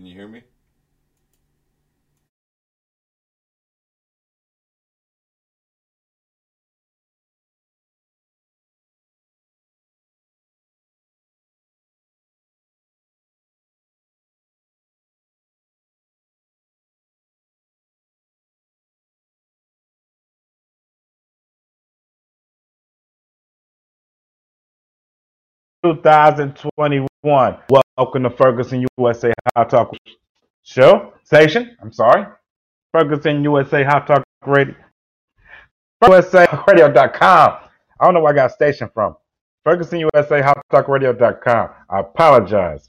Can 0.00 0.06
you 0.06 0.14
hear 0.14 0.28
me? 0.28 0.42
Two 25.84 26.00
thousand 26.02 26.58
twenty-one. 26.76 27.58
Welcome 28.00 28.22
to 28.22 28.30
Ferguson 28.30 28.86
USA 28.96 29.30
Hot 29.54 29.68
Talk 29.68 29.94
Show 30.62 31.12
Station. 31.22 31.76
I'm 31.82 31.92
sorry, 31.92 32.24
Ferguson 32.92 33.44
USA 33.44 33.84
Hot 33.84 34.06
Talk 34.06 34.24
Radio. 34.46 34.74
USA 36.08 36.46
Radio.com. 36.66 37.10
I 37.20 37.60
don't 38.00 38.14
know 38.14 38.22
where 38.22 38.32
I 38.32 38.36
got 38.36 38.52
station 38.52 38.88
from. 38.94 39.16
Ferguson 39.64 39.98
USA 40.14 40.40
Hot 40.40 40.56
Talk 40.70 40.88
Radio.com. 40.88 41.68
I 41.90 42.00
apologize. 42.00 42.88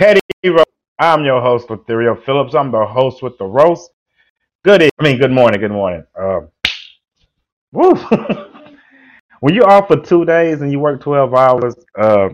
Ro- 0.00 0.62
I'm 1.00 1.24
your 1.24 1.42
host 1.42 1.66
Theo 1.88 2.14
Phillips. 2.14 2.54
I'm 2.54 2.70
the 2.70 2.86
host 2.86 3.24
with 3.24 3.36
the 3.38 3.44
roast. 3.44 3.90
Good. 4.64 4.84
I 4.84 5.02
mean, 5.02 5.18
good 5.18 5.32
morning. 5.32 5.58
Good 5.58 5.72
morning. 5.72 6.04
Um, 6.16 6.48
woo. 7.72 7.94
when 9.40 9.52
you're 9.52 9.68
off 9.68 9.88
for 9.88 9.96
two 9.96 10.24
days 10.24 10.60
and 10.60 10.70
you 10.70 10.78
work 10.78 11.00
12 11.00 11.34
hours, 11.34 11.74
uh, 11.98 12.28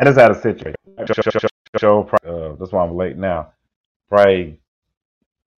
I 0.00 0.04
just 0.04 0.18
had 0.18 0.30
a 0.30 0.34
situation. 0.34 0.74
Show, 1.78 2.08
uh, 2.24 2.56
that's 2.58 2.72
why 2.72 2.84
I'm 2.84 2.96
late 2.96 3.16
now. 3.18 3.52
Probably 4.08 4.58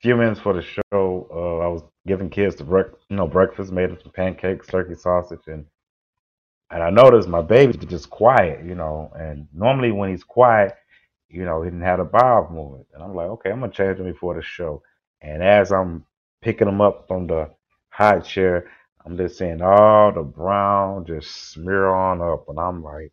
few 0.00 0.16
minutes 0.16 0.40
for 0.40 0.52
the 0.52 0.62
show, 0.62 1.28
uh, 1.32 1.64
I 1.64 1.68
was 1.68 1.82
giving 2.06 2.30
kids 2.30 2.56
the 2.56 2.64
brec- 2.64 2.94
you 3.08 3.16
know 3.16 3.26
breakfast, 3.26 3.72
made 3.72 3.90
them 3.90 3.98
some 4.02 4.12
pancakes, 4.12 4.66
turkey 4.66 4.94
sausage, 4.94 5.40
and 5.46 5.64
and 6.70 6.82
I 6.82 6.90
noticed 6.90 7.28
my 7.28 7.42
baby's 7.42 7.76
just 7.86 8.10
quiet, 8.10 8.64
you 8.64 8.74
know. 8.74 9.12
And 9.18 9.48
normally 9.54 9.92
when 9.92 10.10
he's 10.10 10.24
quiet, 10.24 10.74
you 11.28 11.44
know, 11.44 11.62
he 11.62 11.70
didn't 11.70 11.84
have 11.84 12.00
a 12.00 12.04
bowel 12.04 12.48
movement, 12.50 12.86
and 12.94 13.02
I'm 13.02 13.14
like, 13.14 13.28
okay, 13.28 13.50
I'm 13.50 13.60
gonna 13.60 13.72
change 13.72 13.98
him 13.98 14.06
before 14.06 14.34
the 14.34 14.42
show. 14.42 14.82
And 15.20 15.42
as 15.42 15.72
I'm 15.72 16.04
picking 16.42 16.68
him 16.68 16.80
up 16.80 17.06
from 17.08 17.26
the 17.26 17.50
high 17.90 18.20
chair, 18.20 18.70
I'm 19.04 19.16
just 19.16 19.38
seeing 19.38 19.62
all 19.62 20.12
the 20.12 20.22
brown 20.22 21.06
just 21.06 21.52
smear 21.52 21.88
on 21.88 22.20
up, 22.22 22.48
and 22.48 22.58
I'm 22.58 22.82
like, 22.82 23.12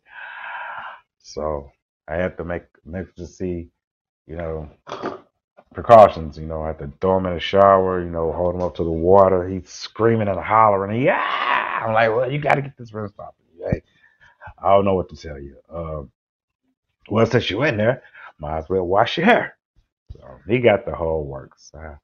so 1.26 1.70
I 2.08 2.16
had 2.16 2.36
to 2.38 2.44
make 2.44 2.62
see, 3.26 3.68
you 4.26 4.36
know 4.36 4.70
precautions. 5.74 6.38
You 6.38 6.46
know, 6.46 6.62
I 6.62 6.68
had 6.68 6.78
to 6.80 6.92
throw 7.00 7.18
him 7.18 7.26
in 7.26 7.34
the 7.34 7.40
shower. 7.40 8.02
You 8.02 8.10
know, 8.10 8.32
hold 8.32 8.54
him 8.56 8.62
up 8.62 8.74
to 8.76 8.84
the 8.84 8.90
water. 8.90 9.48
He's 9.48 9.68
screaming 9.68 10.28
and 10.28 10.40
hollering. 10.40 11.02
Yeah, 11.02 11.80
I'm 11.82 11.92
like, 11.92 12.10
well, 12.10 12.30
you 12.30 12.40
got 12.40 12.54
to 12.54 12.62
get 12.62 12.76
this 12.76 12.92
rinsed 12.92 13.18
off. 13.18 13.34
Hey, 13.58 13.82
I 14.58 14.70
don't 14.70 14.84
know 14.84 14.94
what 14.94 15.08
to 15.10 15.16
tell 15.16 15.40
you. 15.40 15.56
Um, 15.70 16.10
well, 17.10 17.26
since 17.26 17.50
you're 17.50 17.66
in 17.66 17.76
there, 17.76 18.02
might 18.38 18.58
as 18.58 18.68
well 18.68 18.86
wash 18.86 19.18
your 19.18 19.26
hair. 19.26 19.56
So 20.12 20.20
he 20.48 20.58
got 20.58 20.86
the 20.86 20.94
whole 20.94 21.24
works, 21.24 21.70
uh, 21.74 21.96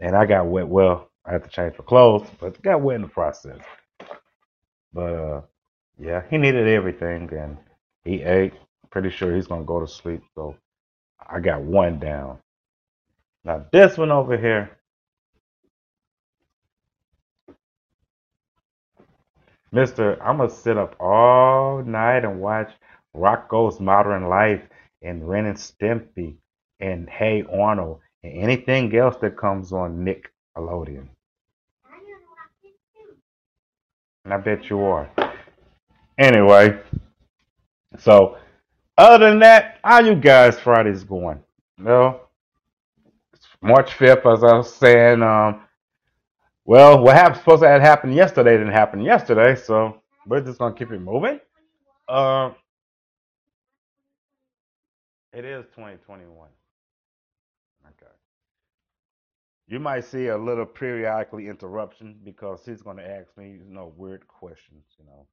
and 0.00 0.16
I 0.16 0.26
got 0.26 0.46
wet. 0.46 0.68
Well, 0.68 1.10
I 1.24 1.32
had 1.32 1.44
to 1.44 1.50
change 1.50 1.76
for 1.76 1.82
clothes, 1.82 2.28
but 2.40 2.60
got 2.62 2.82
wet 2.82 2.96
in 2.96 3.02
the 3.02 3.08
process. 3.08 3.58
But 4.92 5.14
uh, 5.14 5.40
yeah, 5.98 6.22
he 6.30 6.38
needed 6.38 6.68
everything, 6.68 7.30
and 7.32 7.58
he 8.08 8.22
ate. 8.22 8.54
Pretty 8.90 9.10
sure 9.10 9.34
he's 9.34 9.46
gonna 9.46 9.64
go 9.64 9.80
to 9.80 9.86
sleep. 9.86 10.22
So 10.34 10.56
I 11.28 11.40
got 11.40 11.60
one 11.60 11.98
down. 11.98 12.38
Now 13.44 13.66
this 13.70 13.98
one 13.98 14.10
over 14.10 14.36
here, 14.36 14.70
Mister, 19.70 20.20
I'm 20.22 20.38
gonna 20.38 20.48
sit 20.48 20.78
up 20.78 20.96
all 20.98 21.82
night 21.82 22.24
and 22.24 22.40
watch 22.40 22.70
Rocko's 23.14 23.78
Modern 23.78 24.28
Life 24.28 24.62
and 25.02 25.28
Ren 25.28 25.44
and 25.44 25.58
Stimpy 25.58 26.36
and 26.80 27.08
Hey 27.08 27.44
Arnold 27.52 28.00
and 28.22 28.32
anything 28.32 28.96
else 28.96 29.16
that 29.20 29.36
comes 29.36 29.72
on 29.72 30.04
Nickelodeon. 30.06 31.08
And 34.24 34.34
I 34.34 34.38
bet 34.38 34.70
you 34.70 34.80
are. 34.80 35.10
Anyway, 36.18 36.78
so 37.96 38.36
other 38.96 39.30
than 39.30 39.38
that, 39.40 39.78
how 39.84 40.00
you 40.00 40.14
guys 40.14 40.58
Fridays 40.58 41.04
going? 41.04 41.42
No, 41.78 42.20
March 43.62 43.90
5th, 43.96 44.32
as 44.32 44.44
I 44.44 44.56
was 44.56 44.74
saying, 44.74 45.22
um, 45.22 45.62
well, 46.64 47.02
what 47.02 47.16
happened 47.16 47.38
supposed 47.38 47.62
to 47.62 47.68
have 47.68 47.80
happened 47.80 48.14
yesterday 48.14 48.52
didn't 48.52 48.72
happen 48.72 49.00
yesterday, 49.00 49.54
so 49.54 50.00
we're 50.26 50.40
just 50.40 50.58
gonna 50.58 50.74
keep 50.74 50.90
it 50.90 51.00
moving. 51.00 51.40
Um, 52.08 52.54
it 55.32 55.44
is 55.44 55.64
2021. 55.74 56.48
Okay. 57.86 58.12
You 59.66 59.78
might 59.78 60.04
see 60.04 60.28
a 60.28 60.36
little 60.36 60.66
periodically 60.66 61.48
interruption 61.48 62.18
because 62.24 62.64
he's 62.64 62.82
gonna 62.82 63.02
ask 63.02 63.36
me, 63.36 63.60
you 63.64 63.72
know, 63.72 63.92
weird 63.96 64.26
questions, 64.28 64.84
you 64.98 65.06
know. 65.06 65.26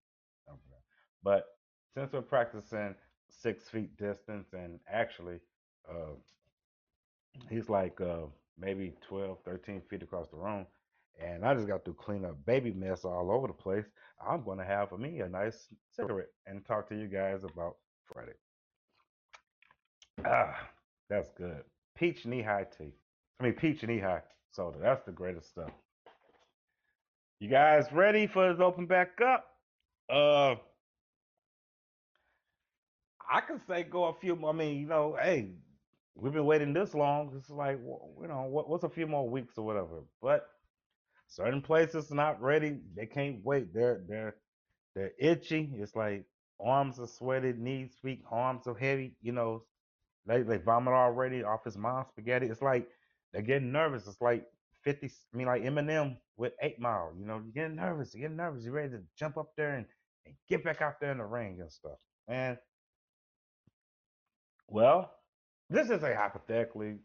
But 1.23 1.45
since 1.95 2.11
we're 2.11 2.21
practicing 2.21 2.93
six 3.29 3.69
feet 3.69 3.97
distance 3.97 4.47
and 4.53 4.79
actually, 4.91 5.39
uh, 5.89 6.13
he's 7.49 7.69
like 7.69 7.99
uh, 8.01 8.25
maybe 8.59 8.93
12, 9.07 9.37
13 9.45 9.81
feet 9.89 10.03
across 10.03 10.27
the 10.29 10.37
room, 10.37 10.65
and 11.23 11.45
I 11.45 11.53
just 11.55 11.67
got 11.67 11.85
to 11.85 11.93
clean 11.93 12.25
up 12.25 12.45
baby 12.45 12.71
mess 12.71 13.05
all 13.05 13.31
over 13.31 13.47
the 13.47 13.53
place. 13.53 13.85
I'm 14.25 14.43
going 14.43 14.59
to 14.59 14.65
have 14.65 14.89
for 14.89 14.97
me 14.97 15.21
a 15.21 15.29
nice 15.29 15.67
cigarette 15.91 16.31
and 16.45 16.65
talk 16.65 16.89
to 16.89 16.95
you 16.95 17.07
guys 17.07 17.43
about 17.43 17.77
Friday. 18.05 18.33
Ah, 20.25 20.69
that's 21.09 21.29
good. 21.37 21.63
Peach 21.97 22.23
Nehi 22.23 22.65
tea. 22.77 22.93
I 23.39 23.43
mean, 23.43 23.53
peach 23.53 23.81
Nehi 23.81 24.21
soda. 24.51 24.77
That's 24.81 25.05
the 25.05 25.11
greatest 25.11 25.49
stuff. 25.49 25.71
You 27.39 27.49
guys 27.49 27.85
ready 27.91 28.27
for 28.27 28.51
this 28.51 28.61
open 28.61 28.85
back 28.85 29.19
up? 29.21 29.45
Uh, 30.09 30.55
I 33.29 33.41
can 33.41 33.59
say 33.67 33.83
go 33.83 34.05
a 34.05 34.13
few 34.13 34.35
more. 34.35 34.51
I 34.51 34.53
mean, 34.53 34.79
you 34.79 34.87
know, 34.87 35.17
hey, 35.21 35.51
we've 36.15 36.33
been 36.33 36.45
waiting 36.45 36.73
this 36.73 36.93
long. 36.93 37.33
It's 37.37 37.49
like, 37.49 37.79
you 37.79 38.27
know, 38.27 38.43
what, 38.43 38.69
what's 38.69 38.83
a 38.83 38.89
few 38.89 39.07
more 39.07 39.29
weeks 39.29 39.57
or 39.57 39.65
whatever. 39.65 40.03
But 40.21 40.47
certain 41.27 41.61
places 41.61 42.11
not 42.11 42.41
ready. 42.41 42.79
They 42.95 43.05
can't 43.05 43.43
wait. 43.43 43.73
They're 43.73 44.03
they're 44.07 44.35
they're 44.95 45.11
itchy. 45.19 45.71
It's 45.77 45.95
like 45.95 46.25
arms 46.63 46.99
are 46.99 47.07
sweaty, 47.07 47.53
knees, 47.53 47.97
feet, 48.01 48.23
arms 48.31 48.67
are 48.67 48.75
heavy. 48.75 49.15
You 49.21 49.33
know, 49.33 49.63
they 50.25 50.41
they 50.41 50.57
vomit 50.57 50.93
already 50.93 51.43
off 51.43 51.65
his 51.65 51.77
mom's 51.77 52.07
spaghetti. 52.09 52.47
It's 52.47 52.61
like 52.61 52.87
they're 53.33 53.41
getting 53.41 53.71
nervous. 53.71 54.07
It's 54.07 54.21
like 54.21 54.45
fifty. 54.83 55.07
I 55.33 55.37
mean, 55.37 55.47
like 55.47 55.63
Eminem 55.63 56.17
with 56.37 56.53
Eight 56.61 56.79
Mile. 56.79 57.13
You 57.19 57.25
know, 57.25 57.41
you're 57.43 57.53
getting 57.53 57.75
nervous. 57.77 58.13
You're 58.13 58.23
getting 58.23 58.37
nervous. 58.37 58.63
You're 58.63 58.73
ready 58.73 58.89
to 58.91 59.01
jump 59.17 59.37
up 59.37 59.51
there 59.57 59.75
and, 59.75 59.85
and 60.25 60.35
get 60.49 60.63
back 60.63 60.81
out 60.81 60.99
there 60.99 61.11
in 61.11 61.17
the 61.19 61.25
ring 61.25 61.59
and 61.61 61.71
stuff. 61.71 61.97
And 62.27 62.57
well, 64.67 65.11
this 65.69 65.89
is 65.89 66.03
a 66.03 66.15
hypothetically, 66.15 66.95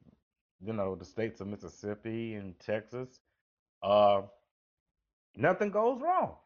you 0.65 0.73
know, 0.73 0.95
the 0.95 1.05
states 1.05 1.41
of 1.41 1.47
Mississippi 1.49 2.35
and 2.35 2.59
Texas. 2.59 3.21
Uh, 3.83 4.23
nothing 5.37 5.71
goes 5.71 6.01
wrong. 6.01 6.37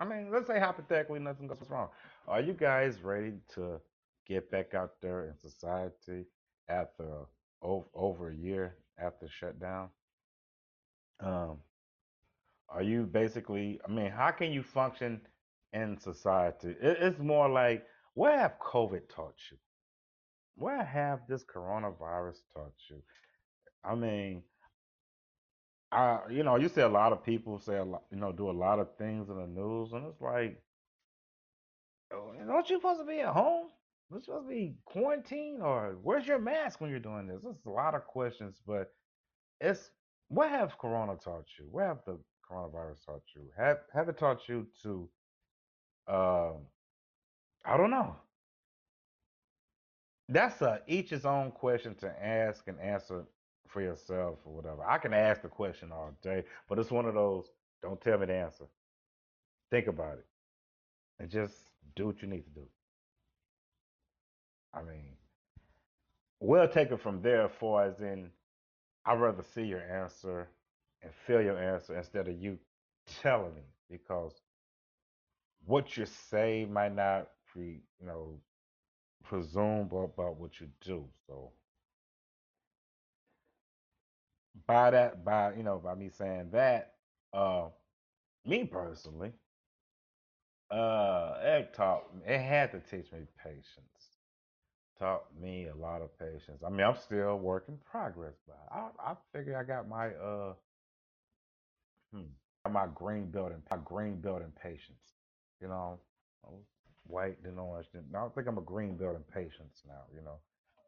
I 0.00 0.04
mean, 0.04 0.30
let's 0.32 0.46
say 0.46 0.58
hypothetically 0.58 1.20
nothing 1.20 1.46
goes 1.46 1.68
wrong. 1.68 1.88
Are 2.26 2.40
you 2.40 2.52
guys 2.52 3.02
ready 3.02 3.34
to 3.54 3.80
get 4.26 4.50
back 4.50 4.74
out 4.74 5.00
there 5.00 5.26
in 5.26 5.38
society 5.38 6.24
after 6.68 7.04
over, 7.62 7.84
over 7.94 8.30
a 8.30 8.34
year 8.34 8.76
after 8.98 9.28
shutdown? 9.28 9.88
Um, 11.20 11.58
are 12.68 12.82
you 12.82 13.04
basically, 13.04 13.80
I 13.86 13.90
mean, 13.90 14.10
how 14.10 14.30
can 14.30 14.52
you 14.52 14.62
function 14.62 15.20
in 15.72 15.98
society? 15.98 16.70
It, 16.80 16.98
it's 17.00 17.20
more 17.20 17.48
like, 17.48 17.86
what 18.14 18.32
have 18.38 18.58
COVID 18.58 19.08
taught 19.14 19.36
you? 19.50 19.58
What 20.56 20.86
have 20.86 21.20
this 21.28 21.44
coronavirus 21.44 22.36
taught 22.54 22.74
you? 22.90 23.02
I 23.84 23.94
mean, 23.94 24.42
I, 25.92 26.20
you 26.30 26.42
know, 26.42 26.56
you 26.56 26.68
see 26.68 26.80
a 26.80 26.88
lot 26.88 27.12
of 27.12 27.24
people 27.24 27.58
say 27.58 27.76
a 27.76 27.84
lot, 27.84 28.04
you 28.10 28.18
know, 28.18 28.32
do 28.32 28.50
a 28.50 28.52
lot 28.52 28.78
of 28.78 28.96
things 28.96 29.28
in 29.28 29.36
the 29.36 29.46
news, 29.46 29.92
and 29.92 30.06
it's 30.06 30.20
like, 30.20 30.60
Oh, 32.12 32.32
Don't 32.46 32.70
you 32.70 32.76
supposed 32.76 33.00
to 33.00 33.06
be 33.06 33.20
at 33.20 33.32
home? 33.32 33.68
You're 34.10 34.20
supposed 34.20 34.46
to 34.46 34.54
be 34.54 34.76
quarantined, 34.84 35.62
or 35.62 35.96
where's 36.02 36.26
your 36.26 36.38
mask 36.38 36.80
when 36.80 36.90
you're 36.90 37.00
doing 37.00 37.26
this? 37.26 37.42
There's 37.42 37.56
a 37.66 37.70
lot 37.70 37.94
of 37.94 38.04
questions, 38.06 38.60
but 38.66 38.92
it's 39.60 39.90
what 40.28 40.50
have 40.50 40.78
Corona 40.78 41.16
taught 41.16 41.46
you? 41.58 41.66
What 41.70 41.84
have 41.86 41.98
the 42.06 42.18
coronavirus 42.48 43.04
taught 43.06 43.22
you? 43.34 43.42
Have 43.56 43.78
have 43.92 44.08
it 44.08 44.18
taught 44.18 44.48
you 44.48 44.66
to? 44.82 45.08
Uh, 46.06 46.52
I 47.64 47.76
don't 47.76 47.90
know. 47.90 48.16
That's 50.28 50.60
a 50.62 50.80
each 50.86 51.10
his 51.10 51.24
own 51.26 51.50
question 51.52 51.94
to 51.96 52.24
ask 52.24 52.66
and 52.68 52.80
answer 52.80 53.24
for 53.68 53.82
yourself 53.82 54.38
or 54.44 54.54
whatever. 54.54 54.84
I 54.86 54.98
can 54.98 55.12
ask 55.12 55.42
the 55.42 55.48
question 55.48 55.92
all 55.92 56.12
day, 56.22 56.44
but 56.68 56.78
it's 56.78 56.90
one 56.90 57.06
of 57.06 57.14
those. 57.14 57.50
Don't 57.82 58.00
tell 58.00 58.18
me 58.18 58.26
the 58.26 58.34
answer. 58.34 58.64
Think 59.70 59.88
about 59.88 60.18
it 60.18 60.26
and 61.18 61.30
just 61.30 61.54
do 61.96 62.06
what 62.06 62.22
you 62.22 62.28
need 62.28 62.44
to 62.44 62.50
do. 62.50 62.66
I 64.74 64.82
mean, 64.82 65.16
we'll 66.40 66.68
take 66.68 66.90
it 66.90 67.00
from 67.00 67.22
there. 67.22 67.48
For 67.48 67.84
as 67.84 68.00
in, 68.00 68.30
I'd 69.06 69.20
rather 69.20 69.42
see 69.42 69.64
your 69.64 69.82
answer 69.82 70.48
and 71.02 71.12
feel 71.26 71.42
your 71.42 71.58
answer 71.58 71.96
instead 71.96 72.28
of 72.28 72.40
you 72.40 72.58
telling 73.22 73.54
me 73.54 73.62
because 73.90 74.32
what 75.66 75.96
you 75.96 76.06
say 76.06 76.66
might 76.70 76.94
not 76.94 77.28
you 77.56 77.80
know, 78.06 78.40
presume 79.24 79.88
about 79.92 80.36
what 80.36 80.60
you 80.60 80.68
do. 80.80 81.08
So 81.26 81.52
by 84.66 84.90
that, 84.90 85.24
by 85.24 85.54
you 85.54 85.62
know, 85.62 85.78
by 85.78 85.94
me 85.94 86.08
saying 86.08 86.50
that, 86.52 86.94
uh, 87.32 87.68
me 88.44 88.64
personally, 88.64 89.32
uh, 90.70 91.36
it 91.42 91.72
taught 91.74 92.04
it 92.26 92.38
had 92.40 92.70
to 92.72 92.80
teach 92.80 93.12
me 93.12 93.20
patience. 93.42 94.18
Taught 94.98 95.24
me 95.40 95.68
a 95.68 95.74
lot 95.74 96.02
of 96.02 96.16
patience. 96.18 96.62
I 96.64 96.70
mean, 96.70 96.86
I'm 96.86 96.96
still 96.96 97.38
work 97.38 97.66
in 97.68 97.78
progress, 97.78 98.34
but 98.46 98.58
I 98.70 98.88
I 98.98 99.14
figure 99.32 99.56
I 99.58 99.64
got 99.64 99.88
my 99.88 100.08
uh 100.14 100.54
hmm, 102.12 102.22
my 102.70 102.86
green 102.94 103.30
and 103.34 103.62
my 103.70 103.76
green 103.84 104.20
belt 104.20 104.42
in 104.42 104.50
patience. 104.52 105.14
You 105.60 105.68
know, 105.68 105.98
I 106.44 106.48
was 106.50 106.64
white, 107.06 107.42
then 107.42 107.58
orange. 107.58 107.88
Then, 107.92 108.04
I 108.14 108.18
don't 108.18 108.34
think 108.34 108.46
I'm 108.46 108.58
a 108.58 108.62
green 108.62 108.96
belt 108.96 109.16
in 109.16 109.22
patience 109.32 109.82
now. 109.86 110.02
You 110.14 110.22
know, 110.22 110.38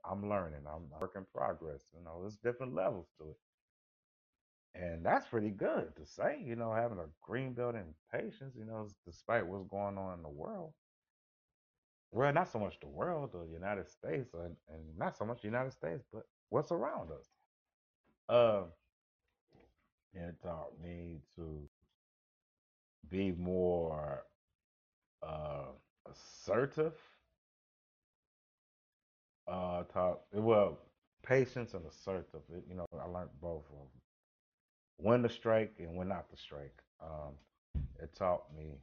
I'm 0.09 0.29
learning. 0.29 0.61
I'm 0.67 0.89
work 1.01 1.13
in 1.17 1.25
progress. 1.35 1.83
You 1.95 2.05
know, 2.05 2.19
there's 2.21 2.37
different 2.37 2.75
levels 2.75 3.09
to 3.19 3.31
it. 3.31 3.37
And 4.75 5.05
that's 5.05 5.27
pretty 5.27 5.51
good 5.51 5.97
to 5.97 6.05
say, 6.05 6.43
you 6.45 6.55
know, 6.55 6.75
having 6.75 6.99
a 6.99 7.09
green 7.23 7.55
belt 7.55 7.77
in 7.77 7.95
patience, 8.13 8.55
you 8.59 8.67
know, 8.67 8.89
despite 9.07 9.47
what's 9.47 9.67
going 9.69 9.97
on 9.97 10.19
in 10.19 10.23
the 10.23 10.29
world. 10.29 10.73
Well, 12.13 12.33
not 12.33 12.51
so 12.53 12.59
much 12.59 12.79
the 12.81 12.87
world 12.87 13.31
or 13.35 13.47
the 13.47 13.53
United 13.53 13.89
States, 13.89 14.35
and, 14.35 14.55
and 14.69 14.99
not 14.99 15.17
so 15.17 15.25
much 15.25 15.41
the 15.43 15.49
United 15.49 15.73
States, 15.73 16.05
but 16.13 16.23
what's 16.51 16.73
around 16.73 17.11
us. 17.11 17.27
Uh, 18.29 18.63
it 20.13 20.35
taught 20.43 20.73
me 20.83 21.19
to 21.37 21.69
be 23.11 23.33
more 23.33 24.25
uh, 25.23 25.67
assertive. 26.11 26.95
Uh, 29.49 29.85
taught 29.85 30.23
well 30.33 30.79
patience 31.23 31.75
and 31.75 31.85
assertive. 31.87 32.41
It, 32.55 32.65
you 32.69 32.75
know, 32.77 32.87
I 33.01 33.07
learned 33.07 33.31
both 33.41 33.65
of 33.71 33.77
them. 33.77 33.89
When 34.99 35.23
to 35.23 35.29
strike 35.29 35.75
and 35.79 35.97
when 35.97 36.09
not 36.09 36.29
to 36.31 36.37
strike. 36.37 36.83
Um, 37.01 37.35
it 38.03 38.15
taught 38.15 38.45
me. 38.57 38.79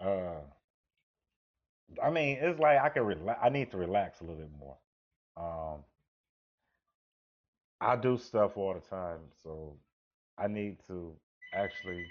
Uh, 0.00 0.40
I 2.02 2.10
mean, 2.10 2.38
it's 2.40 2.58
like 2.60 2.78
I 2.80 2.88
can 2.88 3.04
relax. 3.04 3.40
I 3.42 3.48
need 3.48 3.70
to 3.70 3.76
relax 3.76 4.20
a 4.20 4.24
little 4.24 4.38
bit 4.38 4.50
more. 4.58 4.76
Um, 5.36 5.84
I 7.80 7.96
do 7.96 8.18
stuff 8.18 8.56
all 8.56 8.74
the 8.74 8.80
time, 8.80 9.20
so 9.42 9.76
I 10.36 10.48
need 10.48 10.78
to 10.88 11.14
actually. 11.54 12.06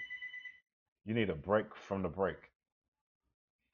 You 1.06 1.14
need 1.14 1.30
a 1.30 1.36
break 1.36 1.74
from 1.76 2.02
the 2.04 2.10
break, 2.10 2.47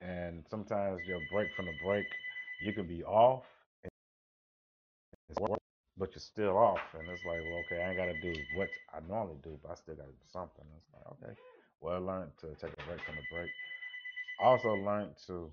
and 0.03 0.43
sometimes 0.49 1.01
your 1.07 1.21
break 1.31 1.53
from 1.55 1.65
the 1.67 1.73
break, 1.83 2.05
you 2.61 2.73
can 2.73 2.85
be 2.85 3.03
off, 3.03 3.45
work, 5.39 5.59
but 5.97 6.09
you're 6.13 6.19
still 6.21 6.57
off, 6.57 6.81
and 6.99 7.09
it's 7.09 7.25
like, 7.25 7.39
well, 7.43 7.63
okay, 7.65 7.81
I 7.81 7.89
ain't 7.89 7.97
got 7.97 8.05
to 8.05 8.33
do 8.33 8.39
what 8.55 8.69
I 8.93 8.99
normally 9.07 9.37
do, 9.43 9.57
but 9.61 9.71
I 9.71 9.75
still 9.75 9.95
got 9.95 10.05
to 10.05 10.11
do 10.11 10.27
something. 10.31 10.65
It's 10.77 10.87
like, 10.93 11.13
okay, 11.13 11.39
well, 11.81 11.95
I 11.95 11.97
learned 11.97 12.31
to 12.41 12.47
take 12.61 12.73
a 12.73 12.87
break 12.87 13.01
from 13.01 13.15
the 13.15 13.35
break. 13.35 13.49
I 14.39 14.45
also 14.45 14.75
learned 14.75 15.11
to 15.27 15.51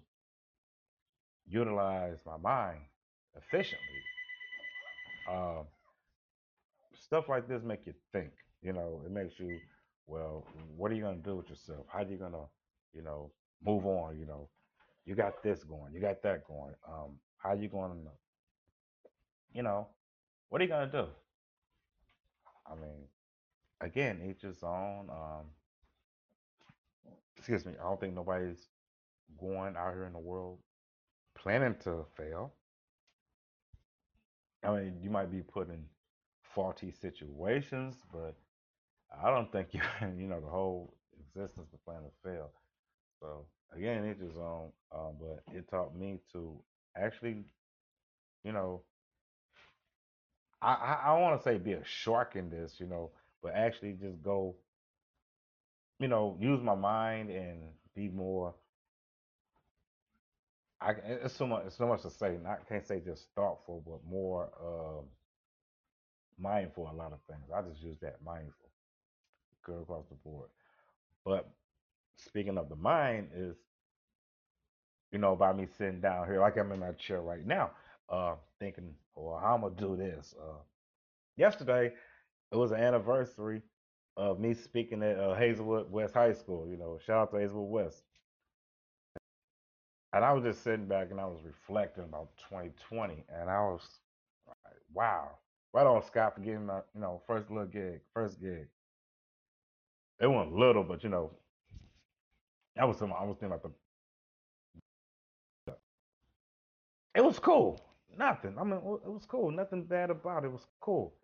utilize 1.49 2.19
my 2.27 2.37
mind 2.37 2.81
efficiently. 3.37 4.03
Um, 5.31 5.67
stuff 6.95 7.29
like 7.29 7.49
this 7.49 7.63
make 7.63 7.87
you 7.87 7.95
think. 8.13 8.31
You 8.63 8.73
know, 8.73 9.01
it 9.05 9.11
makes 9.11 9.39
you, 9.39 9.59
well, 10.07 10.45
what 10.77 10.91
are 10.91 10.95
you 10.95 11.03
gonna 11.03 11.17
do 11.17 11.37
with 11.37 11.49
yourself? 11.49 11.87
How 11.89 12.01
are 12.01 12.05
you 12.05 12.17
gonna, 12.17 12.45
you 12.95 13.03
know, 13.03 13.31
move 13.65 13.87
on? 13.87 14.19
You 14.19 14.27
know, 14.27 14.49
you 15.05 15.15
got 15.15 15.43
this 15.43 15.65
going, 15.65 15.93
you 15.93 16.01
got 16.01 16.23
that 16.23 16.47
going. 16.47 16.75
Um, 16.89 17.19
how 17.39 17.55
you 17.55 17.69
gonna, 17.69 17.95
you 19.53 19.63
know, 19.63 19.89
what 20.49 20.61
are 20.61 20.65
you 20.65 20.71
gonna 20.71 20.91
do? 20.91 21.07
I 22.71 22.75
mean, 22.75 23.05
again, 23.81 24.21
each 24.29 24.43
his 24.43 24.63
own. 24.63 25.09
Um, 25.11 25.47
excuse 27.37 27.65
me. 27.65 27.73
I 27.81 27.85
don't 27.85 27.99
think 27.99 28.15
nobody's 28.15 28.69
going 29.39 29.77
out 29.77 29.95
here 29.95 30.05
in 30.05 30.13
the 30.13 30.19
world 30.19 30.59
planning 31.35 31.75
to 31.85 32.05
fail. 32.17 32.53
I 34.63 34.73
mean, 34.73 34.99
you 35.03 35.09
might 35.09 35.31
be 35.31 35.41
put 35.41 35.71
in 35.71 35.83
faulty 36.43 36.93
situations, 36.93 37.97
but 38.13 38.37
I 39.23 39.31
don't 39.31 39.51
think 39.51 39.69
you, 39.73 39.81
you 40.17 40.27
know, 40.27 40.41
the 40.41 40.49
whole 40.51 40.95
existence 41.19 41.71
to 41.71 41.79
plan 41.79 42.03
to 42.03 42.11
fail. 42.23 42.51
So 43.21 43.47
again, 43.77 44.05
it 44.05 44.13
is 44.13 44.29
just 44.29 44.39
on, 44.39 44.69
um, 44.95 45.15
but 45.21 45.43
it 45.55 45.69
taught 45.71 45.97
me 45.97 46.21
to 46.33 46.57
actually, 46.97 47.45
you 48.45 48.53
know, 48.53 48.83
I 50.63 50.75
I, 50.75 50.93
I 51.15 51.21
want 51.21 51.41
to 51.41 51.45
say 51.45 51.59
be 51.59 51.75
a 51.75 51.85
shark 51.85 52.37
in 52.37 52.51
this, 52.51 52.77
you 52.81 52.87
know, 52.87 53.11
but 53.43 53.55
actually 53.55 53.95
just 53.95 54.23
go, 54.23 54.57
you 56.01 56.09
know, 56.09 56.37
use 56.41 56.63
my 56.63 56.75
mind 56.75 57.31
and 57.31 57.61
be 57.95 58.09
more. 58.09 58.55
I 60.81 60.93
it's 61.05 61.35
so 61.37 61.47
much 61.47 61.65
it's 61.67 61.77
so 61.77 61.87
much 61.89 62.03
to 62.03 62.11
say. 62.11 62.39
I 62.47 62.57
can't 62.69 62.87
say 62.87 63.01
just 63.01 63.29
thoughtful, 63.37 63.83
but 63.87 64.01
more 64.11 64.51
um, 64.63 65.05
mindful. 66.39 66.91
A 66.91 66.95
lot 66.97 67.13
of 67.13 67.21
things. 67.29 67.51
I 67.55 67.63
just 67.63 67.83
use 67.83 67.99
that 68.03 68.19
mindful, 68.25 68.71
go 69.67 69.81
across 69.83 70.07
the 70.09 70.17
board. 70.17 70.51
But 71.25 71.49
speaking 72.27 72.59
of 72.59 72.69
the 72.69 72.77
mind, 72.77 73.29
is 73.35 73.57
you 75.13 75.19
know, 75.19 75.35
by 75.37 75.53
me 75.53 75.67
sitting 75.79 76.01
down 76.01 76.27
here, 76.27 76.41
like 76.41 76.57
I'm 76.57 76.73
in 76.73 76.81
my 76.81 76.93
chair 76.93 77.21
right 77.21 77.45
now, 77.45 77.73
uh, 78.09 78.35
thinking, 78.61 78.95
well, 79.15 79.39
how 79.41 79.55
I'm 79.55 79.63
gonna 79.63 79.75
do 79.75 79.97
this. 79.97 80.35
Uh, 80.41 80.59
yesterday, 81.37 81.93
it 82.53 82.57
was 82.57 82.73
an 82.73 82.81
anniversary 82.81 83.63
of 84.17 84.39
me 84.41 84.55
speaking 84.55 85.03
at 85.03 85.19
uh, 85.19 85.35
Hazelwood 85.35 85.91
West 85.91 86.15
High 86.15 86.33
School. 86.33 86.69
You 86.71 86.77
know, 86.77 86.99
shout 87.05 87.19
out 87.23 87.33
to 87.33 87.39
Hazelwood 87.39 87.71
West. 87.71 88.03
And 90.13 90.25
I 90.25 90.33
was 90.33 90.43
just 90.45 90.65
sitting 90.65 90.87
back 90.87 91.09
and 91.11 91.21
I 91.21 91.27
was 91.27 91.39
reflecting 91.45 92.05
about 92.05 92.31
2020, 92.49 93.25
and 93.29 93.49
I 93.49 93.61
was 93.61 93.83
like, 94.47 94.75
wow, 94.93 95.31
right 95.73 95.87
on 95.87 96.03
Scott 96.05 96.35
for 96.35 96.41
getting 96.41 96.67
my, 96.67 96.81
you 96.95 97.01
know, 97.01 97.23
first 97.27 97.51
little 97.51 97.67
gig, 97.67 98.01
first 98.13 98.41
gig. 98.41 98.67
It 100.21 100.27
wasn't 100.27 100.57
little, 100.57 100.85
but 100.85 101.03
you 101.05 101.11
know, 101.11 101.31
I 102.79 102.85
was 102.85 103.01
I 103.03 103.07
was 103.07 103.37
thinking 103.39 103.47
about 103.49 103.63
the. 103.63 103.71
It 107.15 107.25
was 107.25 107.39
cool. 107.39 107.81
Nothing. 108.17 108.57
I 108.59 108.65
mean, 108.65 108.75
it 108.75 109.11
was 109.11 109.27
cool. 109.27 109.51
Nothing 109.51 109.85
bad 109.85 110.11
about 110.11 110.45
it. 110.45 110.49
It 110.49 110.53
was 110.53 110.67
cool. 110.81 111.15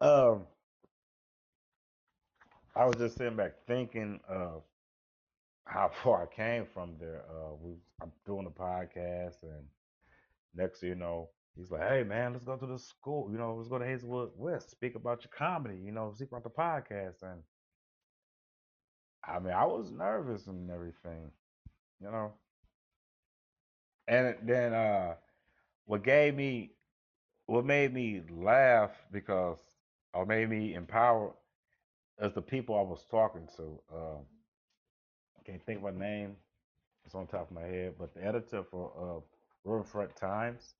Um, 0.00 0.46
I 2.76 2.84
was 2.84 2.96
just 2.96 3.16
sitting 3.16 3.36
back 3.36 3.52
thinking 3.66 4.20
of 4.28 4.62
how 5.66 5.90
far 6.02 6.22
I 6.22 6.34
came 6.34 6.66
from 6.72 6.96
there. 6.98 7.22
Uh, 7.30 7.54
we 7.60 7.74
I'm 8.02 8.12
doing 8.26 8.46
a 8.46 8.50
podcast, 8.50 9.42
and 9.42 9.64
next 10.54 10.82
you 10.82 10.94
know, 10.94 11.30
he's 11.56 11.70
like, 11.70 11.88
"Hey 11.88 12.02
man, 12.02 12.32
let's 12.32 12.44
go 12.44 12.56
to 12.56 12.66
the 12.66 12.78
school. 12.78 13.30
You 13.30 13.38
know, 13.38 13.54
let's 13.54 13.68
go 13.68 13.78
to 13.78 13.86
Hazelwood 13.86 14.30
West, 14.36 14.70
speak 14.70 14.96
about 14.96 15.22
your 15.24 15.30
comedy. 15.36 15.78
You 15.84 15.92
know, 15.92 16.12
speak 16.14 16.28
about 16.32 16.44
the 16.44 16.50
podcast." 16.50 17.22
And 17.22 17.42
I 19.26 19.38
mean, 19.38 19.52
I 19.52 19.64
was 19.64 19.90
nervous 19.90 20.46
and 20.46 20.70
everything, 20.70 21.30
you 22.00 22.10
know. 22.10 22.32
And 24.06 24.36
then 24.42 24.74
uh, 24.74 25.14
what 25.86 26.04
gave 26.04 26.34
me, 26.34 26.72
what 27.46 27.64
made 27.64 27.92
me 27.92 28.22
laugh 28.30 28.90
because, 29.12 29.58
or 30.12 30.26
made 30.26 30.50
me 30.50 30.74
empowered, 30.74 31.32
is 32.20 32.32
the 32.34 32.42
people 32.42 32.78
I 32.78 32.82
was 32.82 33.04
talking 33.10 33.48
to. 33.56 33.80
Uh, 33.92 34.18
I 35.38 35.42
can't 35.44 35.64
think 35.64 35.78
of 35.78 35.94
my 35.94 36.06
name. 36.06 36.36
It's 37.04 37.14
on 37.14 37.26
top 37.26 37.50
of 37.50 37.54
my 37.54 37.62
head, 37.66 37.94
but 37.98 38.14
the 38.14 38.24
editor 38.24 38.62
for 38.70 38.92
uh, 38.98 39.20
Riverfront 39.68 40.16
Times. 40.16 40.74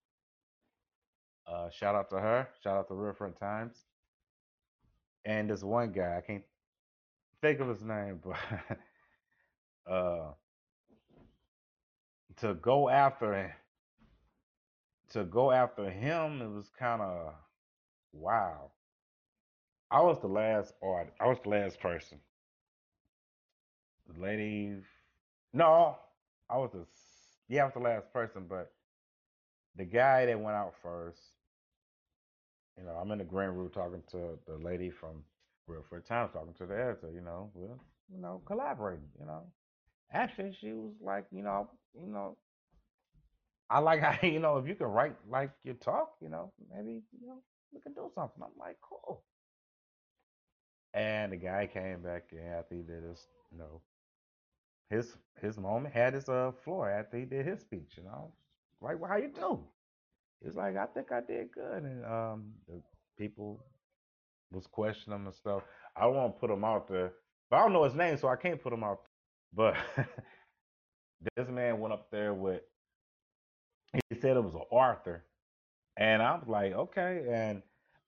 Uh, 1.47 1.69
shout 1.69 1.95
out 1.95 2.09
to 2.09 2.19
her. 2.19 2.47
Shout 2.63 2.77
out 2.77 2.87
to 2.87 2.95
Riverfront 2.95 3.39
Times. 3.39 3.75
And 5.25 5.49
this 5.49 5.63
one 5.63 5.91
guy, 5.91 6.17
I 6.17 6.21
can't 6.21 6.43
think 7.45 7.59
of 7.59 7.67
his 7.67 7.83
name, 7.83 8.19
but 8.25 8.37
uh, 9.91 10.31
to 12.37 12.55
go 12.55 12.89
after 12.89 13.55
to 15.11 15.23
go 15.25 15.51
after 15.51 15.89
him, 15.89 16.41
it 16.41 16.49
was 16.49 16.71
kind 16.77 17.03
of 17.03 17.33
wow. 18.13 18.71
I 19.91 20.01
was 20.01 20.19
the 20.19 20.27
last 20.27 20.73
art. 20.81 21.13
I 21.19 21.27
was 21.27 21.37
the 21.43 21.49
last 21.49 21.79
person. 21.79 22.17
The 24.11 24.19
lady, 24.19 24.77
no, 25.53 25.97
I 26.49 26.57
was 26.57 26.71
the 26.71 26.85
yeah, 27.47 27.61
I 27.61 27.65
was 27.65 27.73
the 27.75 27.79
last 27.79 28.11
person. 28.11 28.45
But 28.49 28.71
the 29.75 29.85
guy 29.85 30.25
that 30.25 30.39
went 30.39 30.57
out 30.57 30.73
first, 30.81 31.21
you 32.75 32.85
know, 32.85 32.93
I'm 32.93 33.11
in 33.11 33.19
the 33.19 33.23
green 33.23 33.49
room 33.49 33.69
talking 33.69 34.01
to 34.11 34.39
the 34.47 34.57
lady 34.57 34.89
from 34.89 35.23
Riverfront 35.67 36.05
Times, 36.05 36.31
talking 36.33 36.53
to 36.55 36.65
the 36.65 36.73
editor. 36.75 37.11
You 37.11 37.21
know, 37.21 37.51
we're 37.53 37.75
you 38.09 38.19
know 38.21 38.41
collaborating. 38.45 39.09
You 39.19 39.25
know, 39.25 39.43
actually, 40.11 40.53
she 40.59 40.73
was 40.73 40.93
like, 41.01 41.25
you 41.31 41.43
know, 41.43 41.69
you 41.93 42.07
know, 42.07 42.37
I 43.69 43.79
like 43.79 43.99
how 44.01 44.15
you 44.27 44.39
know 44.39 44.57
if 44.57 44.67
you 44.67 44.75
can 44.75 44.87
write 44.87 45.15
like 45.29 45.51
you 45.63 45.73
talk, 45.73 46.15
you 46.21 46.29
know, 46.29 46.51
maybe 46.73 47.01
you 47.19 47.27
know 47.27 47.41
we 47.71 47.79
can 47.81 47.93
do 47.93 48.09
something. 48.15 48.41
I'm 48.43 48.57
like, 48.59 48.77
cool. 48.81 49.23
And 50.93 51.31
the 51.31 51.37
guy 51.37 51.67
came 51.67 52.01
back 52.01 52.31
in 52.31 52.39
after 52.39 52.75
he 52.75 52.81
did 52.83 53.03
his, 53.03 53.27
you 53.51 53.57
know, 53.57 53.81
his 54.89 55.17
his 55.39 55.57
moment, 55.57 55.93
had 55.93 56.13
his 56.13 56.29
uh 56.29 56.51
floor 56.51 56.89
after 56.89 57.17
he 57.17 57.25
did 57.25 57.45
his 57.45 57.61
speech, 57.61 57.97
you 57.97 58.03
know. 58.03 58.31
Like, 58.81 58.99
well, 58.99 59.09
how 59.09 59.17
you 59.17 59.29
do? 59.29 59.59
Was 60.41 60.55
like, 60.55 60.75
I 60.77 60.85
think 60.87 61.11
I 61.11 61.21
did 61.21 61.51
good. 61.51 61.83
And 61.83 62.05
um 62.05 62.53
the 62.67 62.81
people 63.17 63.63
was 64.51 64.67
questioning 64.67 65.19
him 65.19 65.25
and 65.25 65.35
stuff. 65.35 65.63
I 65.95 66.05
to 66.05 66.29
put 66.39 66.49
him 66.49 66.63
out 66.63 66.87
there, 66.87 67.13
but 67.49 67.57
I 67.57 67.59
don't 67.61 67.73
know 67.73 67.83
his 67.83 67.95
name, 67.95 68.17
so 68.17 68.27
I 68.27 68.35
can't 68.35 68.61
put 68.61 68.73
him 68.73 68.83
out. 68.83 69.01
But 69.53 69.75
this 71.35 71.47
man 71.49 71.79
went 71.79 71.93
up 71.93 72.09
there 72.11 72.33
with 72.33 72.61
he 74.09 74.19
said 74.19 74.35
it 74.35 74.43
was 74.43 74.55
an 74.55 74.61
Arthur. 74.71 75.23
And 75.97 76.21
I 76.21 76.35
was 76.35 76.47
like, 76.47 76.73
okay. 76.73 77.25
And 77.29 77.61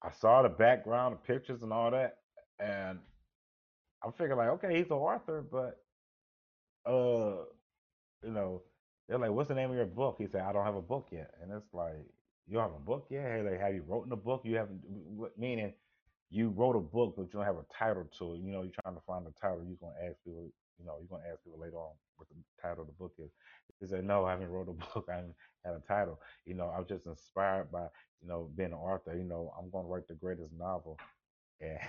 I 0.03 0.11
saw 0.11 0.41
the 0.41 0.49
background, 0.49 1.15
the 1.15 1.33
pictures 1.33 1.61
and 1.61 1.71
all 1.71 1.91
that. 1.91 2.17
And 2.59 2.99
I 4.03 4.11
figured 4.11 4.37
like, 4.37 4.49
okay, 4.49 4.77
he's 4.77 4.91
an 4.91 4.97
Arthur, 4.97 5.43
but 5.49 5.79
uh 6.89 7.43
you 8.23 8.31
know, 8.31 8.63
they're 9.07 9.19
like, 9.19 9.31
"What's 9.31 9.49
the 9.49 9.55
name 9.55 9.69
of 9.69 9.75
your 9.75 9.85
book?" 9.85 10.15
He 10.19 10.27
said, 10.27 10.41
"I 10.41 10.51
don't 10.51 10.65
have 10.65 10.75
a 10.75 10.81
book 10.81 11.07
yet." 11.11 11.33
And 11.41 11.51
it's 11.51 11.73
like, 11.73 12.05
"You 12.47 12.55
don't 12.55 12.63
have 12.63 12.75
a 12.75 12.83
book 12.83 13.07
yet? 13.09 13.23
Hey, 13.23 13.41
like, 13.41 13.59
have 13.59 13.73
you 13.73 13.83
written 13.87 14.11
a 14.11 14.17
book? 14.17 14.41
You 14.43 14.57
haven't, 14.57 14.81
meaning 15.37 15.73
you 16.29 16.49
wrote 16.49 16.75
a 16.75 16.79
book, 16.79 17.15
but 17.15 17.23
you 17.23 17.29
don't 17.33 17.45
have 17.45 17.57
a 17.57 17.65
title 17.73 18.05
to 18.19 18.33
it. 18.33 18.39
You 18.39 18.51
know, 18.51 18.63
you're 18.63 18.73
trying 18.83 18.95
to 18.95 19.01
find 19.07 19.25
the 19.25 19.31
title. 19.39 19.63
You're 19.65 19.77
gonna 19.81 20.09
ask 20.09 20.17
people. 20.23 20.49
You 20.79 20.85
know, 20.85 20.97
you're 20.99 21.09
gonna 21.09 21.29
ask 21.31 21.43
people 21.43 21.59
later 21.59 21.77
on 21.77 21.93
what 22.17 22.29
the 22.29 22.35
title 22.61 22.81
of 22.83 22.87
the 22.87 22.93
book 22.93 23.13
is. 23.19 23.31
He 23.79 23.87
said, 23.87 24.03
"No, 24.05 24.25
I 24.25 24.31
haven't 24.31 24.49
wrote 24.49 24.69
a 24.69 24.73
book. 24.93 25.07
I 25.09 25.15
haven't 25.15 25.35
had 25.65 25.75
a 25.75 25.79
title. 25.87 26.19
You 26.45 26.55
know, 26.55 26.67
I 26.69 26.79
was 26.79 26.87
just 26.87 27.05
inspired 27.07 27.71
by, 27.71 27.87
you 28.21 28.27
know, 28.27 28.49
being 28.55 28.71
an 28.73 28.77
author. 28.77 29.15
You 29.15 29.23
know, 29.23 29.53
I'm 29.57 29.69
gonna 29.69 29.87
write 29.87 30.07
the 30.07 30.15
greatest 30.15 30.53
novel." 30.53 30.97
And 31.61 31.79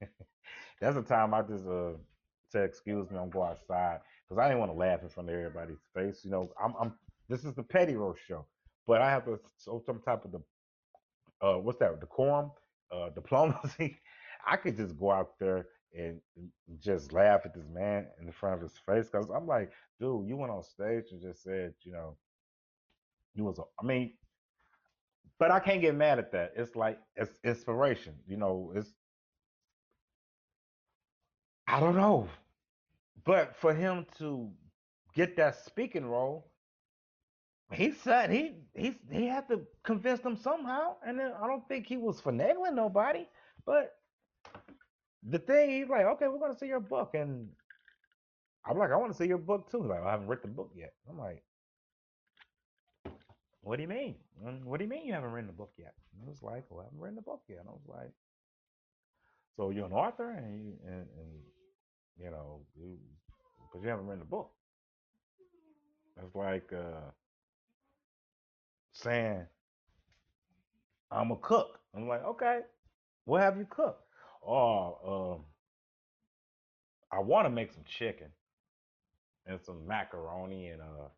that's 0.80 0.96
the 0.96 1.02
time 1.02 1.34
I 1.34 1.42
just 1.42 1.66
uh 1.66 1.92
said, 2.48 2.64
"Excuse 2.64 3.10
me, 3.10 3.18
I'm 3.18 3.30
going 3.30 3.50
outside," 3.50 4.00
because 4.28 4.40
I 4.40 4.48
didn't 4.48 4.60
want 4.60 4.72
to 4.72 4.78
laugh 4.78 5.02
in 5.02 5.08
front 5.08 5.28
of 5.28 5.34
everybody's 5.34 5.84
face. 5.94 6.24
You 6.24 6.30
know, 6.30 6.52
I'm, 6.62 6.74
I'm 6.80 6.94
this 7.28 7.44
is 7.44 7.54
the 7.54 7.62
petty 7.62 7.96
roast 7.96 8.20
show, 8.26 8.46
but 8.86 9.00
I 9.00 9.10
have 9.10 9.24
show 9.64 9.82
some 9.86 10.00
type 10.00 10.24
of 10.24 10.32
the 10.32 10.40
uh 11.40 11.58
what's 11.58 11.78
that 11.78 11.92
The 11.94 12.06
decorum, 12.06 12.50
uh 12.94 13.10
diplomacy. 13.10 13.98
I 14.46 14.56
could 14.56 14.76
just 14.76 14.98
go 14.98 15.10
out 15.12 15.38
there 15.38 15.66
and 15.96 16.20
just 16.80 17.12
laugh 17.12 17.42
at 17.46 17.54
this 17.54 17.68
man 17.68 18.08
in 18.20 18.26
the 18.26 18.32
front 18.32 18.56
of 18.56 18.62
his 18.62 18.78
face 18.78 19.08
because 19.10 19.30
I'm 19.30 19.46
like, 19.46 19.72
dude, 20.00 20.28
you 20.28 20.36
went 20.36 20.52
on 20.52 20.62
stage 20.62 21.06
and 21.12 21.22
just 21.22 21.42
said, 21.42 21.74
you 21.82 21.92
know, 21.92 22.16
you 23.34 23.44
was. 23.44 23.58
a- 23.58 23.64
I 23.80 23.86
mean, 23.86 24.14
but 25.38 25.50
I 25.50 25.60
can't 25.60 25.80
get 25.80 25.94
mad 25.94 26.18
at 26.18 26.32
that. 26.32 26.52
It's 26.56 26.76
like 26.76 26.98
it's 27.16 27.38
inspiration. 27.44 28.14
You 28.26 28.36
know, 28.36 28.72
it's 28.76 28.94
I 31.66 31.80
don't 31.80 31.96
know. 31.96 32.28
But 33.24 33.56
for 33.56 33.74
him 33.74 34.06
to 34.18 34.52
get 35.14 35.36
that 35.36 35.56
speaking 35.56 36.06
role, 36.06 36.52
he 37.72 37.90
said 37.92 38.30
he 38.30 38.54
he 38.74 38.96
he 39.10 39.26
had 39.26 39.48
to 39.48 39.62
convince 39.82 40.20
them 40.20 40.36
somehow, 40.36 40.96
and 41.06 41.18
then 41.18 41.32
I 41.40 41.46
don't 41.46 41.66
think 41.68 41.86
he 41.86 41.96
was 41.96 42.20
finagling 42.20 42.74
nobody. 42.74 43.26
But 43.66 43.92
the 45.22 45.38
thing, 45.38 45.70
he's 45.70 45.88
like, 45.88 46.06
okay, 46.06 46.28
we're 46.28 46.38
gonna 46.38 46.56
see 46.58 46.66
your 46.66 46.80
book, 46.80 47.14
and 47.14 47.48
I'm 48.66 48.78
like, 48.78 48.90
I 48.90 48.96
want 48.96 49.12
to 49.12 49.16
see 49.18 49.26
your 49.26 49.38
book 49.38 49.70
too. 49.70 49.80
He's 49.82 49.90
like, 49.90 50.02
I 50.02 50.10
haven't 50.10 50.26
read 50.26 50.42
the 50.42 50.48
book 50.48 50.70
yet. 50.74 50.94
I'm 51.08 51.18
like, 51.18 51.42
what 53.62 53.76
do 53.76 53.82
you 53.82 53.88
mean? 53.88 54.14
"Mm, 54.42 54.64
What 54.64 54.78
do 54.78 54.84
you 54.84 54.90
mean 54.90 55.06
you 55.06 55.12
haven't 55.12 55.32
read 55.32 55.48
the 55.48 55.52
book 55.52 55.72
yet? 55.76 55.94
And 56.12 56.22
he 56.22 56.28
was 56.28 56.42
like, 56.42 56.64
well, 56.70 56.80
I 56.80 56.84
haven't 56.84 57.00
read 57.00 57.16
the 57.16 57.22
book 57.22 57.42
yet. 57.48 57.60
And 57.60 57.68
I 57.68 57.72
was 57.72 57.86
like, 57.88 58.12
so 59.56 59.70
you're 59.70 59.86
an 59.86 59.92
author, 59.92 60.30
and 60.30 60.64
you, 60.64 60.72
and, 60.86 61.06
and 61.18 61.30
you 62.18 62.30
know, 62.30 62.60
you, 62.76 62.98
but 63.72 63.82
you 63.82 63.88
haven't 63.88 64.06
read 64.06 64.20
the 64.20 64.24
book. 64.24 64.50
It's 66.22 66.34
like 66.34 66.72
uh, 66.72 67.10
saying 68.94 69.46
I'm 71.10 71.30
a 71.30 71.36
cook. 71.36 71.78
I'm 71.94 72.08
like, 72.08 72.24
okay, 72.24 72.60
what 73.24 73.42
have 73.42 73.56
you 73.58 73.66
cooked? 73.68 74.02
Oh, 74.46 75.34
um, 75.36 75.44
I 77.12 77.20
want 77.20 77.46
to 77.46 77.50
make 77.50 77.72
some 77.72 77.84
chicken 77.86 78.28
and 79.46 79.60
some 79.60 79.86
macaroni 79.86 80.68
and 80.68 80.80
uh 80.80 81.08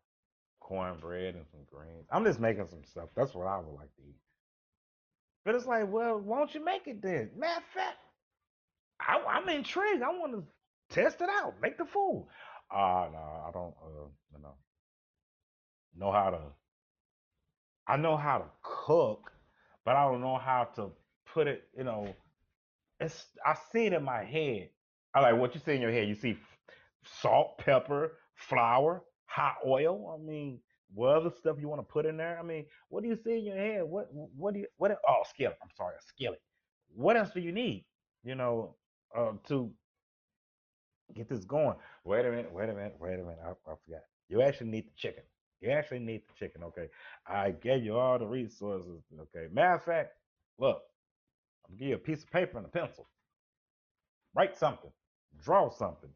cornbread 0.59 1.35
and 1.35 1.45
some 1.51 1.61
greens. 1.71 2.05
I'm 2.11 2.25
just 2.25 2.39
making 2.39 2.67
some 2.67 2.83
stuff. 2.83 3.09
That's 3.15 3.33
what 3.33 3.47
I 3.47 3.57
would 3.57 3.73
like 3.75 3.93
to 3.95 4.01
eat. 4.03 4.17
But 5.45 5.55
it's 5.55 5.65
like, 5.65 5.91
well, 5.91 6.19
why 6.19 6.39
don't 6.39 6.53
you 6.53 6.63
make 6.63 6.87
it 6.87 7.01
then? 7.01 7.31
Matter 7.37 7.57
of 7.59 7.63
fact, 7.73 7.97
I, 8.99 9.19
I'm 9.29 9.47
intrigued. 9.49 10.03
I 10.03 10.09
want 10.09 10.33
to 10.33 10.43
test 10.93 11.21
it 11.21 11.29
out. 11.29 11.55
Make 11.61 11.77
the 11.77 11.85
food. 11.85 12.27
Uh 12.69 13.07
no, 13.11 13.43
I 13.47 13.49
don't. 13.53 13.73
Uh, 13.81 14.07
you 14.35 14.43
know, 14.43 14.55
know 15.97 16.11
how 16.11 16.29
to. 16.31 16.39
I 17.87 17.97
know 17.97 18.17
how 18.17 18.39
to 18.39 18.45
cook, 18.61 19.31
but 19.85 19.95
I 19.95 20.03
don't 20.05 20.21
know 20.21 20.37
how 20.37 20.65
to 20.75 20.89
put 21.33 21.47
it. 21.47 21.63
You 21.77 21.83
know, 21.85 22.13
it's 22.99 23.25
I 23.45 23.55
see 23.71 23.85
it 23.85 23.93
in 23.93 24.03
my 24.03 24.23
head. 24.23 24.69
I 25.13 25.21
like 25.21 25.37
what 25.37 25.55
you 25.55 25.61
see 25.63 25.73
in 25.73 25.81
your 25.81 25.91
head. 25.91 26.07
You 26.07 26.15
see 26.15 26.37
salt, 27.21 27.57
pepper, 27.57 28.13
flour, 28.35 29.03
hot 29.25 29.55
oil. 29.65 30.13
I 30.13 30.23
mean, 30.23 30.59
what 30.93 31.15
other 31.15 31.31
stuff 31.31 31.57
you 31.59 31.69
want 31.69 31.79
to 31.81 31.91
put 31.91 32.05
in 32.05 32.17
there? 32.17 32.37
I 32.39 32.43
mean, 32.43 32.65
what 32.89 33.03
do 33.03 33.09
you 33.09 33.15
see 33.15 33.37
in 33.37 33.45
your 33.45 33.57
head? 33.57 33.83
What 33.83 34.07
what 34.11 34.53
do 34.53 34.59
you 34.59 34.67
what? 34.77 34.91
Oh, 35.07 35.23
skillet. 35.29 35.57
I'm 35.61 35.69
sorry, 35.75 35.95
a 35.97 36.03
skillet. 36.05 36.41
What 36.93 37.17
else 37.17 37.29
do 37.33 37.39
you 37.39 37.51
need? 37.51 37.85
You 38.23 38.35
know, 38.35 38.75
uh, 39.15 39.31
to 39.47 39.71
get 41.15 41.29
this 41.29 41.45
going. 41.45 41.75
Wait 42.03 42.25
a 42.25 42.29
minute. 42.29 42.51
Wait 42.51 42.69
a 42.69 42.73
minute. 42.73 42.95
Wait 42.99 43.13
a 43.13 43.23
minute. 43.23 43.39
I, 43.45 43.51
I 43.51 43.75
forgot. 43.85 44.01
You 44.29 44.41
actually 44.41 44.69
need 44.69 44.87
the 44.87 44.95
chicken. 44.97 45.23
You 45.61 45.71
actually 45.71 45.99
need 45.99 46.21
the 46.27 46.33
chicken. 46.33 46.63
Okay, 46.63 46.89
I 47.27 47.51
gave 47.51 47.83
you 47.83 47.97
all 47.97 48.19
the 48.19 48.27
resources. 48.27 49.01
Okay. 49.19 49.47
Matter 49.51 49.75
of 49.75 49.83
fact, 49.83 50.13
look, 50.59 50.83
I'm 51.65 51.71
gonna 51.73 51.79
give 51.79 51.89
you 51.89 51.95
a 51.95 51.99
piece 51.99 52.23
of 52.23 52.31
paper 52.31 52.57
and 52.57 52.65
a 52.67 52.69
pencil. 52.69 53.07
Write 54.35 54.57
something, 54.57 54.91
draw 55.43 55.69
something, 55.69 56.09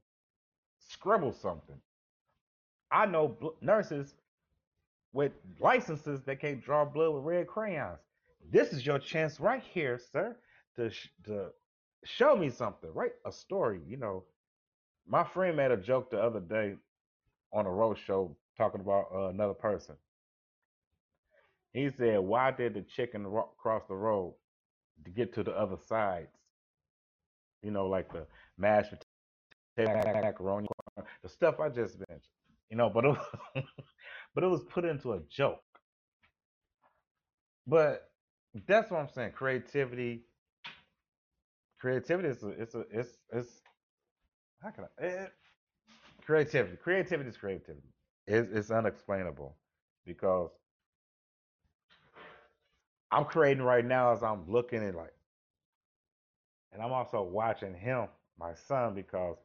scribble 0.80 1.34
something. 1.34 1.80
I 2.92 3.06
know 3.06 3.30
bl- 3.30 3.50
nurses 3.62 4.16
with 5.14 5.34
licenses 5.60 6.22
that 6.24 6.40
can't 6.40 6.62
draw 6.62 6.86
blood 6.86 7.14
with 7.16 7.24
red 7.24 7.48
crayons. 7.48 8.00
This 8.52 8.74
is 8.74 8.86
your 8.86 9.00
chance 9.00 9.40
right 9.40 9.64
here, 9.64 10.00
sir, 10.00 10.38
to 10.76 10.90
sh- 10.90 11.10
to 11.26 11.52
show 12.04 12.36
me 12.36 12.50
something. 12.50 12.92
Write 12.94 13.14
a 13.26 13.32
story. 13.32 13.82
You 13.88 13.98
know, 13.98 14.26
my 15.08 15.24
friend 15.24 15.58
made 15.58 15.72
a 15.72 15.78
joke 15.78 16.10
the 16.12 16.22
other 16.22 16.40
day 16.42 16.76
on 17.54 17.66
a 17.66 17.72
road 17.72 17.98
show 17.98 18.36
talking 18.58 18.82
about 18.82 19.08
uh, 19.14 19.30
another 19.30 19.54
person. 19.56 19.98
He 21.74 21.90
said, 21.90 22.20
"Why 22.20 22.52
did 22.52 22.76
the 22.76 22.84
chicken 22.84 23.28
ro- 23.28 23.54
cross 23.58 23.84
the 23.88 23.96
road 23.96 24.36
to 25.06 25.12
get 25.12 25.34
to 25.36 25.44
the 25.44 25.52
other 25.52 25.78
sides? 25.78 26.32
You 27.64 27.72
know, 27.72 27.88
like 27.88 28.12
the 28.12 28.28
mashed 28.58 28.94
potato, 29.76 30.22
macaroni, 30.22 30.68
the 31.24 31.30
stuff 31.30 31.60
I 31.60 31.70
just 31.70 32.00
mentioned. 32.10 32.24
You 32.70 32.78
know, 32.78 32.90
but 32.90 33.06
it 33.06 33.10
was, 33.10 33.28
but 34.36 34.44
it 34.44 34.48
was 34.48 34.64
put 34.66 34.86
into 34.86 35.14
a 35.14 35.22
joke. 35.30 35.64
But 37.68 38.12
that's 38.68 38.92
what 38.92 39.02
I'm 39.02 39.10
saying. 39.10 39.34
Creativity, 39.34 40.26
creativity 41.80 42.30
is 42.30 42.44
a, 42.44 42.50
it's 42.50 42.76
a, 42.76 42.82
it's 42.92 43.20
it's 43.34 43.62
how 44.62 44.72
can 44.72 44.86
I? 45.00 45.06
eh, 45.06 45.28
creativity, 46.24 46.78
creativity 46.78 47.30
is 47.30 47.38
creativity. 47.38 47.91
It's, 48.28 48.50
it's 48.52 48.72
unexplainable 48.72 49.56
because 50.06 50.52
I'm 53.12 53.26
creating 53.26 53.64
right 53.64 53.86
now 53.86 54.14
as 54.14 54.24
I'm 54.24 54.50
looking 54.50 54.84
at 54.88 54.96
like, 54.96 55.14
and 56.74 56.82
I'm 56.82 56.94
also 56.94 57.22
watching 57.24 57.74
him, 57.76 58.08
my 58.40 58.54
son, 58.54 58.94
because 58.96 59.38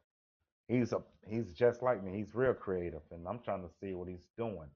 he's 0.68 0.92
a 0.92 1.02
he's 1.28 1.52
just 1.54 1.82
like 1.82 2.04
me. 2.04 2.16
He's 2.16 2.34
real 2.34 2.54
creative, 2.54 3.02
and 3.12 3.26
I'm 3.28 3.40
trying 3.40 3.62
to 3.62 3.70
see 3.80 3.94
what 3.94 4.08
he's 4.08 4.28
doing. 4.36 4.68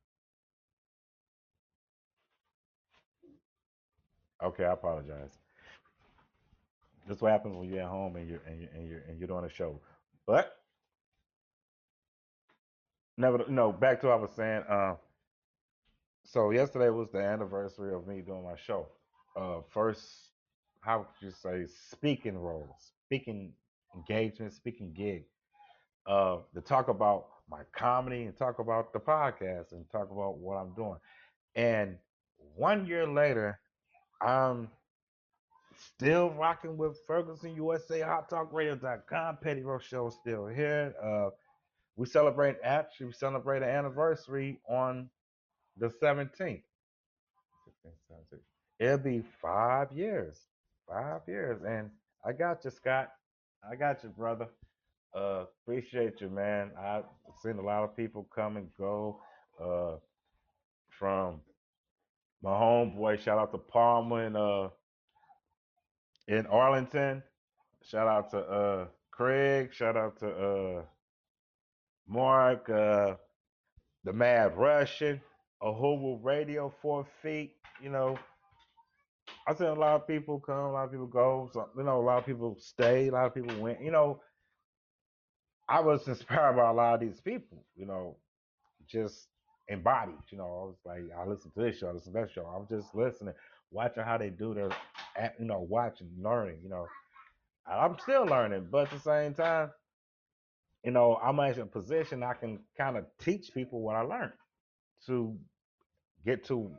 Okay, 4.42 4.64
I 4.64 4.72
apologize. 4.72 5.38
This 7.08 7.20
what 7.20 7.32
happens 7.32 7.56
when 7.56 7.68
you're 7.68 7.82
at 7.82 7.88
home 7.88 8.16
and 8.16 8.28
you're 8.28 8.42
and 8.46 8.60
you're 8.60 8.70
and 8.74 8.88
you're, 8.88 9.00
and 9.08 9.18
you're 9.18 9.28
doing 9.28 9.44
a 9.44 9.50
show. 9.50 9.80
But 10.26 10.59
never, 13.20 13.44
no. 13.48 13.72
Back 13.72 14.00
to 14.00 14.08
what 14.08 14.12
I 14.14 14.16
was 14.16 14.30
saying. 14.32 14.62
Uh, 14.68 14.94
so 16.24 16.50
yesterday 16.50 16.90
was 16.90 17.08
the 17.10 17.18
anniversary 17.18 17.94
of 17.94 18.06
me 18.06 18.20
doing 18.20 18.44
my 18.44 18.56
show. 18.56 18.86
Uh, 19.36 19.60
first, 19.68 20.02
how 20.80 20.98
would 20.98 21.06
you 21.20 21.30
say, 21.30 21.66
speaking 21.90 22.36
role, 22.36 22.76
speaking 23.06 23.52
engagement, 23.94 24.52
speaking 24.52 24.92
gig. 24.92 25.24
Uh, 26.06 26.38
to 26.54 26.60
talk 26.60 26.88
about 26.88 27.26
my 27.48 27.60
comedy 27.72 28.24
and 28.24 28.36
talk 28.36 28.58
about 28.58 28.92
the 28.92 28.98
podcast 28.98 29.72
and 29.72 29.88
talk 29.90 30.10
about 30.10 30.38
what 30.38 30.56
I'm 30.56 30.72
doing. 30.74 30.98
And 31.54 31.96
one 32.56 32.86
year 32.86 33.06
later, 33.06 33.60
I'm 34.20 34.68
still 35.76 36.30
rocking 36.30 36.76
with 36.76 36.98
Ferguson 37.06 37.54
USA, 37.54 38.00
Hot 38.00 38.28
Talk 38.28 38.52
Radio.com. 38.52 39.38
Petty 39.42 39.62
still 40.10 40.46
here. 40.46 40.94
Uh, 41.02 41.30
we 42.00 42.06
celebrate 42.06 42.56
actually 42.64 43.04
we 43.04 43.12
celebrate 43.12 43.58
an 43.62 43.68
anniversary 43.68 44.58
on 44.66 45.10
the 45.76 45.88
17th. 46.02 46.62
It'll 48.78 48.96
be 48.96 49.22
five 49.42 49.92
years. 49.92 50.40
Five 50.88 51.20
years. 51.28 51.60
And 51.62 51.90
I 52.24 52.32
got 52.32 52.64
you, 52.64 52.70
Scott. 52.70 53.10
I 53.70 53.76
got 53.76 54.02
you, 54.02 54.08
brother. 54.08 54.48
Uh 55.14 55.44
appreciate 55.62 56.22
you, 56.22 56.30
man. 56.30 56.70
I've 56.82 57.04
seen 57.42 57.58
a 57.58 57.62
lot 57.62 57.84
of 57.84 57.94
people 57.94 58.26
come 58.34 58.56
and 58.56 58.68
go. 58.78 59.20
Uh 59.62 59.96
from 60.88 61.42
my 62.42 62.52
homeboy, 62.52 63.20
shout 63.20 63.38
out 63.38 63.52
to 63.52 63.58
Palmer 63.58 64.24
in 64.24 64.36
uh 64.36 64.70
in 66.28 66.46
Arlington. 66.46 67.22
Shout 67.84 68.08
out 68.08 68.30
to 68.30 68.38
uh 68.38 68.86
Craig. 69.10 69.74
Shout 69.74 69.98
out 69.98 70.18
to 70.20 70.28
uh 70.30 70.82
Mark, 72.10 72.68
uh 72.70 73.14
the 74.04 74.12
Mad 74.12 74.56
Russian, 74.56 75.20
Ahuva 75.62 76.18
Radio, 76.22 76.72
Four 76.82 77.06
Feet. 77.22 77.52
You 77.82 77.90
know, 77.90 78.18
I 79.46 79.54
seen 79.54 79.68
a 79.68 79.74
lot 79.74 79.96
of 79.96 80.06
people 80.06 80.40
come, 80.40 80.56
a 80.56 80.72
lot 80.72 80.84
of 80.84 80.90
people 80.90 81.06
go. 81.06 81.50
So, 81.52 81.68
you 81.76 81.84
know, 81.84 82.00
a 82.00 82.02
lot 82.02 82.18
of 82.18 82.26
people 82.26 82.56
stay, 82.58 83.08
a 83.08 83.12
lot 83.12 83.26
of 83.26 83.34
people 83.34 83.58
went. 83.60 83.82
You 83.82 83.90
know, 83.90 84.20
I 85.68 85.80
was 85.80 86.06
inspired 86.08 86.56
by 86.56 86.68
a 86.68 86.72
lot 86.72 86.94
of 86.94 87.00
these 87.00 87.20
people. 87.20 87.64
You 87.76 87.86
know, 87.86 88.16
just 88.88 89.28
embodied. 89.68 90.16
You 90.30 90.38
know, 90.38 90.44
I 90.44 90.66
was 90.66 90.76
like, 90.84 91.02
I 91.18 91.26
listen 91.28 91.50
to 91.52 91.60
this 91.60 91.78
show, 91.78 91.88
I 91.88 91.92
listen 91.92 92.12
to 92.14 92.20
that 92.20 92.32
show. 92.32 92.44
I'm 92.46 92.66
just 92.68 92.94
listening, 92.94 93.34
watching 93.70 94.02
how 94.04 94.18
they 94.18 94.30
do 94.30 94.54
their, 94.54 94.70
you 95.38 95.46
know, 95.46 95.60
watching, 95.60 96.08
learning. 96.20 96.58
You 96.62 96.70
know, 96.70 96.86
I'm 97.70 97.98
still 98.00 98.24
learning, 98.26 98.68
but 98.70 98.88
at 98.88 98.90
the 98.92 99.00
same 99.00 99.34
time, 99.34 99.70
you 100.84 100.90
know, 100.90 101.18
I'm 101.22 101.38
in 101.40 101.60
a 101.60 101.66
position 101.66 102.22
I 102.22 102.34
can 102.34 102.60
kind 102.76 102.96
of 102.96 103.04
teach 103.18 103.52
people 103.52 103.80
what 103.80 103.96
I 103.96 104.00
learned 104.00 104.32
to 105.06 105.36
get 106.24 106.44
to 106.46 106.70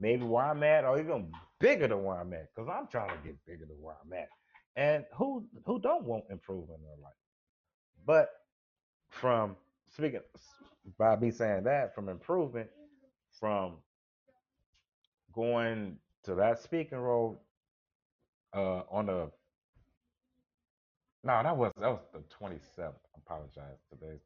maybe 0.00 0.24
where 0.24 0.44
I'm 0.44 0.62
at, 0.62 0.84
or 0.84 0.98
even 0.98 1.32
bigger 1.58 1.88
than 1.88 2.04
where 2.04 2.20
I'm 2.20 2.32
at, 2.32 2.48
because 2.54 2.68
I'm 2.68 2.86
trying 2.86 3.10
to 3.10 3.16
get 3.24 3.36
bigger 3.46 3.66
than 3.66 3.76
where 3.80 3.96
I'm 4.04 4.12
at. 4.12 4.28
And 4.76 5.04
who 5.14 5.46
who 5.64 5.78
don't 5.80 6.04
want 6.04 6.24
improvement 6.30 6.80
in 6.80 6.84
their 6.86 7.02
life? 7.02 7.14
But 8.04 8.28
from 9.08 9.56
speaking 9.88 10.20
by 10.98 11.16
me 11.16 11.30
saying 11.30 11.64
that, 11.64 11.94
from 11.94 12.08
improvement, 12.08 12.68
from 13.40 13.76
going 15.32 15.96
to 16.24 16.34
that 16.34 16.62
speaking 16.62 16.98
role 16.98 17.42
uh, 18.54 18.82
on 18.90 19.06
the 19.06 19.30
no, 21.26 21.42
that 21.42 21.56
was 21.56 21.72
that 21.80 21.90
was 21.90 22.00
the 22.12 22.20
27th. 22.20 22.60
I 22.78 23.18
apologize. 23.18 23.78
Today's 23.90 24.20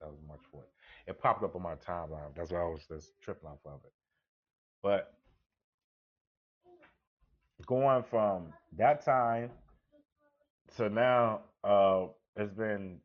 that 0.00 0.08
was 0.08 0.18
March 0.28 0.40
4th. 0.54 0.60
It 1.06 1.18
popped 1.20 1.42
up 1.42 1.56
on 1.56 1.62
my 1.62 1.74
timeline. 1.76 2.34
That's 2.36 2.52
why 2.52 2.60
I 2.60 2.64
was 2.64 2.82
just 2.86 3.12
tripping 3.22 3.48
off 3.48 3.58
of 3.64 3.80
it. 3.84 3.92
But 4.82 5.14
going 7.66 8.04
from 8.10 8.52
that 8.76 9.04
time 9.04 9.50
to 10.76 10.90
now, 10.90 11.40
uh, 11.64 12.06
it's 12.36 12.52
been 12.52 13.00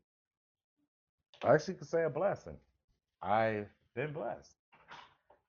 I 1.44 1.54
actually 1.54 1.74
could 1.74 1.88
say 1.88 2.04
a 2.04 2.10
blessing. 2.10 2.56
I've 3.22 3.68
been 3.94 4.12
blessed. 4.12 4.54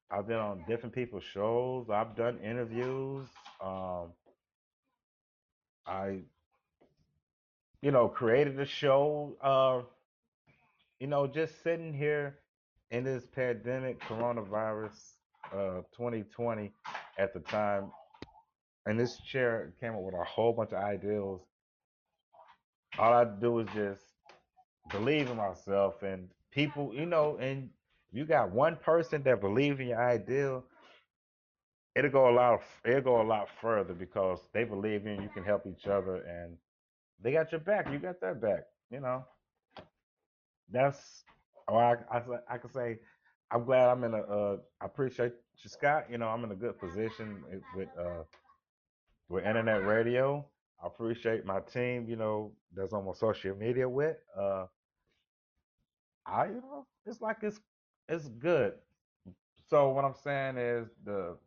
I've 0.09 0.27
been 0.27 0.37
on 0.37 0.63
different 0.67 0.95
people's 0.95 1.23
shows. 1.23 1.89
I've 1.89 2.15
done 2.15 2.39
interviews. 2.39 3.27
Um, 3.63 4.13
I, 5.85 6.19
you 7.83 7.91
know, 7.91 8.07
created 8.07 8.57
a 8.61 8.65
show. 8.65 9.35
Uh, 9.43 9.81
you 11.01 11.07
know, 11.07 11.27
just 11.27 11.61
sitting 11.63 11.93
here 11.93 12.39
in 12.91 13.03
this 13.03 13.25
pandemic, 13.35 13.99
coronavirus, 14.01 14.97
uh, 15.51 15.81
2020 15.95 16.71
at 17.19 17.33
the 17.33 17.41
time, 17.41 17.91
and 18.85 18.97
this 18.97 19.17
chair 19.17 19.73
came 19.81 19.93
up 19.95 20.01
with 20.01 20.15
a 20.15 20.23
whole 20.23 20.53
bunch 20.53 20.71
of 20.71 20.81
ideals. 20.81 21.41
All 22.97 23.11
I 23.11 23.25
do 23.25 23.59
is 23.59 23.67
just 23.75 24.01
believe 24.89 25.29
in 25.29 25.35
myself 25.35 26.03
and 26.03 26.29
people, 26.51 26.93
you 26.95 27.05
know, 27.05 27.37
and 27.41 27.69
you 28.13 28.23
got 28.23 28.51
one 28.51 28.77
person 28.77 29.23
that 29.23 29.41
believes 29.41 29.81
in 29.81 29.87
your 29.87 30.01
ideal, 30.01 30.63
it'll 31.95 32.11
go 32.11 32.29
a 32.29 32.33
lot 32.33 32.61
it'll 32.85 33.01
go 33.01 33.21
a 33.21 33.27
lot 33.27 33.47
further 33.61 33.93
because 33.93 34.39
they 34.53 34.63
believe 34.63 35.05
in 35.05 35.21
you 35.21 35.29
can 35.33 35.43
help 35.43 35.65
each 35.67 35.85
other 35.85 36.17
and 36.17 36.57
they 37.23 37.33
got 37.33 37.51
your 37.53 37.61
back, 37.61 37.91
you 37.91 37.99
got 37.99 38.21
their 38.21 38.35
back, 38.35 38.65
you 38.91 39.01
know. 39.01 39.25
That's 40.71 41.23
or 41.67 41.83
I 41.83 41.95
I, 42.17 42.23
I 42.49 42.57
can 42.59 42.71
say 42.71 42.99
I'm 43.51 43.65
glad 43.65 43.89
I'm 43.89 44.03
in 44.03 44.13
a 44.13 44.21
uh 44.21 44.57
I 44.81 44.85
appreciate 44.85 45.33
you 45.63 45.69
Scott, 45.69 46.07
you 46.11 46.17
know, 46.19 46.27
I'm 46.27 46.43
in 46.45 46.51
a 46.51 46.55
good 46.55 46.79
position 46.79 47.43
with 47.75 47.89
uh 47.99 48.23
with 49.29 49.45
internet 49.45 49.85
radio. 49.85 50.45
I 50.83 50.87
appreciate 50.87 51.45
my 51.45 51.61
team, 51.61 52.07
you 52.09 52.17
know, 52.17 52.53
that's 52.75 52.93
on 52.93 53.05
my 53.05 53.13
social 53.13 53.55
media 53.55 53.87
with. 53.89 54.17
Uh 54.37 54.67
I 56.25 56.47
you 56.47 56.61
know, 56.61 56.87
it's 57.05 57.21
like 57.21 57.37
it's 57.43 57.59
it's 58.09 58.27
good. 58.29 58.75
So 59.69 59.89
what 59.89 60.05
I'm 60.05 60.15
saying 60.15 60.57
is 60.57 60.89
the 61.05 61.37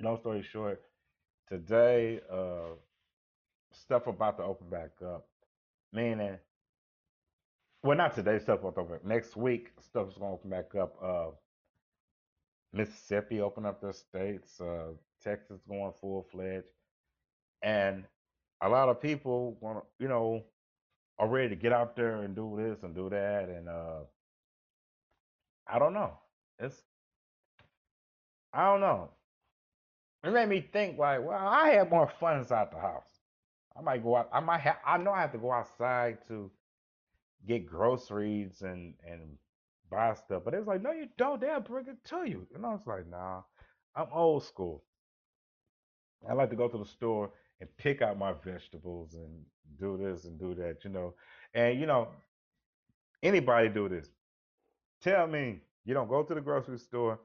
long 0.00 0.18
story 0.18 0.42
short, 0.42 0.82
today 1.48 2.20
uh 2.32 2.74
stuff 3.74 4.06
about 4.06 4.38
to 4.38 4.44
open 4.44 4.68
back 4.70 4.90
up. 5.04 5.26
Meaning 5.92 6.38
well 7.82 7.96
not 7.96 8.14
today, 8.14 8.38
stuff 8.38 8.60
to 8.62 8.68
open 8.68 8.84
up. 8.94 9.04
Next 9.04 9.36
week 9.36 9.70
stuff's 9.80 10.16
gonna 10.18 10.34
open 10.34 10.50
back 10.50 10.74
up. 10.74 10.96
Uh 11.02 11.30
Mississippi 12.72 13.40
open 13.40 13.66
up 13.66 13.80
their 13.80 13.92
states, 13.92 14.60
uh 14.60 14.92
Texas 15.22 15.60
going 15.68 15.92
full 16.00 16.26
fledged. 16.32 16.66
And 17.62 18.04
a 18.60 18.68
lot 18.68 18.88
of 18.88 19.00
people 19.00 19.56
want 19.60 19.78
to, 19.78 19.84
you 19.98 20.08
know, 20.08 20.44
are 21.18 21.28
ready 21.28 21.50
to 21.50 21.56
get 21.56 21.72
out 21.72 21.96
there 21.96 22.22
and 22.22 22.34
do 22.36 22.56
this 22.58 22.82
and 22.82 22.94
do 22.94 23.08
that. 23.10 23.48
And 23.48 23.68
uh 23.68 24.00
I 25.66 25.78
don't 25.78 25.94
know. 25.94 26.18
It's 26.58 26.82
I 28.52 28.66
don't 28.66 28.80
know. 28.80 29.10
It 30.24 30.32
made 30.32 30.48
me 30.48 30.60
think 30.72 30.98
like, 30.98 31.24
well, 31.24 31.38
I 31.38 31.70
had 31.70 31.90
more 31.90 32.10
fun 32.20 32.38
inside 32.38 32.68
the 32.72 32.80
house. 32.80 33.13
I 33.76 33.82
might 33.82 34.02
go 34.02 34.16
out. 34.16 34.28
I 34.32 34.40
might 34.40 34.60
have. 34.60 34.76
I 34.86 34.98
know 34.98 35.12
I 35.12 35.22
have 35.22 35.32
to 35.32 35.38
go 35.38 35.52
outside 35.52 36.18
to 36.28 36.50
get 37.46 37.66
groceries 37.66 38.62
and 38.62 38.94
and 39.08 39.38
buy 39.90 40.14
stuff. 40.14 40.42
But 40.44 40.54
it 40.54 40.58
was 40.58 40.66
like, 40.66 40.82
no, 40.82 40.92
you 40.92 41.08
don't. 41.18 41.40
They'll 41.40 41.60
bring 41.60 41.88
it 41.88 42.04
to 42.06 42.28
you. 42.28 42.46
And 42.54 42.64
I 42.64 42.70
was 42.70 42.86
like, 42.86 43.08
nah. 43.08 43.42
I'm 43.96 44.06
old 44.12 44.44
school. 44.44 44.82
I 46.28 46.32
like 46.32 46.50
to 46.50 46.56
go 46.56 46.68
to 46.68 46.78
the 46.78 46.86
store 46.86 47.30
and 47.60 47.68
pick 47.76 48.02
out 48.02 48.18
my 48.18 48.32
vegetables 48.44 49.14
and 49.14 49.44
do 49.78 49.96
this 49.96 50.24
and 50.24 50.38
do 50.38 50.54
that. 50.54 50.84
You 50.84 50.90
know, 50.90 51.14
and 51.54 51.78
you 51.78 51.86
know, 51.86 52.08
anybody 53.22 53.68
do 53.68 53.88
this. 53.88 54.08
Tell 55.02 55.26
me 55.26 55.60
you 55.84 55.94
don't 55.94 56.08
go 56.08 56.22
to 56.22 56.34
the 56.34 56.40
grocery 56.40 56.78
store 56.78 57.20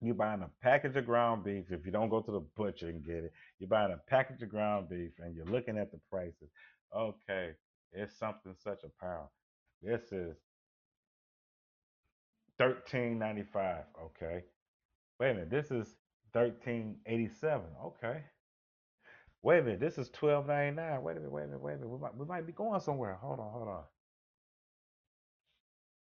You're 0.00 0.14
buying 0.14 0.42
a 0.42 0.50
package 0.62 0.96
of 0.96 1.06
ground 1.06 1.44
beef. 1.44 1.64
If 1.70 1.84
you 1.84 1.90
don't 1.90 2.08
go 2.08 2.20
to 2.20 2.30
the 2.30 2.44
butcher 2.56 2.88
and 2.88 3.04
get 3.04 3.24
it, 3.24 3.32
you're 3.58 3.68
buying 3.68 3.92
a 3.92 3.98
package 4.08 4.42
of 4.42 4.48
ground 4.48 4.88
beef 4.88 5.10
and 5.18 5.34
you're 5.34 5.46
looking 5.46 5.76
at 5.76 5.90
the 5.90 5.98
prices. 6.10 6.50
Okay, 6.96 7.50
it's 7.92 8.16
something 8.16 8.54
such 8.62 8.84
a 8.84 9.04
pound. 9.04 9.26
This 9.82 10.12
is 10.12 10.36
thirteen 12.58 13.18
ninety 13.18 13.42
five. 13.42 13.84
Okay. 14.00 14.44
Wait 15.18 15.30
a 15.30 15.34
minute, 15.34 15.50
this 15.50 15.70
is 15.72 15.96
thirteen 16.32 16.96
eighty 17.06 17.28
seven. 17.28 17.66
Okay. 17.84 18.22
Wait 19.42 19.58
a 19.58 19.62
minute, 19.62 19.80
this 19.80 19.98
is 19.98 20.10
twelve 20.10 20.46
ninety 20.46 20.76
nine. 20.76 21.02
Wait 21.02 21.16
a 21.16 21.20
minute, 21.20 21.32
wait 21.32 21.42
a 21.42 21.46
minute, 21.46 21.60
wait 21.60 21.72
a 21.74 21.76
minute. 21.76 21.90
We 21.90 21.98
might 21.98 22.16
we 22.16 22.26
might 22.26 22.46
be 22.46 22.52
going 22.52 22.80
somewhere. 22.80 23.18
Hold 23.20 23.40
on, 23.40 23.52
hold 23.52 23.68
on. 23.68 23.82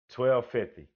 Twelve 0.09 0.47
fifty. 0.47 0.87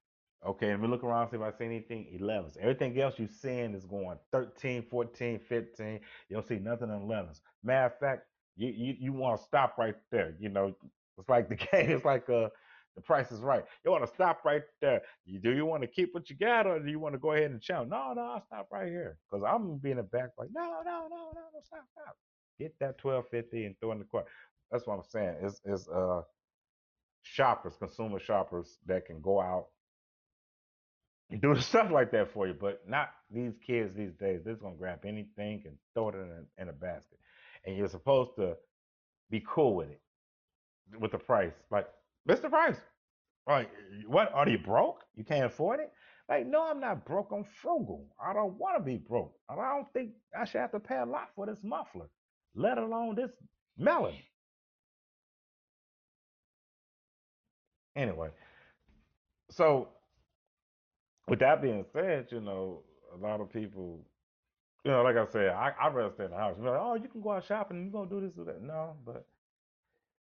Okay, 0.45 0.69
let 0.69 0.80
me 0.80 0.88
look 0.88 1.04
around, 1.04 1.30
see 1.30 1.36
if 1.38 1.41
I 1.41 1.52
see 1.52 1.65
anything 1.65 2.06
11s. 2.21 2.58
Everything 2.58 3.00
else 3.00 3.17
you 3.17 3.28
seeing 3.28 3.73
is 3.73 3.86
going 3.86 4.17
13, 4.32 4.84
14, 4.84 5.39
15. 5.39 6.00
You 6.30 6.36
don't 6.36 6.47
see 6.47 6.60
nothing 6.60 6.89
in 6.89 7.00
11s. 7.00 7.41
Matter 7.63 7.88
of 7.88 8.00
fact, 8.00 8.23
you 8.56 8.69
you, 8.69 8.95
you 9.00 9.13
want 9.13 9.39
to 9.39 9.43
stop 9.43 9.78
right 9.78 9.95
there. 10.12 10.36
You 10.39 10.50
know, 10.50 10.73
it's 11.17 11.30
like 11.30 11.50
the 11.50 11.56
game. 11.71 11.89
It's 11.91 12.06
like 12.06 12.30
uh, 12.30 12.50
the 12.95 13.02
price 13.02 13.32
is 13.32 13.41
right. 13.41 13.63
You 13.84 13.91
want 13.91 14.06
to 14.06 14.13
stop 14.13 14.41
right 14.45 14.62
there. 14.82 15.02
You 15.26 15.39
do 15.39 15.52
you 15.54 15.65
want 15.65 15.82
to 15.82 15.88
keep 15.88 16.13
what 16.13 16.30
you 16.30 16.36
got, 16.38 16.67
or 16.67 16.80
do 16.80 16.89
you 16.89 17.00
want 17.00 17.13
to 17.13 17.19
go 17.19 17.32
ahead 17.32 17.52
and 17.52 17.62
challenge? 17.62 17.89
No, 17.89 18.13
no, 18.13 18.21
I'll 18.21 18.45
stop 18.45 18.67
right 18.71 18.88
here 18.88 19.17
because 19.30 19.43
I'm 19.47 19.67
gonna 19.67 19.80
be 19.80 19.91
in 19.91 19.97
the 19.97 20.04
back 20.04 20.30
like 20.38 20.50
no, 20.54 20.62
no, 20.86 21.08
no, 21.10 21.10
no, 21.10 21.41
no, 21.54 21.62
stop, 21.63 21.86
stop. 21.91 22.15
Get 22.60 22.73
that 22.80 23.04
1250 23.04 23.65
and 23.65 23.76
throw 23.80 23.91
in 23.91 24.00
the 24.00 24.06
cart. 24.06 24.28
That's 24.71 24.86
what 24.88 24.95
I'm 24.95 25.04
saying. 25.04 25.38
Is 25.43 25.60
is 25.65 25.88
uh 25.89 26.21
shoppers, 27.23 27.76
consumer 27.78 28.19
shoppers 28.19 28.78
that 28.86 29.06
can 29.06 29.21
go 29.21 29.41
out 29.41 29.67
do 31.36 31.56
stuff 31.60 31.92
like 31.92 32.12
that 32.12 32.32
for 32.34 32.48
you, 32.48 32.56
but 32.60 32.82
not 32.88 33.10
these 33.32 33.54
kids 33.66 33.96
these 33.96 34.13
days. 34.13 34.42
They're 34.44 34.54
just 34.54 34.63
gonna 34.63 34.76
grab 34.76 35.06
anything 35.06 35.63
and 35.66 35.76
throw 35.94 36.10
it 36.10 36.16
in 36.16 36.22
a, 36.32 36.62
in 36.62 36.70
a 36.70 36.74
basket, 36.74 37.20
and 37.66 37.76
you're 37.78 37.90
supposed 37.90 38.32
to 38.38 38.56
be 39.30 39.44
cool 39.48 39.76
with 39.76 39.90
it, 39.90 40.02
with 41.00 41.12
the 41.12 41.18
price. 41.20 41.54
Like, 41.72 41.88
Mr. 42.30 42.50
Price, 42.50 42.78
like, 43.48 43.70
what? 44.08 44.34
Are 44.34 44.48
you 44.50 44.58
broke? 44.60 45.04
You 45.16 45.24
can't 45.24 45.46
afford 45.46 45.80
it? 45.82 45.92
Like, 46.30 46.48
no, 46.48 46.70
I'm 46.70 46.80
not 46.82 47.06
broke. 47.06 47.32
I'm 47.34 47.46
frugal. 47.62 48.06
I 48.24 48.34
don't 48.34 48.58
want 48.58 48.78
to 48.78 48.84
be 48.84 48.98
broke. 48.98 49.34
I 49.50 49.56
don't 49.56 49.92
think 49.94 50.12
I 50.38 50.46
should 50.46 50.62
have 50.62 50.72
to 50.74 50.80
pay 50.80 50.98
a 51.00 51.06
lot 51.06 51.30
for 51.36 51.46
this 51.46 51.60
muffler, 51.63 52.08
let 52.56 52.78
alone 52.78 53.16
this 53.16 53.32
melon. 53.78 54.16
Anyway, 57.96 58.30
so 59.52 59.90
with 61.28 61.40
that 61.40 61.62
being 61.62 61.86
said, 61.94 62.28
you 62.32 62.42
know, 62.42 62.84
a 63.13 63.18
lot 63.18 63.42
of 63.42 63.52
people 63.52 64.06
You 64.86 64.92
know, 64.92 65.04
like 65.04 65.18
I 65.18 65.26
said, 65.26 65.50
I 65.50 65.74
I'd 65.82 65.96
rather 65.96 66.12
stay 66.13 66.26
in 66.26 66.32
the 66.32 66.38
house. 66.38 66.56
You're 66.60 66.72
like, 66.72 66.82
oh, 66.82 66.96
you 66.96 67.10
can 67.10 67.22
go 67.22 67.32
out 67.34 67.46
shopping. 67.46 67.86
You 67.86 67.92
gonna 67.92 68.10
do 68.10 68.22
this 68.22 68.38
or 68.38 68.46
that? 68.46 68.62
No, 68.62 68.96
but 69.06 69.28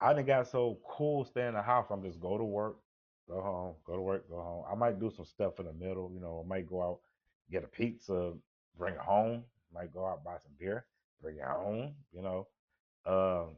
I 0.01 0.13
done 0.13 0.25
got 0.27 0.49
so 0.49 0.79
cool 0.87 1.25
staying 1.25 1.49
in 1.49 1.55
the 1.55 1.63
house. 1.63 1.87
I'm 1.91 2.03
just 2.03 2.21
go 2.21 2.37
to 2.37 2.45
work, 2.45 2.77
go 3.29 3.41
home, 3.41 3.77
go 3.85 3.95
to 3.97 4.03
work, 4.03 4.29
go 4.29 4.37
home. 4.37 4.65
I 4.71 4.75
might 4.75 4.99
do 5.01 5.11
some 5.11 5.25
stuff 5.25 5.61
in 5.61 5.67
the 5.67 5.73
middle. 5.73 6.11
You 6.13 6.21
know, 6.21 6.43
I 6.45 6.49
might 6.49 6.69
go 6.69 6.83
out 6.83 7.01
get 7.51 7.65
a 7.65 7.69
pizza, 7.69 8.33
bring 8.77 8.95
it 8.95 9.01
home. 9.01 9.45
Might 9.73 9.93
go 9.93 10.07
out 10.07 10.25
buy 10.25 10.37
some 10.43 10.53
beer, 10.59 10.87
bring 11.23 11.37
it 11.39 11.45
home. 11.45 11.95
You 12.13 12.23
know, 12.23 12.49
um, 13.07 13.57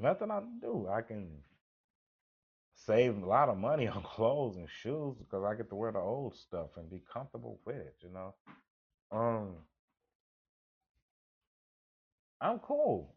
nothing 0.00 0.30
I 0.30 0.40
can 0.40 0.58
do. 0.60 0.88
I 0.88 1.02
can 1.02 1.28
save 2.86 3.22
a 3.22 3.26
lot 3.26 3.48
of 3.48 3.58
money 3.58 3.88
on 3.88 4.02
clothes 4.02 4.56
and 4.56 4.68
shoes 4.68 5.16
because 5.18 5.44
I 5.44 5.54
get 5.54 5.68
to 5.70 5.74
wear 5.74 5.92
the 5.92 5.98
old 5.98 6.36
stuff 6.36 6.70
and 6.76 6.90
be 6.90 7.02
comfortable 7.12 7.60
with 7.64 7.76
it. 7.76 7.96
You 8.02 8.10
know, 8.10 8.34
um, 9.12 9.54
I'm 12.40 12.58
cool. 12.60 13.14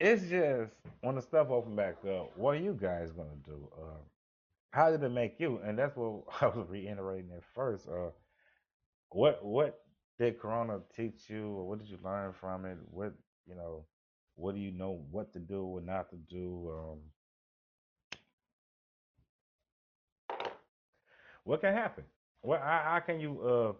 It's 0.00 0.22
just 0.28 0.72
when 1.00 1.14
the 1.14 1.22
stuff 1.22 1.50
open 1.50 1.76
back 1.76 1.96
up, 2.04 2.36
what 2.36 2.56
are 2.56 2.60
you 2.60 2.76
guys 2.80 3.12
gonna 3.12 3.30
do? 3.44 3.68
Uh, 3.76 4.00
how 4.72 4.90
did 4.90 5.02
it 5.02 5.10
make 5.10 5.38
you? 5.38 5.60
And 5.64 5.78
that's 5.78 5.96
what 5.96 6.24
I 6.40 6.46
was 6.46 6.66
reiterating 6.68 7.30
at 7.36 7.44
first. 7.54 7.88
Uh, 7.88 8.10
what 9.10 9.44
what 9.44 9.80
did 10.18 10.40
Corona 10.40 10.80
teach 10.94 11.28
you, 11.28 11.48
or 11.48 11.68
what 11.68 11.78
did 11.78 11.88
you 11.88 11.98
learn 12.04 12.32
from 12.32 12.64
it? 12.64 12.78
What 12.90 13.12
you 13.46 13.54
know, 13.54 13.84
what 14.34 14.54
do 14.54 14.60
you 14.60 14.72
know 14.72 15.04
what 15.10 15.32
to 15.34 15.38
do, 15.38 15.64
what 15.64 15.84
not 15.84 16.10
to 16.10 16.16
do? 16.16 16.70
Um, 16.72 16.98
what 21.44 21.60
can 21.60 21.74
happen? 21.74 22.04
What 22.42 22.60
how, 22.60 22.82
how 22.84 23.00
can 23.00 23.20
you 23.20 23.40
uh 23.42 23.72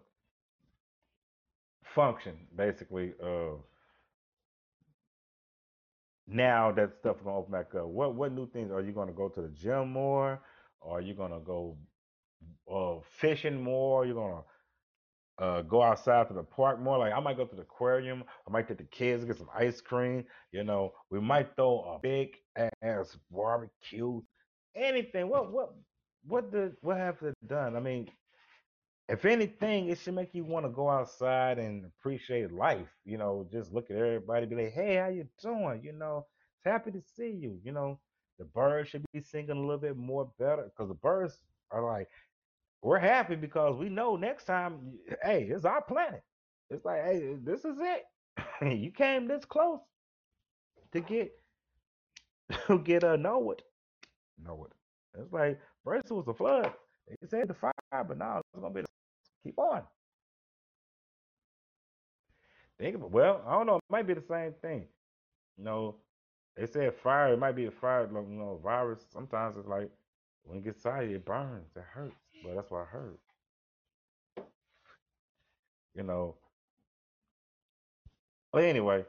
function 1.95 2.37
basically? 2.57 3.15
Uh, 3.23 3.57
now 6.27 6.73
that 6.73 6.93
stuff 7.01 7.17
is 7.17 7.23
gonna 7.23 7.37
open 7.39 7.53
back 7.53 7.75
up. 7.75 7.87
What 7.87 8.15
what 8.15 8.33
new 8.33 8.49
things 8.51 8.71
are 8.71 8.81
you 8.81 8.93
gonna 8.93 9.13
go 9.13 9.29
to 9.29 9.43
the 9.43 9.49
gym 9.49 9.93
more? 9.93 10.41
Or 10.81 10.99
are 10.99 11.01
you 11.01 11.15
gonna 11.15 11.41
go 11.41 11.77
uh, 12.73 13.01
fishing 13.21 13.63
more? 13.63 14.07
You're 14.07 14.15
gonna 14.15 14.43
uh, 15.39 15.63
go 15.63 15.83
outside 15.83 16.29
to 16.29 16.35
the 16.35 16.43
park 16.43 16.81
more. 16.81 16.99
Like 16.99 17.13
I 17.13 17.21
might 17.21 17.37
go 17.37 17.47
to 17.47 17.57
the 17.57 17.63
aquarium. 17.63 18.25
I 18.47 18.51
might 18.51 18.69
take 18.69 18.79
the 18.79 18.85
kids 18.85 19.25
get 19.25 19.39
some 19.39 19.49
ice 19.57 19.81
cream. 19.81 20.25
You 20.53 20.65
know, 20.65 20.93
we 21.11 21.21
might 21.21 21.55
throw 21.57 21.97
a 21.97 21.99
big 22.01 22.37
ass 22.83 23.17
barbecue. 23.31 24.21
Anything. 24.75 25.29
What 25.29 25.53
what 25.53 25.75
what 26.27 26.53
did 26.53 26.77
what 26.81 26.97
have 26.97 27.23
it 27.23 27.35
done? 27.47 27.77
I 27.77 27.81
mean, 27.81 28.09
if 29.09 29.25
anything, 29.25 29.89
it 29.89 29.99
should 29.99 30.15
make 30.15 30.35
you 30.35 30.45
want 30.45 30.65
to 30.67 30.71
go 30.71 30.89
outside 30.89 31.59
and 31.59 31.85
appreciate 31.85 32.53
life. 32.53 32.89
You 33.05 33.19
know, 33.19 33.47
just 33.53 33.73
look 33.73 33.91
at 33.91 33.97
everybody, 33.97 34.47
be 34.47 34.57
like, 34.57 34.73
hey, 34.73 34.97
how 34.97 35.09
you 35.09 35.27
doing? 35.43 35.83
You 35.85 35.93
know, 35.93 36.27
it's 36.57 36.65
happy 36.65 36.93
to 36.93 37.03
see 37.17 37.31
you. 37.31 37.59
You 37.65 37.73
know, 37.73 37.99
the 38.39 38.45
birds 38.47 38.91
should 38.91 39.05
be 39.13 39.21
singing 39.21 39.51
a 39.51 39.61
little 39.61 39.79
bit 39.79 39.97
more 39.97 40.31
better 40.39 40.65
because 40.65 40.89
the 40.89 40.95
birds 40.95 41.39
are 41.71 41.85
like 41.85 42.09
we're 42.83 42.99
happy 42.99 43.37
because 43.37 43.77
we 43.77 43.89
know 43.89 44.17
next 44.17 44.45
time, 44.45 44.99
hey, 45.23 45.45
it's 45.51 45.65
our 45.65 45.83
planet. 45.83 46.23
It's 46.71 46.85
like, 46.85 47.05
hey, 47.05 47.37
this 47.43 47.65
is 47.65 47.77
it. 47.81 48.05
you 48.81 48.91
came 48.91 49.29
this 49.29 49.45
close 49.45 49.81
to 50.93 51.01
get 51.01 51.33
to 52.67 52.79
get 52.79 53.05
a 53.05 53.17
know 53.17 53.51
it. 53.53 53.63
Know 54.45 54.67
it. 54.67 55.21
It's 55.21 55.33
like 55.33 55.61
first 55.85 56.11
it 56.11 56.15
was 56.15 56.29
a 56.29 56.35
flood. 56.35 56.73
They 57.09 57.27
said 57.29 57.49
the 57.49 57.55
fire, 57.55 57.73
but 57.93 58.19
now 58.19 58.39
it's 58.39 58.61
gonna 58.61 58.75
be 58.75 58.83
the, 58.83 58.87
keep 59.45 59.59
on. 59.59 59.83
Think 62.79 62.97
of 62.97 63.03
it. 63.03 63.11
Well, 63.11 63.43
I 63.47 63.53
don't 63.53 63.67
know. 63.67 63.77
It 63.77 63.83
might 63.91 64.07
be 64.07 64.15
the 64.15 64.23
same 64.23 64.53
thing. 64.61 64.87
You 65.59 65.65
know, 65.65 65.97
they 66.57 66.67
said 66.67 66.95
fire. 66.95 67.33
It 67.33 67.39
might 67.39 67.57
be 67.57 67.67
a 67.67 67.71
fire. 67.71 68.09
You 68.13 68.25
know, 68.39 68.61
virus. 68.63 69.07
Sometimes 69.13 69.57
it's 69.57 69.69
like 69.69 69.91
when 70.45 70.59
it 70.59 70.65
gets 70.65 70.79
excited, 70.79 71.13
it 71.13 71.25
burns. 71.25 71.77
It 71.77 71.83
hurts. 71.83 72.17
But 72.45 72.55
that's 72.57 72.71
what 72.71 72.83
I 72.83 72.85
heard. 72.87 73.19
You 75.95 76.03
know. 76.03 76.37
But 78.53 78.65
anyway, 78.65 79.05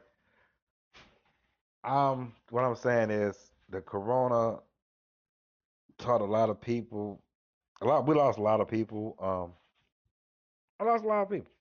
Um, 1.84 2.32
what 2.50 2.64
I'm 2.64 2.76
saying 2.76 3.10
is 3.10 3.52
the 3.68 3.80
corona 3.80 4.58
taught 6.04 6.20
a 6.20 6.24
lot 6.24 6.50
of 6.50 6.60
people 6.60 7.22
a 7.80 7.86
lot 7.86 8.06
we 8.06 8.14
lost 8.14 8.38
a 8.38 8.42
lot 8.42 8.60
of 8.60 8.68
people. 8.68 9.16
Um 9.20 9.52
I 10.80 10.84
lost 10.84 11.04
a 11.04 11.08
lot 11.08 11.22
of 11.22 11.30
people. 11.30 11.52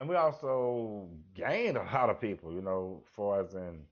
And 0.00 0.08
we 0.08 0.16
also 0.16 1.08
gained 1.34 1.76
a 1.76 1.82
lot 1.84 2.10
of 2.10 2.20
people, 2.20 2.52
you 2.52 2.62
know, 2.62 3.04
far 3.14 3.40
as 3.42 3.54
in 3.54 3.86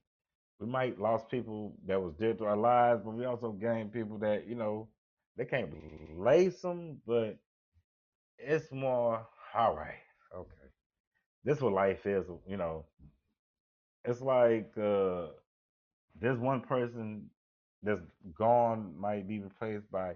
we 0.59 0.67
might 0.67 0.99
lost 0.99 1.29
people 1.29 1.75
that 1.85 2.01
was 2.01 2.13
dear 2.15 2.33
to 2.35 2.45
our 2.45 2.57
lives, 2.57 3.01
but 3.03 3.13
we 3.13 3.25
also 3.25 3.51
gained 3.51 3.91
people 3.91 4.17
that, 4.19 4.47
you 4.47 4.55
know, 4.55 4.89
they 5.37 5.45
can't 5.45 5.71
replace 6.11 6.61
them, 6.61 7.01
but 7.05 7.37
it's 8.37 8.71
more 8.71 9.27
all 9.55 9.75
right, 9.75 10.01
okay. 10.35 10.69
This 11.43 11.57
is 11.57 11.63
what 11.63 11.73
life 11.73 12.05
is, 12.05 12.27
you 12.47 12.57
know. 12.57 12.85
It's 14.05 14.21
like 14.21 14.71
uh 14.77 15.27
this 16.19 16.37
one 16.37 16.61
person 16.61 17.29
that's 17.85 18.01
gone 18.37 18.93
might 18.99 19.27
be 19.27 19.39
replaced 19.39 19.89
by 19.91 20.15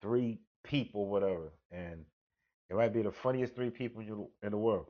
three 0.00 0.38
people, 0.64 1.08
whatever, 1.08 1.52
and 1.70 2.04
it 2.70 2.76
might 2.76 2.92
be 2.92 3.02
the 3.02 3.10
funniest 3.10 3.54
three 3.54 3.70
people 3.70 4.02
you, 4.02 4.30
in 4.42 4.50
the 4.50 4.56
world. 4.56 4.86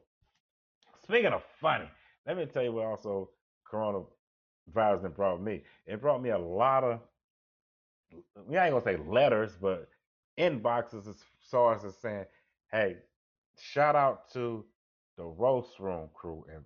Speaking 1.02 1.32
of 1.32 1.42
funny, 1.60 1.88
let 2.26 2.36
me 2.36 2.46
tell 2.46 2.62
you 2.62 2.72
what 2.72 2.86
also 2.86 3.30
coronavirus 3.70 5.02
done 5.02 5.12
brought 5.14 5.42
me. 5.42 5.62
It 5.86 6.00
brought 6.00 6.22
me 6.22 6.30
a 6.30 6.38
lot 6.38 6.84
of, 6.84 7.00
we 8.46 8.56
ain't 8.56 8.72
gonna 8.72 8.84
say 8.84 8.96
letters, 8.96 9.56
but 9.60 9.88
inboxes 10.38 11.08
as 11.08 11.16
far 11.50 11.74
as 11.74 11.96
saying, 12.00 12.26
hey, 12.72 12.96
shout 13.58 13.96
out 13.96 14.30
to 14.32 14.64
the 15.16 15.24
Roast 15.24 15.78
Room 15.78 16.08
crew 16.14 16.44
and 16.52 16.62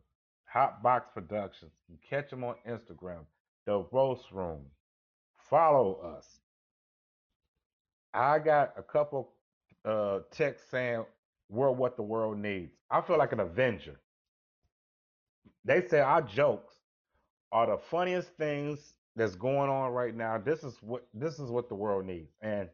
Hot 0.47 0.83
Box 0.83 1.09
Productions. 1.15 1.73
You 1.89 1.97
catch 2.09 2.31
them 2.31 2.43
on 2.43 2.57
Instagram, 2.69 3.25
the 3.67 3.85
Roast 3.93 4.31
Room. 4.33 4.63
Follow 5.51 5.95
us. 6.17 6.41
I 8.15 8.39
got 8.39 8.75
a 8.77 8.83
couple 8.83 9.33
uh 9.85 10.21
texts 10.31 10.69
saying 10.71 11.05
we're 11.49 11.71
what 11.71 11.97
the 11.97 12.03
world 12.03 12.39
needs. 12.39 12.73
I 12.91 13.01
feel 13.01 13.19
like 13.19 13.33
an 13.33 13.41
avenger. 13.41 14.01
They 15.65 15.87
say 15.89 16.01
our 16.01 16.23
jokes 16.23 16.75
are 17.53 17.67
the 17.67 17.79
funniest 17.79 18.31
things 18.37 18.95
that's 19.17 19.35
going 19.35 19.71
on 19.71 19.93
right 19.93 20.15
now. 20.15 20.39
This 20.39 20.65
is 20.65 20.77
what 20.83 21.07
this 21.15 21.39
is 21.39 21.51
what 21.51 21.69
the 21.69 21.75
world 21.75 22.07
needs. 22.07 22.31
And 22.43 22.69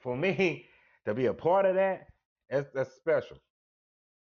for 0.00 0.16
me 0.16 0.66
to 1.06 1.14
be 1.14 1.26
a 1.26 1.34
part 1.34 1.66
of 1.66 1.74
that, 1.76 2.08
that's, 2.50 2.68
that's 2.74 2.94
special. 2.94 3.38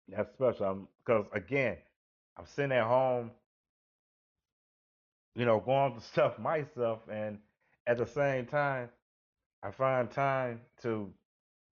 That's 0.10 0.32
special. 0.34 0.90
Because 1.06 1.26
again, 1.34 1.78
I'm 2.38 2.46
sitting 2.46 2.72
at 2.72 2.86
home, 2.86 3.32
you 5.36 5.46
know, 5.46 5.60
going 5.60 5.94
through 5.94 6.02
stuff 6.12 6.40
myself, 6.40 7.02
and 7.12 7.40
at 7.90 7.98
the 7.98 8.06
same 8.06 8.46
time, 8.46 8.90
I 9.64 9.72
find 9.72 10.12
time 10.12 10.62
to 10.84 11.12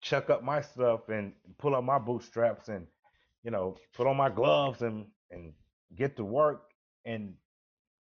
chuck 0.02 0.28
up 0.30 0.44
my 0.44 0.60
stuff 0.60 1.08
and 1.08 1.32
pull 1.58 1.74
up 1.74 1.84
my 1.84 1.98
bootstraps 1.98 2.68
and 2.68 2.86
you 3.44 3.50
know 3.50 3.76
put 3.94 4.06
on 4.06 4.16
my 4.16 4.28
gloves 4.28 4.82
and 4.82 5.06
and 5.30 5.54
get 5.96 6.16
to 6.16 6.24
work 6.24 6.64
and 7.06 7.34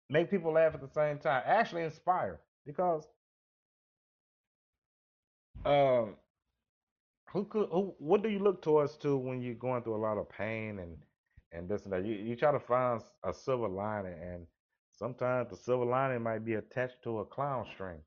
make 0.09 0.31
people 0.31 0.53
laugh 0.53 0.73
at 0.73 0.81
the 0.81 0.89
same 0.89 1.19
time. 1.19 1.43
Actually 1.45 1.83
inspire 1.83 2.41
because 2.65 3.07
um 5.65 6.15
who 7.31 7.45
could 7.45 7.69
who 7.71 7.93
what 7.99 8.23
do 8.23 8.29
you 8.29 8.39
look 8.39 8.63
towards 8.63 8.97
to 8.97 9.15
when 9.15 9.43
you're 9.43 9.53
going 9.53 9.83
through 9.83 9.95
a 9.95 10.05
lot 10.07 10.17
of 10.17 10.27
pain 10.29 10.79
and 10.79 10.97
and 11.51 11.69
this 11.69 11.83
and 11.83 11.93
that? 11.93 12.05
You 12.05 12.15
you 12.15 12.35
try 12.35 12.51
to 12.51 12.59
find 12.59 13.01
a 13.23 13.33
silver 13.33 13.69
lining 13.69 14.17
and 14.21 14.47
sometimes 14.97 15.49
the 15.49 15.55
silver 15.55 15.85
lining 15.85 16.23
might 16.23 16.45
be 16.45 16.55
attached 16.55 17.03
to 17.03 17.19
a 17.19 17.25
clown 17.25 17.65
string. 17.73 17.99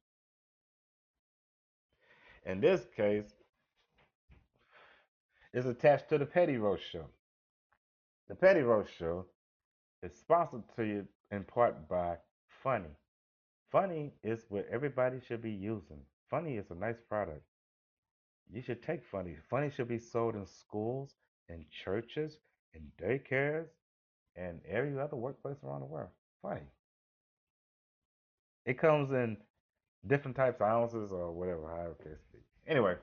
In 2.47 2.61
this 2.61 2.87
case, 2.97 3.33
it's 5.53 5.67
attached 5.67 6.09
to 6.11 6.19
the 6.19 6.27
Petty 6.27 6.57
Roast 6.57 6.83
Show. 6.91 7.07
The 8.29 8.35
Petty 8.35 8.61
Roast 8.61 8.91
Show 8.99 9.27
is 10.03 10.13
sponsored 10.19 10.65
to 10.77 10.85
you 10.85 11.07
in 11.31 11.45
part 11.45 11.89
by 11.89 12.17
Funny. 12.63 12.97
Funny 13.71 14.13
is 14.23 14.45
what 14.49 14.67
everybody 14.71 15.21
should 15.27 15.43
be 15.43 15.51
using. 15.51 16.01
Funny 16.31 16.57
is 16.57 16.71
a 16.71 16.75
nice 16.75 17.01
product. 17.09 17.43
You 18.53 18.63
should 18.63 18.83
take 18.83 19.05
Funny. 19.05 19.37
Funny 19.49 19.71
should 19.71 19.89
be 19.89 19.99
sold 19.99 20.35
in 20.35 20.47
schools, 20.47 21.15
in 21.49 21.65
churches, 21.85 22.39
in 22.75 22.91
daycares, 23.01 23.69
and 24.37 24.61
every 24.69 24.99
other 24.99 25.17
workplace 25.17 25.57
around 25.65 25.81
the 25.81 25.87
world. 25.87 26.11
Funny. 26.45 26.61
It 28.67 28.79
comes 28.79 29.13
in 29.13 29.39
different 30.07 30.37
types 30.37 30.61
of 30.61 30.67
ounces 30.67 31.11
or 31.11 31.33
whatever, 31.33 31.67
however 31.67 31.95
case 32.03 32.19
be. 32.33 32.39
Anyway, 32.67 32.97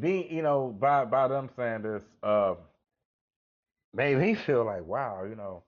being 0.00 0.34
you 0.34 0.42
know 0.42 0.74
by 0.78 1.04
by 1.04 1.28
them 1.28 1.50
saying 1.54 1.82
this, 1.82 2.02
uh, 2.22 2.54
made 3.92 4.16
me 4.16 4.34
feel 4.46 4.64
like 4.64 4.86
wow, 4.86 5.24
you 5.28 5.34
know, 5.34 5.62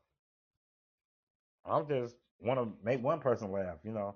I'm 1.67 1.87
just 1.87 2.15
want 2.41 2.59
to 2.59 2.87
make 2.87 3.03
one 3.03 3.21
person 3.21 3.53
laugh. 3.53 3.77
You 3.85 3.93
know, 3.93 4.15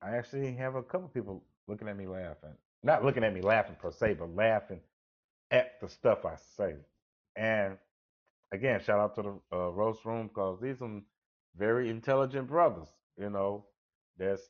I 0.00 0.16
actually 0.16 0.52
have 0.54 0.76
a 0.76 0.82
couple 0.84 1.08
people 1.08 1.42
looking 1.66 1.88
at 1.88 1.96
me 1.96 2.06
laughing, 2.06 2.54
not 2.84 3.04
looking 3.04 3.24
at 3.24 3.34
me 3.34 3.40
laughing 3.40 3.74
per 3.80 3.90
se, 3.90 4.14
but 4.14 4.36
laughing 4.36 4.80
at 5.50 5.80
the 5.80 5.88
stuff 5.88 6.24
I 6.24 6.36
say. 6.56 6.74
And 7.34 7.76
again, 8.52 8.80
shout 8.80 8.98
out 8.98 9.14
to 9.16 9.22
the 9.22 9.56
uh, 9.56 9.70
roast 9.70 10.04
room 10.04 10.28
because 10.28 10.60
these 10.60 10.78
some 10.78 11.04
very 11.56 11.90
intelligent 11.90 12.48
brothers. 12.48 12.88
You 13.18 13.30
know, 13.30 13.66
there's 14.18 14.40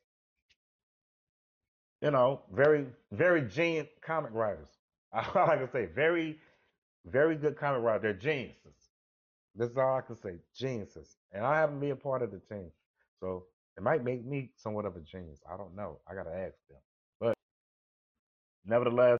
you 2.01 2.11
know 2.11 2.43
very 2.53 2.87
very 3.13 3.43
genius 3.43 3.89
comic 4.05 4.33
writers. 4.35 4.69
I 5.13 5.45
like 5.45 5.61
to 5.61 5.71
say 5.73 5.87
very 5.87 6.39
very 7.07 7.37
good 7.37 7.57
comic 7.57 7.83
writers. 7.83 8.03
They're 8.03 8.13
geniuses. 8.15 8.75
This 9.55 9.71
is 9.71 9.77
all 9.77 9.97
I 9.97 10.01
can 10.03 10.17
say. 10.17 10.37
Geniuses. 10.57 11.17
And 11.33 11.45
I 11.45 11.61
haven't 11.61 11.81
been 11.81 11.91
a 11.91 11.97
part 11.97 12.23
of 12.23 12.31
the 12.31 12.39
team. 12.39 12.71
So 13.21 13.45
it 13.77 13.83
might 13.83 14.05
make 14.05 14.25
me 14.25 14.51
somewhat 14.57 14.87
of 14.87 14.97
a 14.97 15.01
genius. 15.01 15.41
I 15.53 15.57
don't 15.57 15.77
know. 15.77 16.01
I 16.11 16.15
gotta 16.15 16.35
ask 16.35 16.57
them. 16.71 16.79
But 17.21 17.35
nevertheless, 18.65 19.19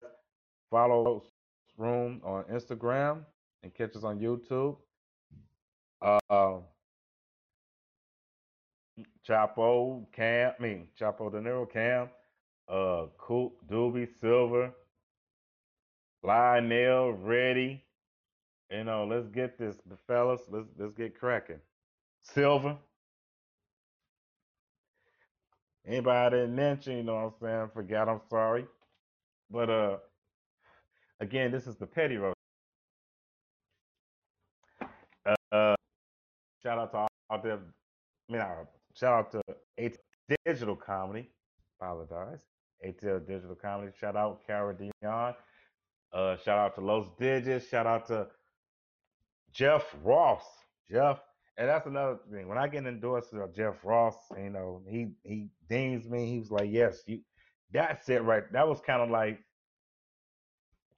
follow 0.71 1.05
Roast 1.05 1.31
Room 1.77 2.21
on 2.25 2.45
Instagram 2.45 3.25
and 3.63 3.75
catch 3.75 3.97
us 3.97 4.05
on 4.05 4.19
YouTube. 4.19 4.77
Uh 6.03 6.59
Chapo, 9.29 10.05
Cam, 10.13 10.53
I 10.59 10.63
mean 10.63 10.89
Chapo 10.99 11.31
De 11.31 11.39
Niro, 11.41 11.71
Cam, 11.71 12.09
uh 12.69 13.07
Coop, 13.19 13.55
Doobie, 13.71 14.09
Silver, 14.21 14.73
Lionel, 16.23 17.13
Ready. 17.13 17.85
You 18.71 18.85
know, 18.85 19.07
let's 19.07 19.29
get 19.29 19.59
this, 19.59 19.77
fellas. 20.07 20.43
Let's 20.51 20.69
let's 20.79 20.95
get 20.95 21.19
cracking. 21.19 21.61
Silver. 22.23 22.77
Anybody 25.87 26.19
I 26.19 26.31
didn't 26.31 26.55
mention, 26.57 26.97
you 26.97 27.03
know 27.03 27.15
what 27.15 27.25
I'm 27.25 27.33
saying? 27.41 27.71
Forgot, 27.75 28.09
I'm 28.09 28.21
sorry. 28.31 28.67
But 29.51 29.71
uh 29.71 29.97
again, 31.21 31.51
this 31.53 31.67
is 31.67 31.77
the 31.77 31.87
petty 31.87 32.17
roast. 32.17 32.37
Uh, 35.27 35.35
uh 35.53 35.77
shout 36.63 36.79
out 36.79 36.93
to 36.93 36.99
all 36.99 37.43
there. 37.43 37.55
I 37.55 38.33
mean, 38.33 38.41
uh, 38.41 38.65
shout 38.95 39.13
out 39.13 39.33
to 39.33 39.43
AT 39.79 39.97
Digital 40.45 40.77
Comedy. 40.77 41.31
Apologize. 41.81 42.41
ATL 42.87 43.27
Digital 43.27 43.55
Comedy. 43.55 43.93
Shout 43.99 44.17
out 44.17 44.41
Cara 44.47 44.75
Dion. 44.75 45.35
Uh, 46.13 46.37
shout 46.37 46.59
out 46.59 46.75
to 46.75 46.81
Los 46.81 47.07
Digits. 47.19 47.69
Shout 47.69 47.87
out 47.87 48.07
to 48.09 48.27
Jeff 49.53 49.85
Ross. 50.03 50.45
Jeff, 50.91 51.21
and 51.57 51.69
that's 51.69 51.87
another 51.87 52.19
thing. 52.31 52.49
When 52.49 52.59
I 52.59 52.69
get 52.69 52.87
endorsed 52.87 53.33
by 53.33 53.47
Jeff 53.55 53.77
Ross, 53.85 54.17
you 54.37 54.51
know, 54.51 54.83
he 54.89 55.13
he 55.25 55.49
deems 55.69 56.09
me. 56.09 56.27
He 56.27 56.39
was 56.39 56.51
like, 56.51 56.71
"Yes, 56.71 57.03
you." 57.07 57.21
That's 57.73 58.09
it, 58.11 58.23
right? 58.23 58.45
That 58.53 58.69
was 58.69 58.81
kind 58.81 59.01
of 59.01 59.09
like 59.09 59.41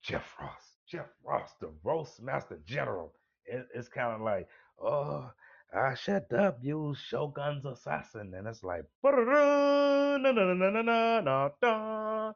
Jeff 0.03 0.35
Ross. 0.40 0.77
Jeff 0.88 1.07
Ross, 1.24 1.55
the 1.61 1.70
roast 1.83 2.20
master 2.20 2.59
general. 2.66 3.14
It, 3.46 3.66
it's 3.74 3.88
kind 3.88 4.14
of 4.14 4.20
like, 4.20 4.48
oh, 4.83 5.31
I 5.74 5.94
shut 5.94 6.32
up, 6.32 6.58
you 6.62 6.94
Shogun's 6.94 7.64
assassin, 7.64 8.32
and 8.34 8.46
it's 8.46 8.62
like, 8.62 8.84
na 9.02 10.16
na 10.18 10.30
na 10.32 10.54
na 10.54 10.82
na 10.82 11.20
na 11.20 11.50
da." 11.60 12.32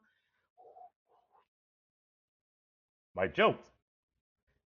my 3.18 3.26
jokes. 3.26 3.66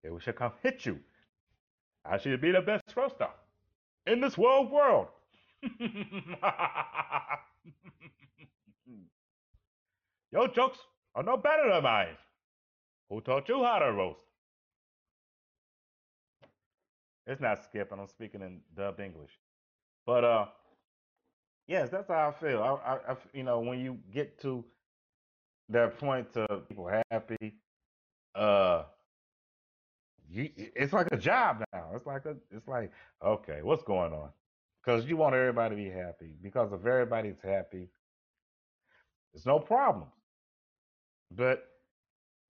They 0.03 0.10
should 0.19 0.36
come 0.36 0.51
hit 0.62 0.86
you. 0.86 0.99
I 2.05 2.17
should 2.17 2.41
be 2.41 2.51
the 2.51 2.62
best 2.62 2.84
roaster 2.95 3.29
in 4.07 4.19
this 4.21 4.38
world 4.38 4.71
world. 4.71 5.07
Your 10.31 10.47
jokes 10.49 10.79
are 11.15 11.23
no 11.23 11.38
better 11.38 11.69
than 11.69 11.84
mine. 11.84 12.17
Who 13.10 13.21
taught 13.21 13.47
you 13.47 13.63
how 13.63 13.79
to 13.79 13.91
roast? 13.93 14.31
It's 17.32 17.41
not 17.41 17.63
skipping. 17.63 18.00
I'm 18.00 18.08
speaking 18.08 18.41
in 18.41 18.62
dubbed 18.76 19.00
English. 19.00 19.32
But 20.06 20.24
uh, 20.26 20.48
yes, 21.67 21.89
that's 21.89 22.08
how 22.08 22.30
I 22.30 22.32
feel. 22.32 22.62
I, 22.62 22.94
I, 22.94 23.13
I 23.13 23.17
you 23.34 23.44
know, 23.44 23.60
when 23.60 23.80
you 23.80 23.98
get 24.13 24.39
to 24.41 24.63
that 25.70 25.98
point 25.98 26.32
to 26.34 26.48
people 26.67 26.89
happy, 27.12 27.56
uh, 28.36 28.84
you, 30.30 30.50
it's 30.58 30.94
like 30.94 31.08
a 31.12 31.17
job 31.17 31.63
now. 31.74 31.91
It's 31.94 32.06
like 32.06 32.26
a, 32.26 32.36
it's 32.52 32.67
like, 32.67 32.91
okay, 33.24 33.60
what's 33.63 33.84
going 33.84 34.13
on? 34.13 34.30
Because 34.84 35.06
you 35.06 35.17
want 35.17 35.36
everybody 35.36 35.76
to 35.76 35.82
be 35.82 35.89
happy. 35.89 36.32
Because 36.41 36.72
if 36.72 36.86
everybody's 36.86 37.41
happy, 37.44 37.89
there's 39.34 39.46
no 39.46 39.60
problems. 39.60 40.12
But 41.32 41.67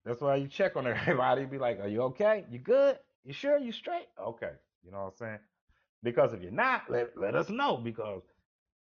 that's 0.05 0.21
why 0.21 0.37
you 0.37 0.47
check 0.47 0.75
on 0.77 0.87
everybody. 0.87 1.45
Be 1.45 1.59
like, 1.59 1.79
are 1.81 1.87
you 1.89 2.03
okay? 2.03 2.45
You 2.51 2.59
good? 2.59 2.99
You 3.25 3.33
sure? 3.33 3.57
You 3.57 3.71
straight? 3.73 4.07
Okay. 4.19 4.51
You 4.83 4.91
know 4.91 4.99
what 4.99 5.05
I'm 5.07 5.17
saying? 5.17 5.39
Because 6.03 6.33
if 6.33 6.41
you're 6.41 6.51
not, 6.51 6.83
let, 6.89 7.17
let 7.17 7.35
us 7.35 7.49
know 7.49 7.77
because 7.77 8.23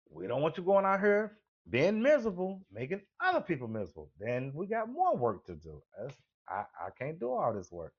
we 0.10 0.28
don't 0.28 0.42
want 0.42 0.58
you 0.58 0.64
going 0.64 0.86
out 0.86 1.00
here 1.00 1.38
being 1.70 2.02
miserable, 2.02 2.62
making 2.72 3.02
other 3.24 3.42
people 3.42 3.68
miserable. 3.68 4.10
Then 4.20 4.52
we 4.54 4.68
got 4.68 4.90
more 4.90 5.16
work 5.16 5.46
to 5.46 5.56
do. 5.56 5.82
That's, 6.00 6.16
I, 6.50 6.64
I 6.80 6.90
can't 6.98 7.20
do 7.20 7.32
all 7.32 7.54
this 7.54 7.72
work. 7.72 7.94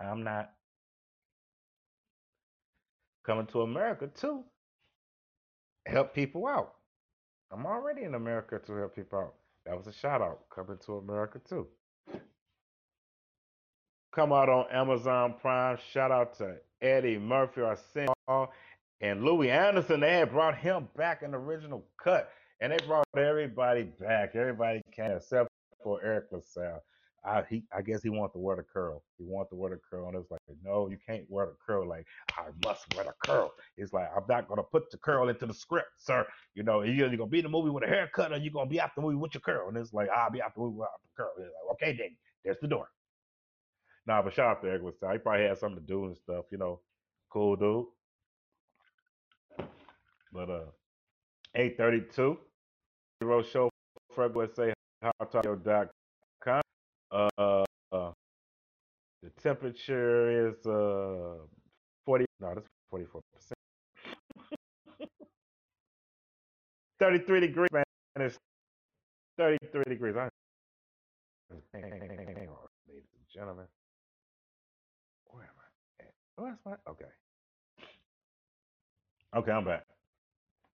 I'm 0.00 0.24
not 0.24 0.50
coming 3.24 3.46
to 3.48 3.62
America 3.62 4.08
to 4.20 4.44
help 5.86 6.14
people 6.14 6.46
out. 6.46 6.74
I'm 7.52 7.66
already 7.66 8.02
in 8.04 8.14
America 8.14 8.60
to 8.66 8.72
help 8.76 8.96
people 8.96 9.18
out. 9.18 9.34
That 9.66 9.76
was 9.76 9.86
a 9.86 9.92
shout 9.92 10.22
out 10.22 10.40
coming 10.54 10.78
to 10.86 10.96
America 10.98 11.40
too. 11.48 11.66
Come 14.12 14.32
out 14.32 14.48
on 14.48 14.66
Amazon 14.72 15.34
Prime. 15.40 15.78
Shout 15.92 16.10
out 16.10 16.36
to 16.38 16.56
Eddie 16.82 17.16
Murphy, 17.16 17.60
Arsenio, 17.60 18.50
and 19.00 19.22
Louie 19.22 19.50
Anderson. 19.50 20.00
They 20.00 20.14
had 20.14 20.30
brought 20.32 20.56
him 20.58 20.88
back 20.96 21.22
in 21.22 21.30
the 21.30 21.38
original 21.38 21.84
cut, 22.02 22.28
and 22.60 22.72
they 22.72 22.78
brought 22.86 23.06
everybody 23.16 23.84
back. 23.84 24.34
Everybody 24.34 24.82
came 24.90 25.12
except 25.12 25.48
for 25.84 26.02
Eric 26.02 26.26
LaSalle. 26.32 26.82
I 27.24 27.42
he 27.48 27.62
I 27.72 27.82
guess 27.82 28.02
he 28.02 28.08
wanted 28.08 28.32
to 28.32 28.38
wear 28.38 28.56
the 28.56 28.64
curl. 28.64 29.04
He 29.16 29.24
wanted 29.24 29.50
to 29.50 29.56
wear 29.56 29.70
the 29.70 29.80
curl, 29.88 30.06
and 30.08 30.16
it 30.16 30.18
was 30.18 30.30
like, 30.30 30.40
no, 30.64 30.88
you 30.88 30.96
can't 31.06 31.24
wear 31.28 31.46
the 31.46 31.56
curl. 31.64 31.86
Like 31.86 32.06
I 32.32 32.46
must 32.64 32.92
wear 32.96 33.04
the 33.04 33.12
curl. 33.24 33.52
It's 33.76 33.92
like 33.92 34.08
I'm 34.16 34.24
not 34.28 34.48
gonna 34.48 34.64
put 34.64 34.90
the 34.90 34.98
curl 34.98 35.28
into 35.28 35.46
the 35.46 35.54
script, 35.54 35.90
sir. 35.98 36.26
You 36.54 36.64
know, 36.64 36.82
you're 36.82 37.08
gonna 37.10 37.26
be 37.26 37.38
in 37.38 37.44
the 37.44 37.50
movie 37.50 37.70
with 37.70 37.84
a 37.84 37.86
haircut, 37.86 38.32
or 38.32 38.38
you're 38.38 38.52
gonna 38.52 38.70
be 38.70 38.80
out 38.80 38.90
the 38.96 39.02
movie 39.02 39.16
with 39.16 39.34
your 39.34 39.42
curl. 39.42 39.68
And 39.68 39.76
it's 39.76 39.92
like 39.92 40.08
I'll 40.08 40.30
be 40.32 40.42
out 40.42 40.54
the 40.54 40.62
movie 40.62 40.78
without 40.78 41.00
the 41.04 41.22
curl. 41.22 41.32
It's 41.38 41.46
like, 41.46 41.74
okay, 41.74 41.96
then 41.96 42.16
there's 42.44 42.58
the 42.60 42.68
door. 42.68 42.88
Nah, 44.06 44.22
but 44.22 44.32
shout 44.32 44.56
out 44.56 44.62
to 44.62 44.68
LaSalle. 44.68 45.12
He 45.12 45.18
probably 45.18 45.46
had 45.46 45.58
something 45.58 45.80
to 45.80 45.86
do 45.86 46.06
and 46.06 46.16
stuff. 46.16 46.46
You 46.50 46.58
know, 46.58 46.80
cool 47.30 47.56
dude. 47.56 47.86
But 50.32 50.50
uh, 50.50 50.70
832. 51.54 52.38
Zero 53.22 53.42
show 53.42 53.70
February 54.16 54.48
say 54.56 54.72
howtalk.com. 55.04 56.62
Uh, 57.12 57.28
uh, 57.38 57.64
the 59.22 59.30
temperature 59.42 60.48
is 60.48 60.66
uh 60.66 61.36
40. 62.06 62.24
No, 62.40 62.54
that's 62.54 62.66
44 62.90 63.20
percent. 63.34 63.58
33 67.00 67.40
degrees, 67.40 67.68
man. 67.72 67.84
It's 68.16 68.36
33 69.38 69.84
degrees. 69.88 70.16
I, 70.16 70.28
ladies 71.74 73.08
and 73.14 73.26
gentlemen, 73.32 73.66
where 75.26 75.44
am 75.44 75.50
I? 75.58 76.04
At? 76.04 76.12
Oh, 76.40 76.46
that's 76.46 76.60
my 76.64 76.72
okay. 76.90 77.04
Okay, 79.36 79.52
I'm 79.52 79.64
back. 79.64 79.84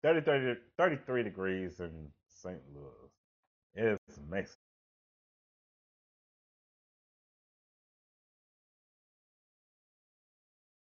30, 0.03 0.21
30, 0.25 0.61
33 0.77 1.23
degrees 1.25 1.81
in 1.81 2.09
St. 2.29 2.61
Louis. 2.75 3.11
It's 3.75 4.21
Mexico. 4.31 4.61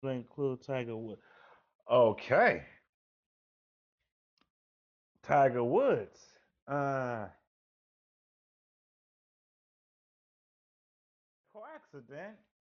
Include 0.04 0.62
Tiger 0.62 0.98
Woods. 0.98 1.22
Okay, 1.89 2.63
Tiger 5.24 5.63
Woods. 5.63 6.19
Uh, 6.67 7.28
car 11.54 12.52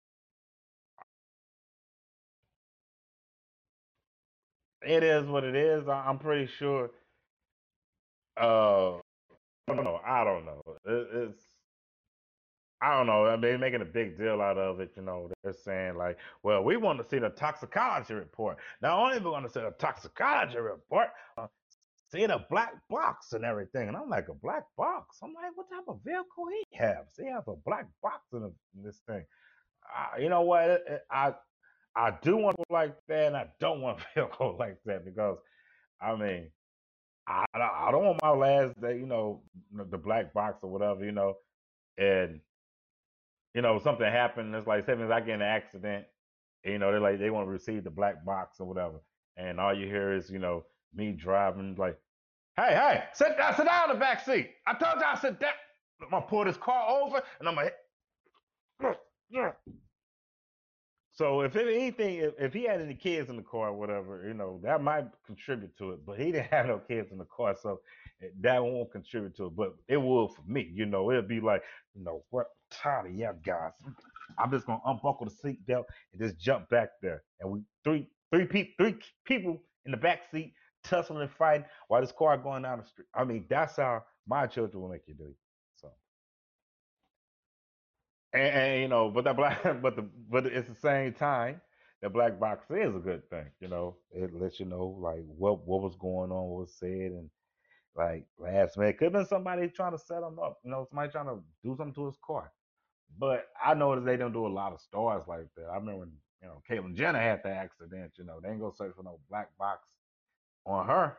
It 4.86 5.02
is 5.02 5.26
what 5.26 5.44
it 5.44 5.54
is. 5.54 5.88
I'm 5.88 6.18
pretty 6.18 6.50
sure. 6.58 6.90
Uh, 8.40 8.96
I 9.68 9.74
don't 9.74 9.84
know. 9.84 10.00
I 10.04 10.24
don't 10.24 10.44
know. 10.44 10.62
It, 10.86 11.08
it's 11.12 11.42
I 12.82 12.96
don't 12.96 13.06
know. 13.06 13.26
I 13.26 13.32
mean, 13.32 13.42
they're 13.42 13.58
making 13.58 13.82
a 13.82 13.86
big 13.86 14.18
deal 14.18 14.40
out 14.40 14.58
of 14.58 14.80
it. 14.80 14.90
You 14.96 15.02
know, 15.02 15.30
they're 15.44 15.52
saying 15.52 15.96
like, 15.96 16.18
well, 16.42 16.64
we 16.64 16.76
want 16.76 16.98
to 16.98 17.08
see 17.08 17.20
the 17.20 17.28
toxicology 17.28 18.14
report. 18.14 18.56
Not 18.82 18.98
only 18.98 19.18
do 19.18 19.26
we 19.26 19.30
want 19.30 19.46
to 19.46 19.52
see 19.52 19.60
the 19.60 19.70
toxicology 19.78 20.58
report, 20.58 21.08
uh, 21.38 21.46
see 22.10 22.26
the 22.26 22.44
black 22.50 22.74
box 22.90 23.34
and 23.34 23.44
everything. 23.44 23.86
And 23.86 23.96
I'm 23.96 24.10
like, 24.10 24.28
a 24.28 24.34
black 24.34 24.64
box? 24.76 25.18
I'm 25.22 25.32
like, 25.32 25.56
what 25.56 25.70
type 25.70 25.84
of 25.86 26.00
vehicle 26.04 26.46
he 26.50 26.76
have? 26.76 27.04
See, 27.12 27.22
he 27.22 27.30
has 27.30 27.44
a 27.46 27.54
black 27.64 27.86
box 28.02 28.24
in, 28.32 28.42
in 28.42 28.82
this 28.82 29.00
thing. 29.06 29.24
I, 29.86 30.18
you 30.18 30.28
know 30.28 30.42
what? 30.42 30.84
I 31.08 31.34
I 31.96 32.12
do 32.22 32.36
want 32.36 32.56
to 32.56 32.64
like 32.70 32.96
that, 33.08 33.26
and 33.26 33.36
I 33.36 33.46
don't 33.60 33.80
want 33.80 34.00
a 34.00 34.20
vehicle 34.20 34.56
like 34.60 34.78
that 34.86 35.04
because 35.04 35.38
I 36.00 36.16
mean, 36.16 36.50
I 37.28 37.44
I 37.54 37.90
don't 37.90 38.04
want 38.04 38.22
my 38.22 38.30
last 38.30 38.80
day, 38.80 38.98
you 38.98 39.06
know, 39.06 39.42
the 39.72 39.98
black 39.98 40.32
box 40.34 40.58
or 40.62 40.70
whatever, 40.70 41.04
you 41.04 41.12
know, 41.12 41.36
and 41.98 42.40
you 43.54 43.62
know, 43.62 43.78
something 43.78 44.06
happened. 44.06 44.54
It's 44.54 44.66
like, 44.66 44.84
if 44.88 45.10
I 45.10 45.20
get 45.20 45.28
in 45.30 45.42
an 45.42 45.42
accident, 45.42 46.06
you 46.64 46.78
know, 46.78 46.90
they're 46.90 47.00
like, 47.00 47.18
they 47.18 47.30
want 47.30 47.46
to 47.46 47.50
receive 47.50 47.84
the 47.84 47.90
black 47.90 48.24
box 48.24 48.60
or 48.60 48.66
whatever. 48.66 49.00
And 49.36 49.60
all 49.60 49.74
you 49.76 49.86
hear 49.86 50.12
is, 50.14 50.30
you 50.30 50.38
know, 50.38 50.64
me 50.94 51.12
driving, 51.12 51.74
like, 51.78 51.98
hey, 52.56 52.74
hey, 52.74 53.04
sit 53.14 53.36
down, 53.36 53.54
sit 53.56 53.66
down 53.66 53.90
in 53.90 53.96
the 53.96 54.00
back 54.00 54.24
seat. 54.24 54.50
I 54.66 54.74
told 54.74 54.96
you 54.96 55.06
I 55.06 55.16
sit 55.16 55.40
down. 55.40 55.52
I'm 56.02 56.20
to 56.22 56.26
pull 56.26 56.44
this 56.44 56.56
car 56.56 56.88
over 56.90 57.22
and 57.38 57.48
I'm 57.48 57.54
like, 57.54 57.74
so 61.22 61.42
if 61.42 61.54
anything, 61.54 62.16
if, 62.16 62.34
if 62.36 62.52
he 62.52 62.64
had 62.64 62.80
any 62.80 62.94
kids 62.94 63.30
in 63.30 63.36
the 63.36 63.42
car 63.42 63.68
or 63.68 63.74
whatever, 63.74 64.24
you 64.26 64.34
know, 64.34 64.58
that 64.64 64.82
might 64.82 65.06
contribute 65.24 65.76
to 65.78 65.92
it. 65.92 66.04
But 66.04 66.18
he 66.18 66.32
didn't 66.32 66.50
have 66.50 66.66
no 66.66 66.78
kids 66.78 67.12
in 67.12 67.18
the 67.18 67.26
car, 67.26 67.54
so 67.62 67.80
eh, 68.20 68.26
that 68.40 68.60
won't 68.60 68.90
contribute 68.90 69.36
to 69.36 69.46
it. 69.46 69.56
But 69.56 69.74
it 69.86 69.98
will 69.98 70.26
for 70.26 70.42
me, 70.48 70.68
you 70.74 70.84
know. 70.84 71.12
It'll 71.12 71.22
be 71.22 71.40
like, 71.40 71.62
you 71.94 72.02
know, 72.02 72.24
what 72.30 72.48
tired 72.72 73.06
of 73.06 73.14
y'all 73.14 73.36
guys. 73.46 73.70
I'm 74.36 74.50
just 74.50 74.66
gonna 74.66 74.80
unbuckle 74.84 75.26
the 75.26 75.30
seatbelt 75.48 75.84
and 76.12 76.20
just 76.20 76.40
jump 76.40 76.68
back 76.70 76.88
there. 77.00 77.22
And 77.40 77.52
we 77.52 77.60
three 77.84 78.08
three 78.32 78.46
people 78.46 78.72
three 78.76 78.98
people 79.24 79.62
in 79.86 79.92
the 79.92 79.98
back 79.98 80.22
seat 80.32 80.54
tussling 80.82 81.22
and 81.22 81.30
fighting 81.30 81.66
while 81.86 82.00
this 82.00 82.10
car 82.10 82.36
going 82.36 82.64
down 82.64 82.80
the 82.80 82.84
street. 82.84 83.06
I 83.14 83.22
mean, 83.22 83.44
that's 83.48 83.76
how 83.76 84.02
my 84.26 84.48
children 84.48 84.82
will 84.82 84.90
make 84.90 85.06
you 85.06 85.14
do. 85.14 85.32
And, 88.32 88.42
and 88.42 88.82
you 88.82 88.88
know, 88.88 89.10
but 89.10 89.24
that 89.24 89.36
black, 89.36 89.62
but 89.82 89.96
the, 89.96 90.08
but 90.30 90.46
it's 90.46 90.68
the 90.68 90.74
same 90.74 91.12
time. 91.14 91.60
The 92.02 92.10
black 92.10 92.40
box 92.40 92.66
is 92.70 92.96
a 92.96 92.98
good 92.98 93.28
thing, 93.30 93.46
you 93.60 93.68
know. 93.68 93.96
It 94.12 94.34
lets 94.34 94.60
you 94.60 94.66
know 94.66 94.98
like 95.00 95.22
what 95.26 95.66
what 95.66 95.82
was 95.82 95.96
going 95.96 96.32
on, 96.32 96.48
what 96.48 96.60
was 96.62 96.74
said, 96.78 96.90
and 97.12 97.30
like 97.96 98.26
last 98.38 98.78
minute 98.78 98.98
could 98.98 99.06
have 99.06 99.12
been 99.12 99.26
somebody 99.26 99.68
trying 99.68 99.92
to 99.92 99.98
set 99.98 100.18
him 100.22 100.38
up, 100.40 100.58
you 100.64 100.70
know, 100.70 100.86
somebody 100.88 101.12
trying 101.12 101.26
to 101.26 101.40
do 101.64 101.76
something 101.76 101.94
to 101.94 102.06
his 102.06 102.18
car. 102.24 102.52
But 103.18 103.48
I 103.64 103.74
noticed 103.74 104.06
they 104.06 104.16
don't 104.16 104.32
do 104.32 104.46
a 104.46 104.48
lot 104.48 104.72
of 104.72 104.80
stars 104.80 105.24
like 105.28 105.46
that. 105.56 105.66
I 105.70 105.76
remember 105.76 106.00
when 106.00 106.12
you 106.42 106.48
know 106.48 106.62
Caitlyn 106.70 106.96
Jenner 106.96 107.20
had 107.20 107.42
the 107.44 107.50
accident. 107.50 108.12
You 108.18 108.24
know, 108.24 108.40
they 108.42 108.50
ain't 108.50 108.60
go 108.60 108.72
search 108.76 108.94
for 108.96 109.04
no 109.04 109.20
black 109.30 109.50
box 109.58 109.82
on 110.66 110.86
her, 110.86 111.16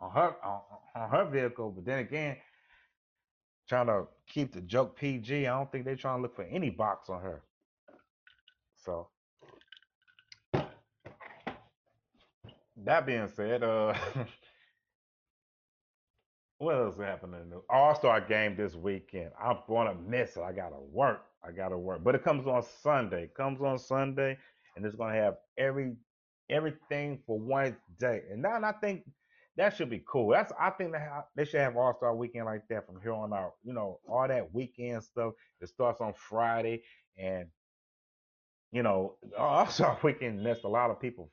on 0.00 0.10
her, 0.12 0.36
on, 0.44 0.60
on 0.96 1.10
her 1.10 1.24
vehicle. 1.26 1.72
But 1.72 1.84
then 1.86 2.00
again, 2.00 2.36
trying 3.68 3.86
to 3.86 4.06
keep 4.28 4.52
the 4.52 4.60
joke 4.60 4.96
PG, 4.96 5.46
I 5.46 5.58
don't 5.58 5.70
think 5.70 5.84
they're 5.84 5.96
trying 5.96 6.18
to 6.18 6.22
look 6.22 6.34
for 6.36 6.44
any 6.44 6.70
box 6.70 7.08
on 7.08 7.20
her. 7.22 7.42
So 8.76 9.08
that 12.84 13.06
being 13.06 13.28
said, 13.28 13.62
uh, 13.62 13.94
what 16.58 16.76
else 16.76 16.98
happened 16.98 17.34
in 17.34 17.50
the 17.50 17.62
All 17.70 17.94
Star 17.94 18.20
game 18.20 18.56
this 18.56 18.74
weekend? 18.74 19.30
I'm 19.40 19.58
gonna 19.68 19.94
miss 19.94 20.36
it. 20.36 20.42
I 20.42 20.52
gotta 20.52 20.80
work. 20.92 21.22
I 21.46 21.50
gotta 21.52 21.78
work, 21.78 22.04
but 22.04 22.14
it 22.14 22.24
comes 22.24 22.46
on 22.46 22.62
Sunday. 22.82 23.24
It 23.24 23.34
comes 23.34 23.60
on 23.60 23.78
Sunday, 23.78 24.38
and 24.76 24.84
it's 24.84 24.96
gonna 24.96 25.14
have 25.14 25.36
every 25.58 25.94
everything 26.50 27.18
for 27.26 27.38
one 27.38 27.76
day. 27.98 28.22
And 28.30 28.42
now 28.42 28.60
I 28.62 28.72
think 28.72 29.04
that 29.56 29.76
should 29.76 29.90
be 29.90 30.02
cool. 30.10 30.30
That's 30.30 30.52
I 30.58 30.70
think 30.70 30.92
they, 30.92 31.06
they 31.36 31.44
should 31.44 31.60
have 31.60 31.76
All 31.76 31.94
Star 31.96 32.14
Weekend 32.14 32.46
like 32.46 32.62
that 32.70 32.86
from 32.86 33.00
here 33.02 33.12
on 33.12 33.32
out. 33.32 33.54
You 33.62 33.74
know, 33.74 34.00
all 34.08 34.26
that 34.26 34.54
weekend 34.54 35.02
stuff. 35.04 35.34
It 35.60 35.68
starts 35.68 36.00
on 36.00 36.14
Friday, 36.16 36.82
and 37.18 37.46
you 38.72 38.82
know, 38.82 39.16
All 39.38 39.66
Star 39.68 39.98
Weekend 40.02 40.42
messed 40.42 40.64
a 40.64 40.68
lot 40.68 40.90
of 40.90 41.00
people. 41.00 41.30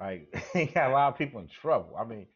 Like, 0.00 0.32
got 0.74 0.90
a 0.90 0.92
lot 0.92 1.12
of 1.12 1.18
people 1.18 1.40
in 1.40 1.48
trouble. 1.48 1.96
I 1.98 2.04
mean, 2.04 2.26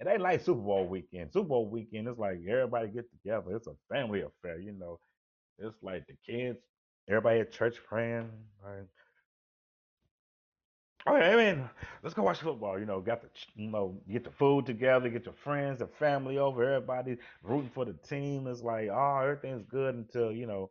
it 0.00 0.08
ain't 0.08 0.20
like 0.20 0.42
Super 0.42 0.60
Bowl 0.60 0.88
weekend. 0.88 1.32
Super 1.32 1.48
Bowl 1.48 1.68
weekend, 1.70 2.08
it's 2.08 2.18
like 2.18 2.38
everybody 2.48 2.88
get 2.88 3.06
together. 3.10 3.54
It's 3.54 3.68
a 3.68 3.74
family 3.92 4.22
affair, 4.22 4.58
you 4.58 4.72
know. 4.72 4.98
It's 5.58 5.76
like 5.82 6.04
the 6.08 6.14
kids, 6.26 6.58
everybody 7.08 7.40
at 7.40 7.52
church 7.52 7.76
praying. 7.88 8.30
Like, 8.64 8.86
oh, 11.06 11.16
yeah, 11.16 11.30
I 11.30 11.36
mean, 11.36 11.68
let's 12.02 12.14
go 12.14 12.22
watch 12.22 12.40
football. 12.40 12.78
You 12.78 12.86
know, 12.86 13.00
got 13.00 13.22
the, 13.22 13.28
you 13.56 13.70
know, 13.70 14.00
get 14.10 14.24
the 14.24 14.30
food 14.30 14.66
together, 14.66 15.08
get 15.08 15.26
your 15.26 15.34
friends 15.34 15.80
and 15.80 15.90
family 15.92 16.38
over. 16.38 16.64
Everybody 16.64 17.16
rooting 17.42 17.70
for 17.74 17.84
the 17.84 17.94
team. 17.94 18.46
It's 18.46 18.62
like, 18.62 18.88
oh, 18.92 19.20
everything's 19.22 19.64
good 19.64 19.94
until 19.94 20.32
you 20.32 20.46
know 20.46 20.70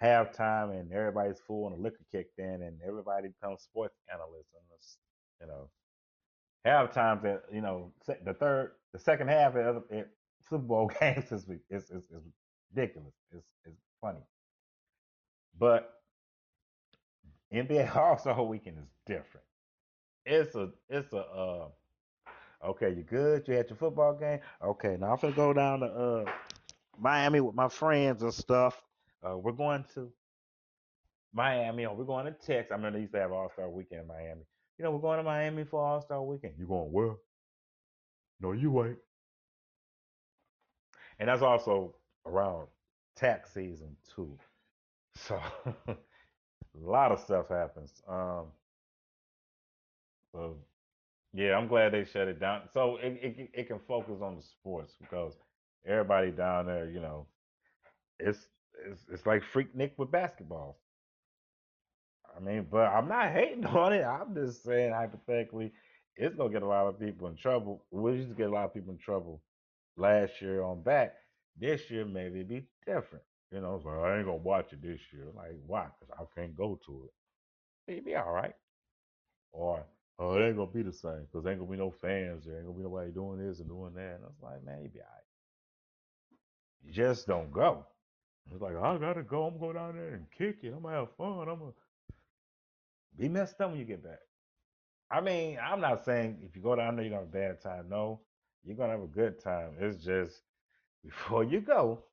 halftime 0.00 0.78
and 0.78 0.92
everybody's 0.92 1.40
full 1.46 1.68
and 1.68 1.76
the 1.76 1.82
liquor 1.82 2.04
kicked 2.10 2.38
in 2.38 2.62
and 2.62 2.78
everybody 2.86 3.28
becomes 3.28 3.62
sports 3.62 3.94
analysts 4.12 4.52
and 4.54 4.64
you 5.40 5.46
know 5.46 5.68
halftime 6.66 7.22
that 7.22 7.42
you 7.52 7.60
know 7.60 7.92
the 8.24 8.34
third 8.34 8.72
the 8.92 8.98
second 8.98 9.28
half 9.28 9.54
of 9.56 9.76
it, 9.76 9.82
eh, 9.90 10.02
Super 10.48 10.62
Bowl 10.62 10.90
games 11.00 11.32
is, 11.32 11.44
is, 11.70 11.90
is, 11.90 12.04
is 12.10 12.22
ridiculous. 12.74 13.14
It's, 13.32 13.48
it's 13.64 13.80
funny, 14.00 14.20
but 15.58 15.94
NBA 17.52 17.94
All 17.96 18.18
Star 18.18 18.42
Weekend 18.42 18.78
is 18.78 18.88
different. 19.06 19.46
It's 20.26 20.54
a 20.54 20.70
it's 20.88 21.12
a 21.12 21.18
uh 21.18 21.68
okay. 22.64 22.90
You 22.90 23.02
good? 23.02 23.46
You 23.48 23.54
had 23.54 23.68
your 23.68 23.76
football 23.76 24.14
game. 24.14 24.40
Okay, 24.64 24.96
now 24.98 25.12
I'm 25.12 25.18
gonna 25.20 25.34
go 25.34 25.52
down 25.52 25.80
to 25.80 25.86
uh 25.86 26.24
Miami 26.98 27.40
with 27.40 27.54
my 27.54 27.68
friends 27.68 28.22
and 28.22 28.32
stuff. 28.34 28.82
Uh, 29.26 29.36
we're 29.38 29.52
going 29.52 29.84
to 29.94 30.10
Miami, 31.32 31.86
or 31.86 31.94
we're 31.96 32.04
going 32.04 32.26
to 32.26 32.32
Texas. 32.32 32.70
I 32.70 32.76
remember 32.76 32.98
they 32.98 33.02
used 33.02 33.14
to 33.14 33.20
have 33.20 33.32
All 33.32 33.50
Star 33.52 33.68
Weekend 33.68 34.02
in 34.02 34.06
Miami. 34.08 34.42
You 34.78 34.84
know, 34.84 34.90
we're 34.90 35.00
going 35.00 35.18
to 35.18 35.24
Miami 35.24 35.64
for 35.64 35.84
All 35.84 36.00
Star 36.00 36.22
Weekend. 36.22 36.54
You 36.58 36.66
going 36.66 36.92
where? 36.92 37.14
No, 38.40 38.52
you 38.52 38.84
ain't. 38.84 38.98
And 41.18 41.28
that's 41.28 41.42
also 41.42 41.94
around 42.26 42.68
tax 43.16 43.52
season 43.52 43.96
too. 44.14 44.36
So 45.14 45.40
a 45.88 45.96
lot 46.74 47.12
of 47.12 47.20
stuff 47.20 47.48
happens. 47.48 48.02
Um, 48.08 48.46
yeah, 51.32 51.56
I'm 51.56 51.68
glad 51.68 51.92
they 51.92 52.04
shut 52.04 52.28
it 52.28 52.40
down. 52.40 52.62
So 52.72 52.96
it, 52.98 53.18
it 53.22 53.50
it 53.54 53.66
can 53.66 53.80
focus 53.80 54.20
on 54.22 54.36
the 54.36 54.42
sports 54.42 54.94
because 55.00 55.34
everybody 55.86 56.30
down 56.30 56.66
there, 56.66 56.88
you 56.90 57.00
know, 57.00 57.26
it's 58.18 58.48
it's 58.88 59.02
it's 59.12 59.26
like 59.26 59.42
Freaknik 59.54 59.92
with 59.98 60.10
basketball. 60.10 60.80
I 62.36 62.40
mean, 62.40 62.66
but 62.70 62.88
I'm 62.88 63.08
not 63.08 63.30
hating 63.32 63.66
on 63.66 63.92
it. 63.92 64.04
I'm 64.04 64.34
just 64.34 64.64
saying 64.64 64.92
hypothetically, 64.92 65.72
it's 66.16 66.34
gonna 66.36 66.52
get 66.52 66.62
a 66.62 66.68
lot 66.68 66.86
of 66.86 67.00
people 67.00 67.28
in 67.28 67.36
trouble. 67.36 67.84
We 67.90 68.12
used 68.14 68.30
to 68.30 68.34
get 68.34 68.50
a 68.50 68.52
lot 68.54 68.64
of 68.66 68.74
people 68.74 68.92
in 68.92 68.98
trouble 68.98 69.42
last 69.96 70.40
year 70.40 70.62
on 70.62 70.82
back. 70.82 71.14
This 71.58 71.90
year 71.90 72.04
maybe 72.04 72.36
it'd 72.40 72.48
be 72.48 72.68
different. 72.86 73.24
You 73.52 73.60
know, 73.60 73.80
so 73.82 73.90
I 73.90 74.16
ain't 74.16 74.26
gonna 74.26 74.38
watch 74.38 74.72
it 74.72 74.82
this 74.82 75.00
year. 75.12 75.26
Like 75.34 75.56
why? 75.66 75.86
Because 76.00 76.14
I 76.18 76.40
can't 76.40 76.56
go 76.56 76.78
to 76.86 77.04
it. 77.06 77.92
It'd 77.92 78.04
be 78.04 78.16
all 78.16 78.32
right. 78.32 78.54
Or 79.52 79.84
oh, 80.18 80.36
it 80.36 80.46
ain't 80.46 80.56
gonna 80.56 80.70
be 80.70 80.82
the 80.82 80.92
same 80.92 81.26
because 81.30 81.46
ain't 81.46 81.58
gonna 81.58 81.70
be 81.70 81.76
no 81.76 81.90
fans. 81.90 82.44
There 82.44 82.56
ain't 82.56 82.66
gonna 82.66 82.78
be 82.78 82.84
nobody 82.84 83.10
doing 83.10 83.38
this 83.38 83.60
and 83.60 83.68
doing 83.68 83.94
that. 83.94 84.16
And 84.16 84.24
I 84.24 84.28
was 84.28 84.42
like, 84.42 84.64
man, 84.64 84.82
you 84.82 84.88
be 84.88 85.00
all 85.00 85.06
right. 85.06 85.24
You 86.84 86.92
just 86.92 87.26
don't 87.26 87.52
go. 87.52 87.86
It's 88.52 88.62
like 88.62 88.76
I 88.76 88.98
gotta 88.98 89.22
go. 89.22 89.46
I'm 89.46 89.58
gonna 89.58 89.72
go 89.72 89.78
down 89.78 89.96
there 89.96 90.14
and 90.14 90.26
kick 90.36 90.58
it. 90.62 90.74
I'm 90.74 90.82
gonna 90.82 90.96
have 90.96 91.16
fun. 91.16 91.48
I'm 91.48 91.58
gonna 91.58 91.72
be 93.18 93.28
messed 93.28 93.60
up 93.60 93.70
when 93.70 93.78
you 93.78 93.84
get 93.84 94.04
back. 94.04 94.20
I 95.10 95.20
mean, 95.20 95.58
I'm 95.62 95.80
not 95.80 96.04
saying 96.04 96.38
if 96.42 96.56
you 96.56 96.62
go 96.62 96.76
down 96.76 96.96
there 96.96 97.04
you're 97.04 97.14
gonna 97.14 97.26
have 97.26 97.34
a 97.34 97.54
bad 97.54 97.62
time. 97.62 97.88
No, 97.88 98.20
you're 98.64 98.76
gonna 98.76 98.92
have 98.92 99.02
a 99.02 99.06
good 99.06 99.42
time. 99.42 99.72
It's 99.80 100.04
just 100.04 100.42
before 101.04 101.44
you 101.44 101.60
go, 101.60 102.04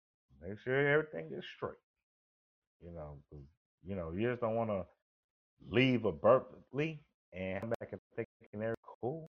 make 0.42 0.60
sure 0.60 0.88
everything 0.88 1.32
is 1.32 1.46
straight. 1.56 1.74
You 2.84 2.94
know, 2.94 3.18
you 3.86 3.96
know, 3.96 4.12
you 4.16 4.30
just 4.30 4.42
don't 4.42 4.56
want 4.56 4.70
to 4.70 4.86
leave 5.70 6.06
abruptly 6.06 7.02
and 7.34 7.62
come 7.62 7.70
back 7.80 7.90
and 7.92 8.02
thinking 8.16 8.60
they're 8.60 8.76
cool. 9.02 9.30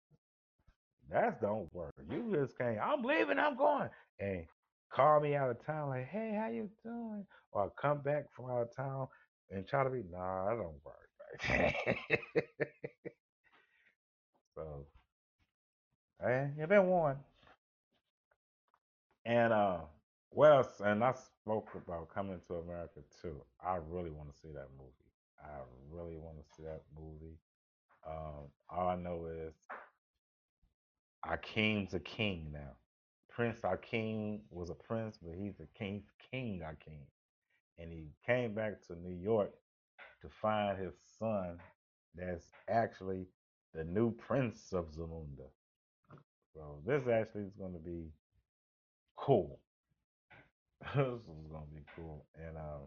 That 1.10 1.42
don't 1.42 1.74
work. 1.74 1.94
You 2.10 2.34
just 2.34 2.58
can't. 2.58 2.80
I'm 2.80 3.04
leaving. 3.04 3.38
I'm 3.40 3.58
going. 3.58 3.90
And 4.20 4.46
call 4.94 5.20
me 5.20 5.36
out 5.36 5.50
of 5.50 5.66
town 5.66 5.90
like, 5.90 6.08
hey, 6.08 6.38
how 6.40 6.50
you 6.50 6.70
doing? 6.84 7.26
Or 7.52 7.72
come 7.80 8.02
back 8.02 8.32
from 8.34 8.50
out 8.50 8.62
of 8.62 8.76
town 8.76 9.08
and 9.50 9.68
try 9.68 9.84
to 9.84 9.90
be. 9.90 10.04
Nah, 10.12 10.50
that 10.50 10.56
don't 10.56 10.80
work. 10.86 11.10
so, 14.56 14.86
hey, 16.22 16.50
you've 16.58 16.70
been 16.70 16.88
warned. 16.88 17.20
And 19.26 19.54
uh, 19.54 19.78
else? 20.38 20.82
And 20.84 21.04
I 21.04 21.14
spoke 21.14 21.70
about 21.76 22.14
coming 22.14 22.40
to 22.48 22.56
America 22.56 23.02
too. 23.22 23.42
I 23.64 23.78
really 23.90 24.10
want 24.10 24.34
to 24.34 24.40
see 24.42 24.52
that 24.54 24.68
movie. 24.78 24.92
I 25.44 25.60
really 25.92 26.18
want 26.18 26.38
to 26.38 26.44
see 26.56 26.64
that 26.64 26.82
movie. 26.98 27.38
Um, 28.08 28.50
all 28.70 28.88
I 28.90 28.96
know 28.96 29.28
is 29.28 29.54
Akeem's 31.26 31.94
a 31.94 32.00
king 32.00 32.50
now. 32.52 32.76
Prince 33.30 33.60
Akeem 33.62 34.40
was 34.50 34.70
a 34.70 34.76
prince, 34.76 35.18
but 35.22 35.36
he's 35.38 35.60
a 35.60 35.78
king. 35.78 36.04
King 36.32 36.62
and 37.78 37.92
he 37.92 38.08
came 38.26 38.54
back 38.54 38.82
to 38.88 38.96
New 38.96 39.16
York 39.22 39.52
to 40.22 40.30
find 40.42 40.78
his 40.78 40.94
son. 41.20 41.58
That's 42.16 42.46
actually 42.70 43.26
the 43.74 43.84
new 43.84 44.12
prince 44.12 44.74
of 44.74 44.92
Zamunda. 44.92 45.48
So 46.54 46.80
this 46.86 47.08
actually 47.08 47.44
is 47.44 47.56
going 47.58 47.74
to 47.74 47.80
be 47.80 48.12
cool. 49.16 49.60
this 50.96 51.06
is 51.06 51.48
going 51.52 51.68
to 51.68 51.76
be 51.76 51.86
cool, 51.96 52.26
and 52.36 52.58
um, 52.58 52.82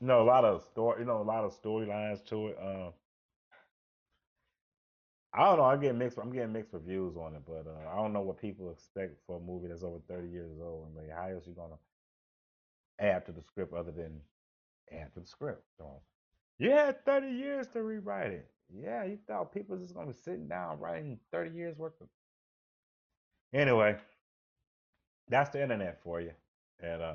you 0.00 0.06
know 0.06 0.22
a 0.22 0.24
lot 0.24 0.44
of 0.44 0.62
story. 0.62 1.00
You 1.00 1.06
know 1.06 1.22
a 1.22 1.22
lot 1.22 1.44
of 1.44 1.52
storylines 1.60 2.24
to 2.26 2.48
it. 2.48 2.58
Um, 2.60 2.92
I 5.34 5.44
don't 5.46 5.58
know. 5.58 5.64
I 5.64 5.76
get 5.76 5.96
mixed. 5.96 6.18
I'm 6.18 6.32
getting 6.32 6.52
mixed 6.52 6.72
reviews 6.72 7.16
on 7.16 7.34
it, 7.34 7.42
but 7.46 7.66
uh, 7.66 7.90
I 7.92 7.96
don't 7.96 8.12
know 8.12 8.20
what 8.22 8.40
people 8.40 8.70
expect 8.70 9.16
for 9.26 9.36
a 9.38 9.40
movie 9.40 9.68
that's 9.68 9.82
over 9.82 9.98
30 10.08 10.28
years 10.28 10.58
old. 10.62 10.88
And 10.88 10.96
like, 10.96 11.10
how 11.16 11.28
else 11.28 11.46
you 11.46 11.54
gonna 11.54 11.76
add 13.00 13.26
to 13.26 13.32
the 13.32 13.42
script 13.42 13.74
other 13.74 13.92
than 13.92 14.20
add 14.92 15.12
to 15.14 15.20
the 15.20 15.26
script? 15.26 15.64
So 15.78 16.02
you 16.58 16.70
had 16.70 17.04
30 17.04 17.28
years 17.30 17.66
to 17.68 17.82
rewrite 17.82 18.32
it. 18.32 18.50
Yeah, 18.74 19.04
you 19.04 19.18
thought 19.26 19.52
people 19.52 19.76
just 19.76 19.94
gonna 19.94 20.08
be 20.08 20.12
sitting 20.14 20.48
down 20.48 20.80
writing 20.80 21.18
30 21.32 21.56
years 21.56 21.78
worth 21.78 22.00
of. 22.00 22.08
Anyway, 23.52 23.96
that's 25.28 25.50
the 25.50 25.62
internet 25.62 26.00
for 26.02 26.20
you, 26.20 26.32
and 26.80 27.02
uh, 27.02 27.14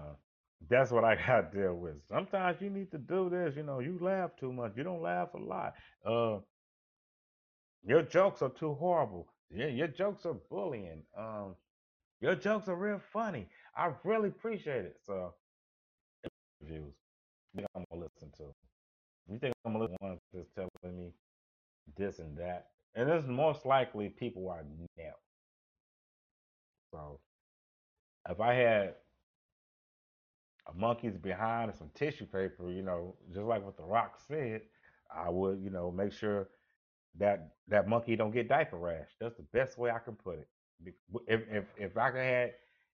that's 0.69 0.91
what 0.91 1.03
I 1.03 1.15
got 1.27 1.51
to 1.51 1.57
deal 1.57 1.75
with. 1.75 1.95
Sometimes 2.07 2.61
you 2.61 2.69
need 2.69 2.91
to 2.91 2.97
do 2.97 3.29
this. 3.29 3.55
You 3.55 3.63
know, 3.63 3.79
you 3.79 3.97
laugh 4.01 4.31
too 4.39 4.51
much. 4.51 4.73
You 4.75 4.83
don't 4.83 5.01
laugh 5.01 5.33
a 5.33 5.37
lot. 5.37 5.73
Uh, 6.05 6.39
your 7.85 8.01
jokes 8.03 8.41
are 8.41 8.49
too 8.49 8.73
horrible. 8.75 9.27
Yeah, 9.51 9.67
your 9.67 9.87
jokes 9.87 10.25
are 10.25 10.35
bullying. 10.49 11.03
Um, 11.17 11.55
your 12.21 12.35
jokes 12.35 12.67
are 12.67 12.75
real 12.75 12.99
funny. 13.13 13.47
I 13.75 13.91
really 14.03 14.29
appreciate 14.29 14.85
it. 14.85 14.97
So, 15.05 15.33
reviews. 16.61 16.93
You 17.53 17.57
think 17.61 17.67
I'm 17.75 17.85
gonna 17.91 18.03
listen 18.03 18.31
to? 18.37 18.53
You 19.29 19.39
think 19.39 19.53
I'm 19.65 19.73
gonna 19.73 19.85
listen 19.85 19.97
to 19.99 20.05
one 20.05 20.19
that's 20.33 20.49
telling 20.55 20.97
me 20.97 21.11
this 21.97 22.19
and 22.19 22.37
that? 22.37 22.67
And 22.95 23.09
it's 23.09 23.27
most 23.27 23.65
likely 23.65 24.09
people 24.09 24.49
I 24.49 24.61
know. 24.97 25.13
So, 26.93 27.19
if 28.29 28.39
I 28.39 28.53
had 28.53 28.95
a 30.67 30.73
monkey's 30.73 31.17
behind 31.17 31.69
and 31.69 31.77
some 31.77 31.89
tissue 31.95 32.25
paper, 32.25 32.71
you 32.71 32.81
know, 32.83 33.15
just 33.33 33.45
like 33.45 33.63
what 33.63 33.77
The 33.77 33.83
Rock 33.83 34.19
said, 34.27 34.61
I 35.13 35.29
would, 35.29 35.61
you 35.61 35.69
know, 35.69 35.91
make 35.91 36.11
sure 36.13 36.49
that 37.17 37.49
that 37.67 37.87
monkey 37.87 38.15
don't 38.15 38.31
get 38.31 38.49
diaper 38.49 38.77
rash. 38.77 39.09
That's 39.19 39.37
the 39.37 39.45
best 39.53 39.77
way 39.77 39.91
I 39.91 39.99
can 39.99 40.15
put 40.15 40.39
it. 40.39 40.47
If 41.27 41.41
if 41.49 41.65
if 41.77 41.97
I 41.97 42.11
can 42.11 42.19
had 42.19 42.53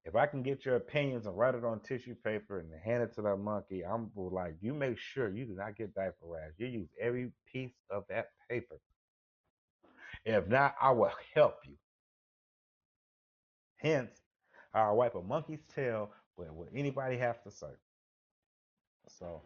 if 0.05 0.15
I 0.15 0.25
can 0.27 0.43
get 0.43 0.65
your 0.65 0.77
opinions 0.77 1.27
and 1.27 1.37
write 1.37 1.55
it 1.55 1.65
on 1.65 1.79
tissue 1.81 2.15
paper 2.15 2.59
and 2.59 2.71
hand 2.83 3.03
it 3.03 3.13
to 3.15 3.21
that 3.23 3.37
monkey, 3.37 3.83
I'm 3.85 4.11
like, 4.15 4.55
you 4.61 4.73
make 4.73 4.97
sure 4.97 5.29
you 5.29 5.45
do 5.45 5.55
not 5.55 5.75
get 5.77 5.93
diaper 5.93 6.25
rash. 6.25 6.51
You 6.57 6.67
use 6.67 6.89
every 6.99 7.31
piece 7.51 7.75
of 7.89 8.03
that 8.09 8.27
paper. 8.49 8.79
If 10.25 10.47
not, 10.47 10.75
I 10.81 10.91
will 10.91 11.11
help 11.35 11.57
you. 11.65 11.75
Hence, 13.77 14.21
I'll 14.73 14.97
wipe 14.97 15.15
a 15.15 15.21
monkey's 15.21 15.63
tail 15.75 16.11
with 16.37 16.51
what 16.51 16.69
anybody 16.75 17.17
has 17.17 17.37
to 17.45 17.51
say. 17.51 17.73
So 19.09 19.43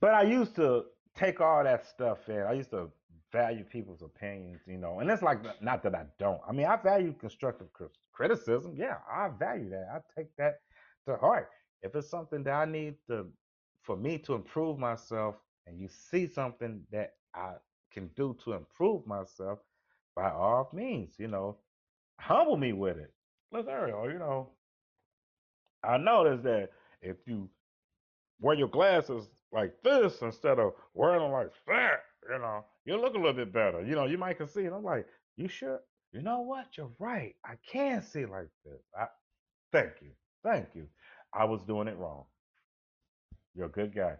But 0.00 0.14
I 0.14 0.22
used 0.22 0.54
to 0.56 0.84
take 1.20 1.40
all 1.40 1.62
that 1.64 1.86
stuff 1.86 2.28
in. 2.28 2.40
I 2.40 2.52
used 2.52 2.70
to 2.70 2.88
value 3.32 3.64
people's 3.64 4.02
opinions, 4.02 4.60
you 4.66 4.78
know, 4.78 5.00
and 5.00 5.10
it's 5.10 5.22
like 5.22 5.38
not 5.62 5.82
that 5.82 5.94
I 5.94 6.04
don't. 6.18 6.40
I 6.48 6.52
mean, 6.52 6.66
I 6.66 6.76
value 6.76 7.14
constructive 7.18 7.68
criticism. 8.12 8.74
Yeah, 8.76 8.96
I 9.10 9.28
value 9.28 9.70
that. 9.70 9.86
I 9.94 10.20
take 10.20 10.28
that 10.38 10.60
to 11.06 11.16
heart. 11.16 11.50
If 11.82 11.94
it's 11.94 12.10
something 12.10 12.42
that 12.44 12.54
I 12.54 12.64
need 12.64 12.96
to, 13.08 13.26
for 13.82 13.96
me 13.96 14.18
to 14.18 14.34
improve 14.34 14.78
myself, 14.78 15.36
and 15.66 15.78
you 15.78 15.88
see 15.88 16.26
something 16.26 16.82
that 16.90 17.12
I 17.34 17.52
can 17.92 18.10
do 18.16 18.36
to 18.44 18.54
improve 18.54 19.06
myself, 19.06 19.60
by 20.16 20.30
all 20.30 20.70
means, 20.72 21.14
you 21.18 21.28
know, 21.28 21.58
humble 22.18 22.56
me 22.56 22.72
with 22.72 22.98
it. 22.98 23.12
Look, 23.52 23.68
Ariel, 23.68 24.10
you 24.10 24.18
know, 24.18 24.50
I 25.82 25.96
noticed 25.96 26.42
that 26.44 26.70
if 27.00 27.16
you 27.26 27.48
wear 28.40 28.56
your 28.56 28.68
glasses 28.68 29.28
like 29.52 29.72
this 29.82 30.22
instead 30.22 30.58
of 30.58 30.72
wearing 30.94 31.30
like 31.32 31.50
that, 31.66 32.00
you 32.30 32.38
know, 32.38 32.64
you 32.84 33.00
look 33.00 33.14
a 33.14 33.18
little 33.18 33.32
bit 33.32 33.52
better. 33.52 33.82
You 33.84 33.94
know, 33.94 34.06
you 34.06 34.18
might 34.18 34.38
can 34.38 34.48
see 34.48 34.62
it. 34.62 34.72
I'm 34.72 34.84
like, 34.84 35.06
you 35.36 35.48
sure? 35.48 35.80
You 36.12 36.22
know 36.22 36.40
what? 36.40 36.76
You're 36.76 36.90
right. 36.98 37.34
I 37.44 37.54
can 37.70 38.02
see 38.02 38.26
like 38.26 38.48
this. 38.64 38.80
I, 38.96 39.06
thank 39.72 39.92
you. 40.02 40.10
Thank 40.44 40.68
you. 40.74 40.86
I 41.32 41.44
was 41.44 41.62
doing 41.62 41.88
it 41.88 41.96
wrong. 41.96 42.24
You're 43.54 43.66
a 43.66 43.70
good 43.70 43.94
guy. 43.94 44.16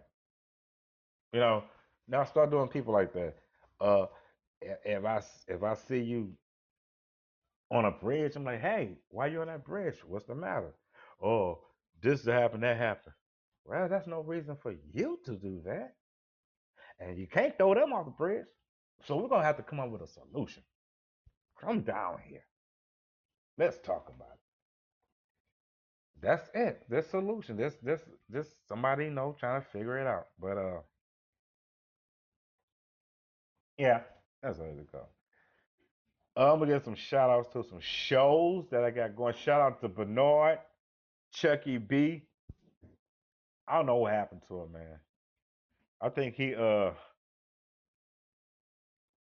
You 1.33 1.39
know, 1.39 1.63
now 2.07 2.21
I 2.21 2.25
start 2.25 2.51
doing 2.51 2.67
people 2.67 2.93
like 2.93 3.13
that. 3.13 3.35
Uh, 3.79 4.05
if 4.61 5.05
I 5.05 5.21
if 5.47 5.63
I 5.63 5.73
see 5.75 5.99
you 5.99 6.33
on 7.71 7.85
a 7.85 7.91
bridge, 7.91 8.35
I'm 8.35 8.43
like, 8.43 8.61
hey, 8.61 8.97
why 9.09 9.27
you 9.27 9.41
on 9.41 9.47
that 9.47 9.65
bridge? 9.65 9.95
What's 10.05 10.25
the 10.25 10.35
matter? 10.35 10.73
Oh, 11.23 11.59
this 12.01 12.25
happened, 12.25 12.63
that 12.63 12.77
happened. 12.77 13.13
Well, 13.65 13.87
that's 13.89 14.07
no 14.07 14.21
reason 14.21 14.57
for 14.61 14.73
you 14.93 15.19
to 15.25 15.35
do 15.35 15.61
that. 15.65 15.95
And 16.99 17.17
you 17.17 17.27
can't 17.27 17.57
throw 17.57 17.73
them 17.73 17.93
off 17.93 18.05
the 18.05 18.11
bridge. 18.11 18.45
So 19.05 19.17
we're 19.17 19.29
gonna 19.29 19.43
have 19.43 19.57
to 19.57 19.63
come 19.63 19.79
up 19.79 19.89
with 19.89 20.01
a 20.01 20.07
solution. 20.07 20.63
Come 21.59 21.81
down 21.81 22.19
here. 22.27 22.43
Let's 23.57 23.77
talk 23.79 24.11
about 24.15 24.33
it. 24.33 24.39
That's 26.21 26.49
it. 26.53 26.83
This 26.89 27.09
solution. 27.09 27.57
This 27.57 27.75
this 27.81 28.01
this 28.29 28.47
somebody 28.67 29.05
you 29.05 29.11
know 29.11 29.35
trying 29.39 29.61
to 29.61 29.67
figure 29.67 29.99
it 29.99 30.07
out. 30.07 30.27
But 30.39 30.57
uh 30.57 30.81
yeah, 33.77 34.01
that's 34.43 34.59
how 34.59 34.65
it 34.65 34.91
go. 34.91 35.07
I'm 36.35 36.59
gonna 36.59 36.73
get 36.73 36.85
some 36.85 36.95
shout 36.95 37.29
outs 37.29 37.51
to 37.53 37.63
some 37.63 37.79
shows 37.79 38.65
that 38.69 38.83
I 38.83 38.91
got 38.91 39.15
going. 39.15 39.33
Shout 39.33 39.61
out 39.61 39.81
to 39.81 39.89
Bernard, 39.89 40.59
Chucky 41.33 41.77
B. 41.77 42.23
I 43.71 43.77
don't 43.77 43.87
know 43.87 43.97
what 43.97 44.13
happened 44.13 44.41
to 44.49 44.61
him, 44.63 44.73
man. 44.73 44.99
I 46.01 46.09
think 46.09 46.35
he 46.35 46.55
uh 46.55 46.91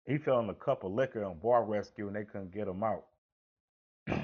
he 0.06 0.18
fell 0.18 0.40
in 0.40 0.48
a 0.50 0.54
cup 0.54 0.84
of 0.84 0.92
liquor 0.92 1.24
on 1.24 1.40
bar 1.40 1.64
rescue 1.64 2.06
and 2.06 2.16
they 2.16 2.24
couldn't 2.24 2.54
get 2.54 2.68
him 2.68 2.82
out. 2.84 3.04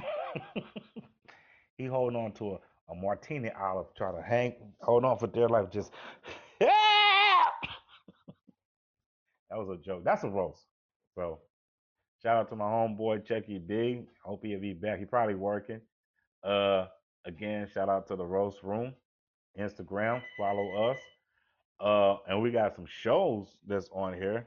he 1.77 1.87
holding 1.87 2.17
on 2.19 2.33
to 2.35 2.53
a, 2.53 2.59
a 2.93 2.95
martini 2.95 3.51
olive, 3.61 3.89
trying 3.97 4.17
to 4.17 4.23
hang, 4.23 4.55
hold 4.81 5.05
on 5.05 5.19
for 5.19 5.27
dear 5.27 5.49
life, 5.49 5.71
just. 5.71 5.93
That 9.51 9.59
was 9.59 9.69
a 9.69 9.83
joke. 9.83 10.05
That's 10.05 10.25
a 10.25 10.31
roast. 10.31 10.65
So 11.15 11.41
shout 12.23 12.39
out 12.39 12.49
to 12.51 12.57
my 12.57 12.65
homeboy 12.65 13.27
Chucky 13.27 13.59
B. 13.59 14.03
Hope 14.25 14.45
he'll 14.45 14.61
be 14.61 14.73
back. 14.73 14.99
He 14.99 15.05
probably 15.05 15.35
working. 15.35 15.81
Uh, 16.43 16.87
again, 17.27 17.69
shout 17.73 17.91
out 17.91 18.09
to 18.09 18.17
the 18.17 18.25
roast 18.25 18.63
room, 18.63 18.95
Instagram. 19.59 20.23
Follow 20.37 20.91
us. 20.91 20.99
Uh, 21.81 22.17
and 22.29 22.43
we 22.43 22.51
got 22.51 22.75
some 22.77 22.87
shows 22.87 23.49
that's 23.67 23.89
on 23.93 24.15
here. 24.15 24.47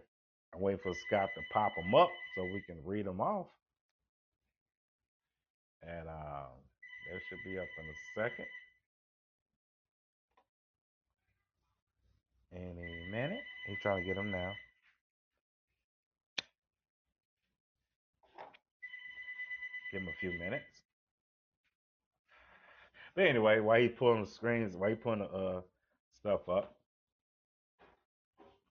I'm 0.53 0.62
waiting 0.62 0.80
for 0.82 0.93
Scott 1.08 1.30
to 1.36 1.41
pop 1.53 1.72
them 1.76 1.93
up 1.93 2.10
so 2.36 2.43
we 2.43 2.64
can 2.66 2.78
read 2.86 3.06
them 3.06 3.20
off. 3.20 3.47
And 5.84 6.08
um, 6.08 6.56
they 7.12 7.20
should 7.30 7.43
be 7.43 7.60
up 7.60 7.66
in 7.78 7.86
a 7.86 8.30
second. 8.30 8.45
Any 12.56 13.12
minute. 13.12 13.41
He's 13.68 13.78
trying 13.84 14.01
to 14.01 14.08
get 14.08 14.16
them 14.16 14.32
now. 14.32 14.53
Give 19.91 20.01
him 20.01 20.08
a 20.08 20.20
few 20.20 20.32
minutes. 20.39 20.74
But 23.16 23.28
anyway, 23.28 23.59
while 23.61 23.80
he 23.80 23.88
pulling 23.88 24.26
the 24.26 24.30
screens, 24.30 24.76
while 24.76 24.89
he 24.89 24.95
pulling 24.95 25.20
the 25.20 25.26
uh, 25.26 25.61
stuff 26.13 26.49
up, 26.49 26.76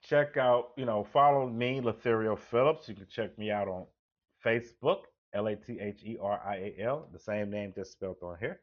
check 0.02 0.36
out, 0.36 0.72
you 0.76 0.84
know, 0.84 1.02
follow 1.02 1.48
me, 1.48 1.80
Latherial 1.80 2.38
Phillips. 2.38 2.88
You 2.88 2.94
can 2.94 3.06
check 3.08 3.38
me 3.38 3.50
out 3.50 3.68
on 3.68 3.86
Facebook, 4.44 5.04
L 5.32 5.46
A 5.46 5.56
T 5.56 5.78
H 5.80 6.02
E 6.04 6.18
R 6.20 6.40
I 6.46 6.56
A 6.56 6.82
L, 6.84 7.08
the 7.12 7.18
same 7.18 7.50
name 7.50 7.72
just 7.74 7.92
spelled 7.92 8.18
on 8.22 8.36
here. 8.38 8.60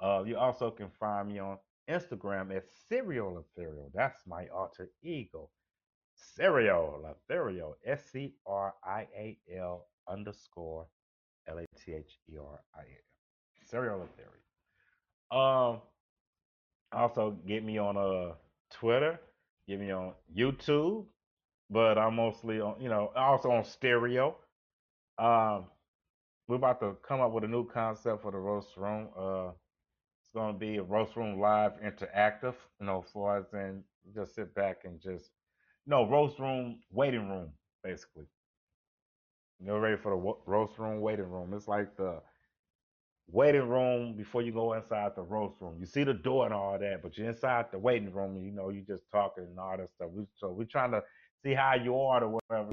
Uh, 0.00 0.24
you 0.26 0.36
also 0.36 0.70
can 0.70 0.88
find 0.98 1.28
me 1.28 1.38
on 1.38 1.58
Instagram 1.88 2.54
at 2.54 2.64
Serial 2.88 3.32
Latherial. 3.32 3.90
That's 3.94 4.20
my 4.26 4.46
alter 4.48 4.90
ego. 5.02 5.48
Serial 6.14 7.00
Latherial, 7.04 7.74
S 7.86 8.02
C 8.12 8.34
R 8.46 8.74
I 8.84 9.06
A 9.16 9.38
L 9.56 9.86
underscore 10.08 10.86
L 11.48 11.58
A 11.58 11.66
T 11.78 11.92
H 11.92 12.18
E 12.28 12.36
R 12.36 12.60
I 12.74 12.80
A 12.80 12.82
L. 12.82 13.68
Serial 13.70 13.98
Latherial. 13.98 14.39
Um, 15.30 15.80
also 16.92 17.36
get 17.46 17.64
me 17.64 17.78
on 17.78 17.96
uh 17.96 18.34
Twitter, 18.72 19.20
get 19.68 19.80
me 19.80 19.90
on 19.90 20.12
YouTube, 20.36 21.06
but 21.70 21.98
I'm 21.98 22.16
mostly 22.16 22.60
on, 22.60 22.80
you 22.80 22.88
know, 22.88 23.12
also 23.16 23.50
on 23.50 23.64
stereo. 23.64 24.36
Um, 25.18 25.66
we're 26.48 26.56
about 26.56 26.80
to 26.80 26.96
come 27.06 27.20
up 27.20 27.32
with 27.32 27.44
a 27.44 27.48
new 27.48 27.66
concept 27.68 28.22
for 28.22 28.32
the 28.32 28.38
roast 28.38 28.76
room. 28.76 29.08
Uh, 29.16 29.50
it's 30.34 30.34
to 30.34 30.52
be 30.58 30.76
a 30.76 30.82
roast 30.82 31.16
room 31.16 31.40
live 31.40 31.72
interactive, 31.82 32.54
you 32.80 32.86
know, 32.86 33.04
for 33.12 33.38
us 33.38 33.46
and 33.52 33.82
just 34.14 34.34
sit 34.34 34.54
back 34.54 34.82
and 34.84 35.00
just, 35.00 35.30
no, 35.86 36.08
roast 36.08 36.38
room 36.38 36.80
waiting 36.92 37.28
room, 37.28 37.50
basically. 37.82 38.26
You're 39.64 39.80
ready 39.80 39.96
for 39.96 40.10
the 40.10 40.50
roast 40.50 40.78
room 40.78 41.00
waiting 41.00 41.30
room. 41.30 41.52
It's 41.54 41.68
like 41.68 41.96
the 41.96 42.20
waiting 43.32 43.68
room 43.68 44.16
before 44.16 44.42
you 44.42 44.52
go 44.52 44.74
inside 44.74 45.12
the 45.16 45.22
roast 45.22 45.56
room. 45.60 45.76
You 45.80 45.86
see 45.86 46.04
the 46.04 46.14
door 46.14 46.44
and 46.46 46.54
all 46.54 46.78
that, 46.78 47.02
but 47.02 47.16
you're 47.18 47.28
inside 47.28 47.66
the 47.72 47.78
waiting 47.78 48.12
room 48.12 48.36
and 48.36 48.44
you 48.44 48.52
know 48.52 48.70
you 48.70 48.82
just 48.82 49.04
talking 49.10 49.44
and 49.44 49.58
all 49.58 49.76
that 49.76 49.90
stuff. 49.90 50.10
We, 50.12 50.24
so 50.36 50.50
we're 50.50 50.64
trying 50.64 50.92
to 50.92 51.02
see 51.42 51.54
how 51.54 51.74
you 51.74 51.98
are 51.98 52.24
or 52.24 52.40
whatever, 52.48 52.70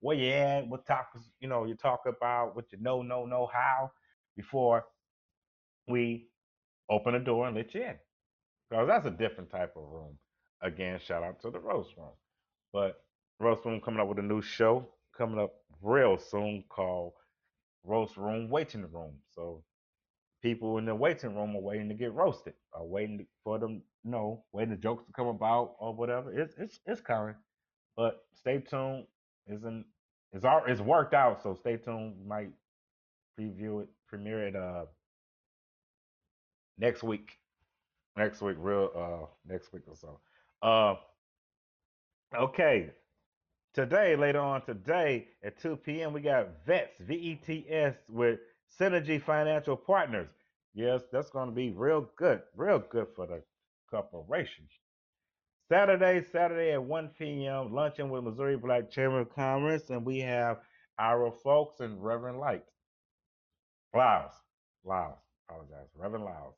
where 0.00 0.16
you 0.16 0.30
at, 0.32 0.68
what 0.68 0.86
topics 0.86 1.30
you 1.40 1.48
know 1.48 1.64
you 1.64 1.74
talk 1.74 2.02
about, 2.06 2.56
what 2.56 2.72
you 2.72 2.78
know, 2.80 3.02
know, 3.02 3.26
know 3.26 3.48
how 3.52 3.90
before 4.36 4.84
we 5.88 6.28
open 6.90 7.14
the 7.14 7.20
door 7.20 7.46
and 7.48 7.56
let 7.56 7.74
you 7.74 7.82
in. 7.82 7.96
Because 8.70 8.88
that's 8.88 9.06
a 9.06 9.10
different 9.10 9.50
type 9.50 9.74
of 9.76 9.84
room. 9.84 10.18
Again, 10.62 10.98
shout 11.04 11.22
out 11.22 11.40
to 11.42 11.50
the 11.50 11.58
roast 11.58 11.96
room. 11.96 12.12
But 12.72 13.02
roast 13.40 13.64
room 13.64 13.80
coming 13.80 14.00
up 14.00 14.08
with 14.08 14.18
a 14.18 14.22
new 14.22 14.42
show 14.42 14.86
coming 15.16 15.40
up 15.40 15.52
real 15.82 16.18
soon 16.18 16.64
called 16.68 17.12
Roast 17.84 18.16
Room 18.16 18.50
Waiting 18.50 18.82
Room. 18.92 19.14
So 19.34 19.64
people 20.42 20.78
in 20.78 20.86
the 20.86 20.94
waiting 20.94 21.34
room 21.34 21.56
are 21.56 21.60
waiting 21.60 21.88
to 21.88 21.94
get 21.94 22.12
roasted, 22.12 22.54
are 22.72 22.84
waiting 22.84 23.26
for 23.44 23.58
them, 23.58 23.82
you 24.04 24.10
know, 24.10 24.44
waiting 24.52 24.70
the 24.70 24.76
jokes 24.76 25.04
to 25.06 25.12
come 25.12 25.28
about 25.28 25.74
or 25.78 25.94
whatever. 25.94 26.32
It's 26.32 26.54
it's 26.58 26.80
it's 26.86 27.00
coming, 27.00 27.34
but 27.96 28.24
stay 28.32 28.58
tuned. 28.58 29.06
Isn't 29.46 29.84
it's 30.32 30.44
all 30.44 30.62
it's 30.66 30.80
worked 30.80 31.14
out, 31.14 31.42
so 31.42 31.54
stay 31.54 31.76
tuned. 31.76 32.14
We 32.20 32.28
might 32.28 32.50
preview 33.38 33.82
it, 33.82 33.88
premiere 34.08 34.48
it 34.48 34.56
uh 34.56 34.86
next 36.78 37.02
week. 37.02 37.38
Next 38.16 38.40
week, 38.42 38.56
real 38.58 38.90
uh 38.96 39.26
next 39.46 39.72
week 39.72 39.82
or 39.86 39.96
so. 39.96 40.20
Uh 40.62 40.96
okay. 42.36 42.90
Today, 43.72 44.16
later 44.16 44.40
on 44.40 44.62
today 44.66 45.28
at 45.44 45.56
2 45.60 45.76
p.m., 45.76 46.12
we 46.12 46.22
got 46.22 46.48
VETS, 46.66 46.98
V-E-T-S 47.02 47.94
with 48.08 48.40
Synergy 48.78 49.20
Financial 49.22 49.76
Partners. 49.76 50.28
Yes, 50.74 51.02
that's 51.10 51.30
going 51.30 51.48
to 51.48 51.54
be 51.54 51.70
real 51.70 52.10
good, 52.16 52.42
real 52.54 52.78
good 52.78 53.08
for 53.14 53.26
the 53.26 53.42
corporation. 53.90 54.66
Saturday, 55.68 56.24
Saturday 56.32 56.72
at 56.72 56.82
1 56.82 57.10
p.m., 57.18 57.72
luncheon 57.72 58.10
with 58.10 58.24
Missouri 58.24 58.56
Black 58.56 58.90
Chamber 58.90 59.20
of 59.20 59.34
Commerce, 59.34 59.90
and 59.90 60.04
we 60.04 60.18
have 60.20 60.58
our 60.98 61.30
folks 61.30 61.80
and 61.80 62.02
Reverend 62.02 62.38
Light. 62.38 62.64
Lyles, 63.94 64.32
Lyles, 64.84 65.18
apologize, 65.48 65.88
Reverend 65.96 66.24
Lyles. 66.24 66.54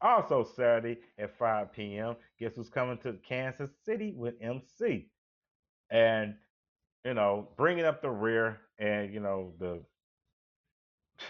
Also 0.00 0.44
Saturday 0.56 0.98
at 1.18 1.36
5 1.38 1.72
p.m., 1.72 2.16
guess 2.38 2.56
who's 2.56 2.68
coming 2.68 2.98
to 2.98 3.14
Kansas 3.26 3.70
City 3.84 4.14
with 4.16 4.34
MC? 4.40 5.08
And, 5.90 6.34
you 7.04 7.14
know, 7.14 7.48
bringing 7.56 7.84
up 7.84 8.02
the 8.02 8.10
rear 8.10 8.60
and, 8.78 9.12
you 9.12 9.20
know, 9.20 9.52
the 9.58 9.82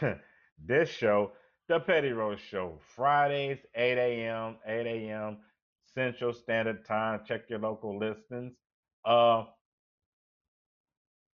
this 0.65 0.89
show, 0.89 1.33
the 1.69 1.81
Petty 1.81 2.11
Roast 2.11 2.43
Show, 2.45 2.79
Fridays, 2.95 3.59
8 3.75 3.99
a.m., 3.99 4.57
8 4.67 4.87
a.m. 4.87 5.39
Central 5.95 6.33
Standard 6.33 6.85
Time. 6.87 7.21
Check 7.27 7.43
your 7.49 7.59
local 7.59 7.99
listings. 7.99 8.53
Uh, 9.05 9.45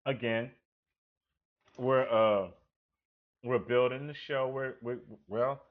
again, 0.05 0.51
we're 1.78 2.08
uh 2.10 2.49
we're 3.43 3.60
building 3.60 4.08
the 4.08 4.14
show. 4.14 4.49
We're, 4.49 4.76
we 4.82 4.95
well, 5.28 5.62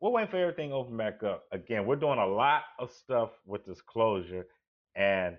we're 0.00 0.10
waiting 0.10 0.30
for 0.30 0.38
everything 0.38 0.70
to 0.70 0.76
open 0.76 0.96
back 0.96 1.22
up. 1.22 1.44
Again, 1.52 1.86
we're 1.86 1.96
doing 1.96 2.18
a 2.18 2.26
lot 2.26 2.62
of 2.78 2.90
stuff 2.92 3.30
with 3.44 3.64
this 3.64 3.80
closure, 3.82 4.46
and 4.94 5.36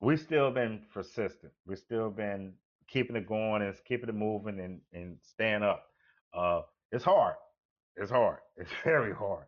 we 0.00 0.16
still 0.16 0.50
been 0.50 0.82
persistent. 0.92 1.52
We've 1.66 1.78
still 1.78 2.10
been 2.10 2.54
keeping 2.88 3.16
it 3.16 3.28
going 3.28 3.62
and 3.62 3.74
keeping 3.86 4.08
it 4.08 4.14
moving 4.14 4.58
and, 4.60 4.80
and 4.92 5.16
staying 5.22 5.62
up. 5.62 5.89
Uh, 6.34 6.62
it's 6.92 7.04
hard. 7.04 7.34
It's 7.96 8.10
hard. 8.10 8.38
It's 8.56 8.70
very 8.84 9.14
hard. 9.14 9.46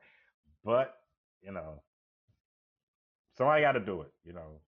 But, 0.65 0.95
you 1.43 1.53
know, 1.53 1.83
somebody 3.37 3.63
got 3.63 3.73
to 3.73 3.81
do 3.81 4.03
it. 4.03 4.13
You 4.25 4.33
know, 4.33 4.61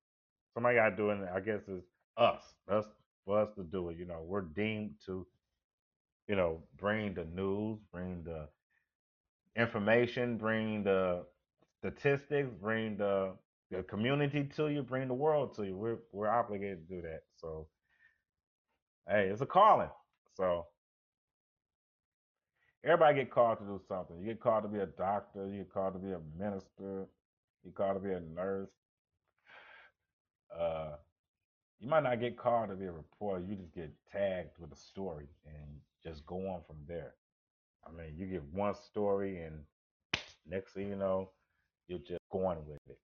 somebody 0.55 0.77
got 0.77 0.91
to 0.91 0.97
do 0.97 1.11
it. 1.11 1.19
And 1.19 1.29
I 1.29 1.41
guess 1.41 1.63
it's 1.69 1.87
us. 2.17 2.43
Us 2.71 2.85
for 3.25 3.41
us 3.41 3.49
to 3.57 3.65
do 3.65 3.89
it. 3.91 3.99
You 3.99 4.07
know, 4.07 4.23
we're 4.27 4.43
deemed 4.43 4.93
to, 5.07 5.27
you 6.29 6.37
know, 6.37 6.63
bring 6.79 7.15
the 7.15 7.25
news, 7.25 7.79
bring 7.93 8.23
the 8.25 8.49
information, 9.57 10.37
bring 10.37 10.85
the 10.85 11.25
statistics, 11.79 12.51
bring 12.61 12.97
the 12.97 13.33
the 13.71 13.83
community 13.85 14.45
to 14.57 14.69
you, 14.69 14.83
bring 14.83 15.09
the 15.09 15.15
world 15.15 15.55
to 15.57 15.65
you. 15.65 15.77
We're 15.77 15.99
we're 16.13 16.29
obligated 16.29 16.89
to 16.89 16.97
do 16.97 17.03
that. 17.03 17.23
So, 17.37 17.67
hey, 19.09 19.29
it's 19.33 19.41
a 19.41 19.47
calling. 19.47 19.91
So 20.37 20.67
everybody 22.85 23.17
get 23.17 23.31
called 23.31 23.59
to 23.59 23.65
do 23.65 23.81
something. 23.89 24.19
You 24.19 24.27
get 24.27 24.41
called 24.41 24.65
to 24.65 24.69
be 24.69 24.79
a 24.79 24.87
doctor. 24.87 25.49
You 25.49 25.59
get 25.59 25.73
called 25.73 25.95
to 25.95 25.99
be 25.99 26.13
a 26.13 26.21
minister. 26.39 27.07
You 27.63 27.71
get 27.71 27.75
called 27.75 28.03
to 28.03 28.09
be 28.09 28.15
a 28.15 28.21
nurse. 28.21 28.71
Uh, 30.57 30.93
you 31.81 31.89
might 31.89 32.03
not 32.03 32.21
get 32.21 32.39
called 32.39 32.71
to 32.71 32.77
be 32.77 32.87
a 32.87 32.93
reporter. 32.93 33.45
You 33.49 33.57
just 33.57 33.75
get 33.75 33.91
tagged 34.13 34.59
with 34.59 34.73
a 34.73 34.77
story 34.77 35.27
and 35.47 35.67
just 36.03 36.25
go 36.27 36.37
on 36.37 36.61
from 36.67 36.77
there. 36.87 37.15
I 37.87 37.91
mean, 37.91 38.15
you 38.17 38.27
get 38.27 38.43
one 38.53 38.75
story, 38.75 39.43
and 39.43 39.57
next 40.49 40.73
thing 40.73 40.89
you 40.89 40.97
know, 40.97 41.31
you're 41.89 41.99
just 41.99 42.21
going 42.31 42.59
with 42.67 42.79
it. 42.89 42.99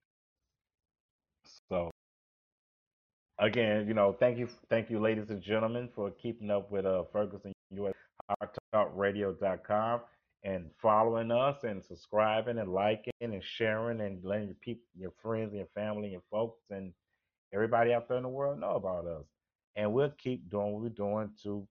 So 1.69 1.91
again, 3.37 3.87
you 3.87 3.93
know, 3.93 4.15
thank 4.19 4.37
you, 4.37 4.47
thank 4.69 4.89
you, 4.89 4.99
ladies 4.99 5.29
and 5.29 5.41
gentlemen, 5.41 5.89
for 5.95 6.11
keeping 6.11 6.49
up 6.49 6.71
with 6.71 6.85
uh, 6.85 7.03
Ferguson 7.11 7.53
US 7.71 7.93
HardTalkRadio.com 8.73 10.01
and 10.43 10.69
following 10.81 11.31
us 11.31 11.63
and 11.63 11.83
subscribing 11.83 12.57
and 12.57 12.73
liking 12.73 13.13
and 13.21 13.43
sharing 13.43 14.01
and 14.01 14.23
letting 14.23 14.47
your 14.47 14.55
people, 14.61 14.83
your 14.97 15.11
friends, 15.21 15.51
and 15.51 15.59
your 15.59 15.67
family, 15.75 16.03
and 16.03 16.11
your 16.13 16.23
folks, 16.31 16.61
and 16.71 16.93
everybody 17.53 17.93
out 17.93 18.07
there 18.07 18.17
in 18.17 18.23
the 18.23 18.29
world 18.29 18.59
know 18.59 18.71
about 18.71 19.05
us. 19.05 19.25
And 19.75 19.93
we'll 19.93 20.13
keep 20.17 20.49
doing 20.49 20.73
what 20.73 20.81
we're 20.81 20.89
doing 20.89 21.29
to 21.43 21.67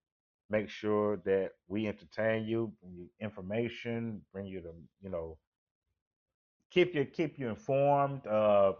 make 0.48 0.68
sure 0.68 1.18
that 1.24 1.50
we 1.68 1.86
entertain 1.86 2.44
you, 2.44 2.72
bring 2.80 2.94
you 2.94 3.10
information, 3.20 4.20
bring 4.32 4.46
you 4.46 4.60
the, 4.60 4.72
you 5.02 5.10
know, 5.10 5.36
keep 6.70 6.94
you 6.94 7.04
keep 7.04 7.38
you 7.38 7.48
informed, 7.48 8.26
uh, 8.26 8.72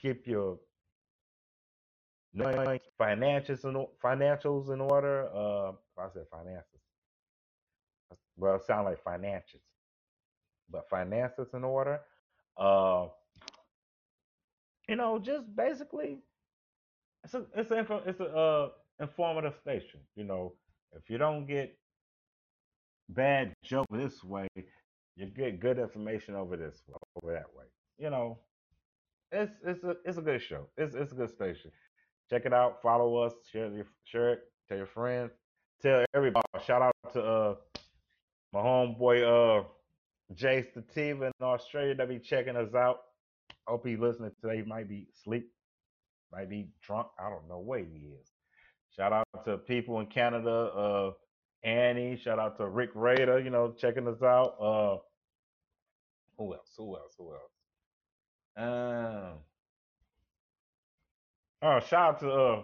keep 0.00 0.26
your 0.26 0.58
financials 2.36 3.64
in 3.64 3.86
financials 4.02 4.72
in 4.72 4.80
order. 4.80 5.28
Uh, 5.34 5.72
I 5.98 6.08
said 6.12 6.24
finances. 6.30 6.80
Well, 8.36 8.56
it 8.56 8.62
sound 8.66 8.86
like 8.86 9.02
financials, 9.04 9.62
but 10.70 10.88
finances 10.88 11.48
in 11.54 11.64
order. 11.64 12.00
Uh, 12.56 13.06
you 14.88 14.96
know, 14.96 15.18
just 15.18 15.44
basically, 15.56 16.18
it's 17.24 17.34
a 17.34 17.44
it's 17.54 17.70
a 17.70 18.02
it's 18.06 18.20
a 18.20 18.24
uh, 18.24 18.68
informative 19.00 19.54
station. 19.60 20.00
You 20.16 20.24
know, 20.24 20.54
if 20.92 21.08
you 21.08 21.18
don't 21.18 21.46
get 21.46 21.76
bad 23.08 23.54
joke 23.64 23.86
this 23.90 24.22
way, 24.22 24.48
you 25.16 25.26
get 25.26 25.60
good 25.60 25.78
information 25.78 26.34
over 26.34 26.56
this 26.56 26.82
over 27.22 27.32
that 27.32 27.54
way. 27.56 27.66
You 27.98 28.10
know, 28.10 28.38
it's 29.32 29.52
it's 29.64 29.84
a 29.84 29.96
it's 30.04 30.18
a 30.18 30.22
good 30.22 30.42
show. 30.42 30.68
It's 30.76 30.94
it's 30.94 31.12
a 31.12 31.16
good 31.16 31.30
station. 31.30 31.70
Check 32.30 32.46
it 32.46 32.52
out. 32.52 32.82
Follow 32.82 33.16
us. 33.18 33.34
Share 33.52 33.68
your 33.70 33.86
share 34.04 34.32
it. 34.34 34.40
Tell 34.68 34.78
your 34.78 34.86
friends. 34.86 35.32
Tell 35.84 36.02
everybody. 36.14 36.46
Shout 36.66 36.80
out 36.80 36.94
to 37.12 37.22
uh 37.22 37.54
my 38.54 38.60
homeboy 38.60 39.60
uh 39.60 39.64
Jay 40.34 40.64
Stativa 40.74 41.26
in 41.26 41.32
Australia 41.42 41.94
that 41.96 42.08
be 42.08 42.18
checking 42.18 42.56
us 42.56 42.74
out. 42.74 43.00
Hope 43.66 43.86
he 43.86 43.94
listening 43.94 44.30
today. 44.40 44.56
He 44.56 44.62
might 44.62 44.88
be 44.88 45.08
asleep, 45.12 45.52
might 46.32 46.48
be 46.48 46.68
drunk. 46.80 47.08
I 47.18 47.28
don't 47.28 47.46
know 47.50 47.58
where 47.58 47.80
he 47.80 48.08
is. 48.18 48.32
Shout 48.96 49.12
out 49.12 49.28
to 49.44 49.58
people 49.58 50.00
in 50.00 50.06
Canada. 50.06 50.48
Uh 50.50 51.10
Annie. 51.62 52.16
Shout 52.16 52.38
out 52.38 52.56
to 52.56 52.66
Rick 52.66 52.92
Raider. 52.94 53.38
You 53.38 53.50
know, 53.50 53.74
checking 53.78 54.08
us 54.08 54.22
out. 54.22 54.54
Uh 54.58 54.96
who 56.38 56.54
else? 56.54 56.72
Who 56.78 56.96
else? 56.96 57.12
Who 57.18 57.34
else? 57.34 57.52
Um. 58.56 59.34
Oh, 61.60 61.80
shout 61.80 62.14
out 62.14 62.20
to 62.20 62.32
uh 62.32 62.62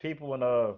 people 0.00 0.32
in 0.32 0.42
uh 0.42 0.72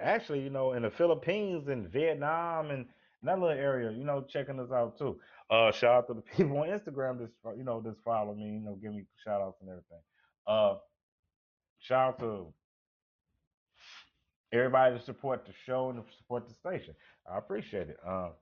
actually, 0.00 0.40
you 0.42 0.50
know, 0.50 0.72
in 0.72 0.82
the 0.82 0.90
Philippines 0.90 1.68
and 1.68 1.88
Vietnam 1.88 2.70
and 2.70 2.86
that 3.22 3.38
little 3.38 3.56
area, 3.56 3.92
you 3.92 4.04
know, 4.04 4.22
checking 4.22 4.58
us 4.60 4.70
out 4.72 4.98
too. 4.98 5.18
Uh 5.50 5.70
shout 5.72 5.96
out 5.96 6.06
to 6.08 6.14
the 6.14 6.22
people 6.36 6.58
on 6.58 6.68
Instagram 6.68 7.18
that's 7.18 7.32
you 7.56 7.64
know, 7.64 7.82
just 7.82 8.00
follow 8.04 8.34
me, 8.34 8.44
you 8.44 8.60
know, 8.60 8.76
give 8.82 8.92
me 8.92 9.04
shout 9.24 9.40
outs 9.40 9.60
and 9.60 9.70
everything. 9.70 10.00
Uh 10.46 10.74
shout 11.80 12.14
out 12.14 12.18
to 12.20 12.52
everybody 14.52 14.96
to 14.98 15.04
support 15.04 15.46
the 15.46 15.52
show 15.66 15.90
and 15.90 16.04
to 16.04 16.16
support 16.16 16.48
the 16.48 16.54
station. 16.54 16.94
I 17.30 17.38
appreciate 17.38 17.88
it. 17.88 17.98
Um 18.06 18.32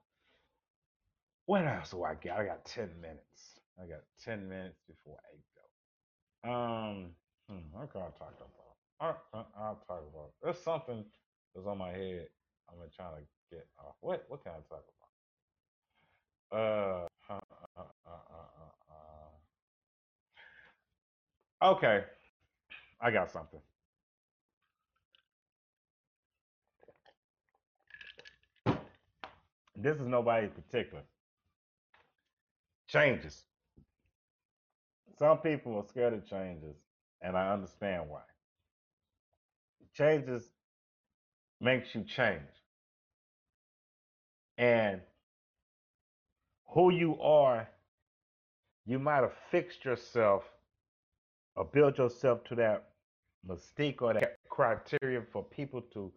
what 1.47 1.67
else 1.67 1.91
do 1.91 2.05
I 2.05 2.15
got? 2.15 2.39
I 2.39 2.45
got 2.47 2.65
10 2.65 2.91
minutes. 3.01 3.59
I 3.83 3.87
got 3.87 4.03
10 4.25 4.49
minutes 4.49 4.79
before 4.87 5.19
8 5.35 5.41
go. 6.45 6.51
Um, 6.51 7.07
hmm, 7.49 7.59
what 7.73 7.91
can 7.93 8.03
I 8.03 8.11
talk 8.19 8.35
about? 8.39 9.17
I, 9.35 9.39
I, 9.39 9.45
I'll 9.59 9.83
talk 9.89 10.03
about. 10.13 10.31
There's 10.43 10.59
something 10.63 11.05
that's 11.55 11.67
on 11.67 11.79
my 11.79 11.91
head. 11.91 12.29
I'm 12.69 12.77
gonna 12.79 12.91
try 12.95 13.07
to 13.07 13.23
get 13.51 13.67
off. 13.79 13.95
What 14.01 14.25
what 14.29 14.43
can 14.45 14.53
I 14.53 14.57
talk 14.69 14.85
about? 16.51 16.59
Uh, 16.61 17.07
uh, 17.33 17.41
uh, 17.77 17.83
uh, 18.07 18.11
uh, 18.41 19.47
uh. 21.63 21.73
okay, 21.73 22.05
I 23.01 23.11
got 23.11 23.31
something. 23.31 23.61
This 29.77 29.97
is 29.97 30.07
nobody 30.07 30.47
in 30.47 30.53
particular. 30.53 31.03
Changes. 32.87 33.45
Some 35.19 35.39
people 35.39 35.77
are 35.77 35.85
scared 35.85 36.13
of 36.15 36.27
changes, 36.27 36.77
and 37.23 37.37
I 37.37 37.53
understand 37.53 38.09
why. 38.09 38.23
Changes 39.95 40.51
makes 41.61 41.95
you 41.95 42.05
change. 42.05 42.41
And 44.59 45.01
who 46.69 46.93
you 46.93 47.21
are, 47.21 47.69
you 48.87 48.99
might 48.99 49.23
have 49.23 49.33
fixed 49.51 49.85
yourself 49.85 50.45
or 51.57 51.65
built 51.65 51.99
yourself 51.99 52.45
to 52.45 52.55
that 52.57 52.89
mystique 53.49 54.03
or 54.03 54.15
that 54.15 54.37
criteria 54.49 55.23
for 55.33 55.43
people 55.43 55.81
to 55.93 56.13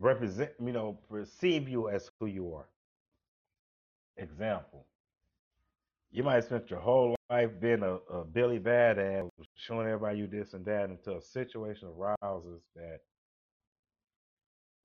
represent, 0.00 0.50
you 0.64 0.72
know, 0.72 0.98
perceive 1.08 1.68
you 1.68 1.88
as 1.88 2.10
who 2.18 2.26
you 2.26 2.54
are. 2.54 2.68
Example. 4.16 4.86
You 6.10 6.22
might 6.22 6.34
have 6.36 6.44
spent 6.44 6.70
your 6.70 6.80
whole 6.80 7.16
life 7.30 7.50
being 7.60 7.82
a, 7.82 7.94
a 8.12 8.24
Billy 8.24 8.60
Badass, 8.60 9.28
showing 9.56 9.88
everybody 9.88 10.18
you 10.18 10.26
this 10.26 10.54
and 10.54 10.64
that 10.66 10.88
until 10.88 11.18
a 11.18 11.22
situation 11.22 11.88
arises 11.88 12.62
that 12.76 13.00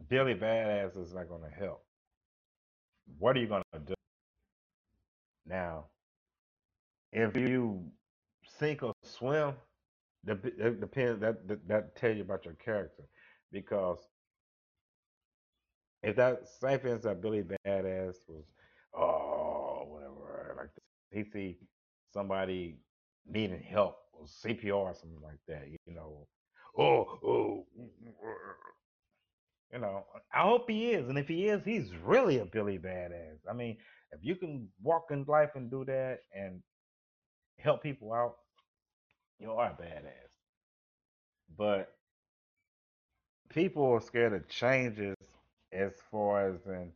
Billy 0.07 0.35
Badass 0.35 0.97
is 0.97 1.13
not 1.13 1.27
going 1.27 1.43
to 1.43 1.49
help. 1.49 1.83
What 3.17 3.35
are 3.35 3.39
you 3.39 3.47
going 3.47 3.63
to 3.73 3.79
do? 3.79 3.93
Now, 5.45 5.85
if 7.11 7.35
you 7.35 7.83
sink 8.59 8.83
or 8.83 8.93
swim, 9.03 9.53
that 10.25 10.79
depends. 10.79 11.21
That, 11.21 11.47
that 11.47 11.67
that 11.67 11.95
tell 11.95 12.11
you 12.11 12.21
about 12.21 12.45
your 12.45 12.53
character, 12.55 13.03
because 13.51 13.99
if 16.03 16.15
that 16.17 16.41
instance 16.63 17.03
that 17.03 17.21
Billy 17.21 17.43
Badass 17.43 18.15
was 18.27 18.45
oh 18.97 19.85
whatever 19.87 20.55
like 20.57 20.69
he 21.11 21.23
see 21.31 21.57
somebody 22.13 22.77
needing 23.27 23.61
help 23.61 23.97
or 24.13 24.25
CPR 24.25 24.73
or 24.75 24.93
something 24.93 25.21
like 25.23 25.39
that, 25.47 25.67
you 25.69 25.93
know, 25.93 26.27
oh 26.77 27.19
oh 27.23 27.65
you 29.73 29.79
know, 29.79 30.05
I 30.33 30.41
hope 30.41 30.69
he 30.69 30.91
is, 30.91 31.09
and 31.09 31.17
if 31.17 31.27
he 31.27 31.47
is, 31.47 31.63
he's 31.63 31.91
really 32.03 32.39
a 32.39 32.45
Billy 32.45 32.79
Badass. 32.79 33.39
I 33.49 33.53
mean, 33.53 33.77
if 34.11 34.19
you 34.23 34.35
can 34.35 34.67
walk 34.81 35.07
in 35.11 35.25
life 35.27 35.51
and 35.55 35.69
do 35.69 35.85
that 35.85 36.19
and 36.33 36.61
help 37.59 37.83
people 37.83 38.13
out, 38.13 38.35
you 39.39 39.51
are 39.51 39.67
a 39.67 39.81
badass. 39.81 40.31
But 41.57 41.93
people 43.49 43.85
are 43.91 44.01
scared 44.01 44.33
of 44.33 44.47
changes 44.47 45.15
as 45.71 45.93
far 46.11 46.49
as 46.49 46.65
in 46.65 46.91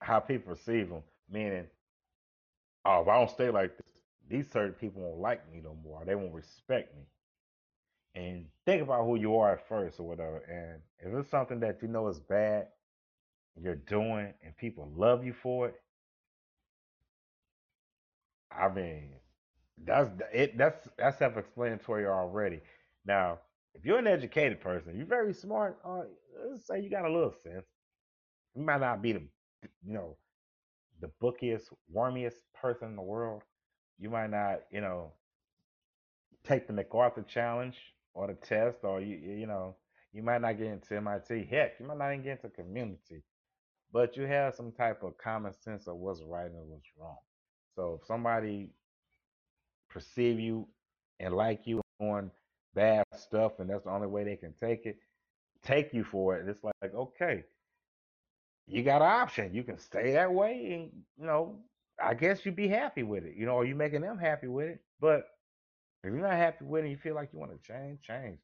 how 0.00 0.20
people 0.20 0.54
perceive 0.54 0.88
them. 0.88 1.02
Meaning, 1.30 1.66
oh, 2.84 3.02
if 3.02 3.08
I 3.08 3.18
don't 3.18 3.30
stay 3.30 3.50
like 3.50 3.76
this, 3.76 3.86
these 4.28 4.50
certain 4.52 4.74
people 4.74 5.02
won't 5.02 5.20
like 5.20 5.50
me 5.52 5.60
no 5.62 5.76
more. 5.82 6.04
They 6.04 6.14
won't 6.14 6.34
respect 6.34 6.94
me. 6.96 7.02
And 8.18 8.46
think 8.66 8.82
about 8.82 9.04
who 9.06 9.16
you 9.16 9.36
are 9.36 9.52
at 9.52 9.68
first 9.68 10.00
or 10.00 10.08
whatever. 10.08 10.38
And 10.38 10.82
if 11.00 11.18
it's 11.18 11.30
something 11.30 11.60
that 11.60 11.82
you 11.82 11.88
know 11.88 12.08
is 12.08 12.20
bad, 12.20 12.68
you're 13.60 13.76
doing, 13.76 14.34
and 14.44 14.56
people 14.56 14.90
love 14.96 15.24
you 15.24 15.32
for 15.32 15.68
it, 15.68 15.74
I 18.50 18.68
mean, 18.68 19.12
that's 19.84 20.10
it. 20.32 20.58
That's 20.58 20.88
that's 20.98 21.18
self-explanatory 21.18 22.06
already. 22.06 22.60
Now, 23.04 23.40
if 23.74 23.84
you're 23.84 23.98
an 23.98 24.06
educated 24.06 24.60
person, 24.60 24.96
you're 24.96 25.06
very 25.06 25.32
smart. 25.34 25.78
Uh, 25.84 26.02
let's 26.50 26.66
say 26.66 26.80
you 26.80 26.90
got 26.90 27.04
a 27.04 27.12
little 27.12 27.32
sense. 27.32 27.66
You 28.54 28.62
might 28.64 28.80
not 28.80 29.02
be 29.02 29.12
the, 29.12 29.22
you 29.84 29.94
know, 29.94 30.16
the 31.00 31.10
bookiest, 31.20 31.70
warmiest 31.92 32.36
person 32.54 32.88
in 32.88 32.96
the 32.96 33.02
world. 33.02 33.42
You 33.98 34.10
might 34.10 34.30
not, 34.30 34.60
you 34.70 34.80
know, 34.80 35.12
take 36.44 36.66
the 36.66 36.72
MacArthur 36.72 37.22
challenge 37.22 37.76
or 38.14 38.26
the 38.26 38.34
test, 38.34 38.78
or 38.82 39.00
you, 39.00 39.16
you 39.16 39.46
know, 39.46 39.76
you 40.12 40.22
might 40.22 40.40
not 40.40 40.58
get 40.58 40.66
into 40.68 40.96
MIT. 40.96 41.48
Heck, 41.50 41.78
you 41.78 41.86
might 41.86 41.98
not 41.98 42.12
even 42.12 42.24
get 42.24 42.42
into 42.42 42.48
community, 42.48 43.22
but 43.92 44.16
you 44.16 44.24
have 44.24 44.54
some 44.54 44.72
type 44.72 45.02
of 45.02 45.18
common 45.18 45.52
sense 45.52 45.86
of 45.86 45.96
what's 45.96 46.22
right 46.22 46.50
and 46.50 46.68
what's 46.68 46.88
wrong. 46.98 47.18
So 47.76 48.00
if 48.00 48.06
somebody 48.06 48.70
perceive 49.88 50.40
you 50.40 50.66
and 51.20 51.34
like 51.34 51.66
you 51.66 51.80
on 52.00 52.30
bad 52.74 53.04
stuff, 53.16 53.58
and 53.58 53.68
that's 53.68 53.84
the 53.84 53.90
only 53.90 54.06
way 54.06 54.24
they 54.24 54.36
can 54.36 54.54
take 54.60 54.86
it, 54.86 54.98
take 55.64 55.92
you 55.92 56.04
for 56.04 56.36
it. 56.36 56.48
It's 56.48 56.62
like, 56.64 56.94
okay, 56.94 57.44
you 58.66 58.82
got 58.82 59.02
an 59.02 59.08
option. 59.08 59.54
You 59.54 59.62
can 59.62 59.78
stay 59.78 60.12
that 60.12 60.32
way, 60.32 60.72
and 60.72 60.90
you 61.18 61.26
know, 61.26 61.58
I 62.02 62.14
guess 62.14 62.44
you'd 62.44 62.56
be 62.56 62.68
happy 62.68 63.02
with 63.02 63.24
it. 63.24 63.34
You 63.36 63.46
know, 63.46 63.58
are 63.58 63.64
you 63.64 63.74
making 63.74 64.02
them 64.02 64.18
happy 64.18 64.46
with 64.46 64.68
it? 64.68 64.80
But 65.00 65.24
if 66.04 66.12
you're 66.12 66.22
not 66.22 66.32
happy 66.32 66.64
with 66.64 66.84
it, 66.84 66.90
you 66.90 66.96
feel 66.96 67.14
like 67.14 67.30
you 67.32 67.38
want 67.38 67.52
to 67.52 67.72
change, 67.72 68.00
change, 68.02 68.38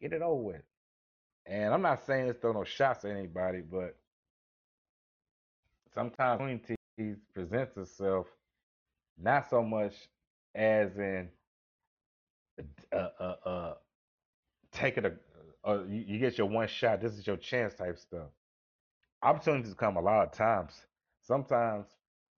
get 0.00 0.12
it 0.12 0.22
over 0.22 0.42
with. 0.42 0.62
And 1.46 1.74
I'm 1.74 1.82
not 1.82 2.04
saying 2.06 2.28
this 2.28 2.36
throw 2.38 2.52
no 2.52 2.64
shots 2.64 3.04
at 3.04 3.12
anybody, 3.12 3.60
but 3.60 3.96
sometimes 5.94 6.40
opportunities 6.40 7.22
presents 7.34 7.76
itself 7.76 8.26
not 9.18 9.48
so 9.50 9.62
much 9.62 9.94
as 10.54 10.96
in 10.98 11.28
uh, 12.92 13.08
uh, 13.20 13.36
uh, 13.46 13.74
take 14.72 14.98
it 14.98 15.06
a, 15.06 15.12
uh, 15.68 15.82
you, 15.88 16.04
you 16.06 16.18
get 16.18 16.38
your 16.38 16.48
one 16.48 16.68
shot. 16.68 17.00
This 17.00 17.12
is 17.14 17.26
your 17.26 17.36
chance 17.36 17.74
type 17.74 17.98
stuff. 17.98 18.28
Opportunities 19.22 19.74
come 19.74 19.96
a 19.96 20.00
lot 20.00 20.26
of 20.26 20.32
times. 20.32 20.74
Sometimes 21.22 21.86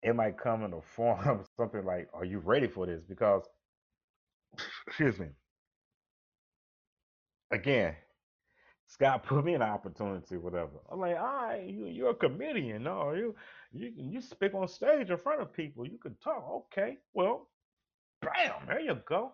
it 0.03 0.15
might 0.15 0.37
come 0.37 0.63
in 0.63 0.71
the 0.71 0.81
form 0.81 1.19
of 1.27 1.47
something 1.57 1.83
like, 1.85 2.09
"Are 2.13 2.25
you 2.25 2.39
ready 2.39 2.67
for 2.67 2.85
this?" 2.85 3.03
Because, 3.07 3.43
excuse 4.87 5.19
me, 5.19 5.27
again, 7.51 7.95
Scott 8.87 9.23
put 9.27 9.45
me 9.45 9.53
an 9.55 9.61
opportunity, 9.61 10.37
whatever. 10.37 10.79
I'm 10.91 10.99
like, 10.99 11.17
all 11.17 11.25
right, 11.47 11.63
you, 11.67 11.87
you're 11.87 12.11
a 12.11 12.15
comedian. 12.15 12.83
No, 12.83 13.13
you 13.13 13.35
you 13.73 13.93
you 13.95 14.21
speak 14.21 14.53
on 14.53 14.67
stage 14.67 15.09
in 15.09 15.17
front 15.17 15.41
of 15.41 15.53
people. 15.53 15.87
You 15.87 15.97
can 15.97 16.15
talk. 16.23 16.67
Okay, 16.73 16.97
well, 17.13 17.49
bam, 18.21 18.67
there 18.67 18.81
you 18.81 18.95
go. 19.07 19.33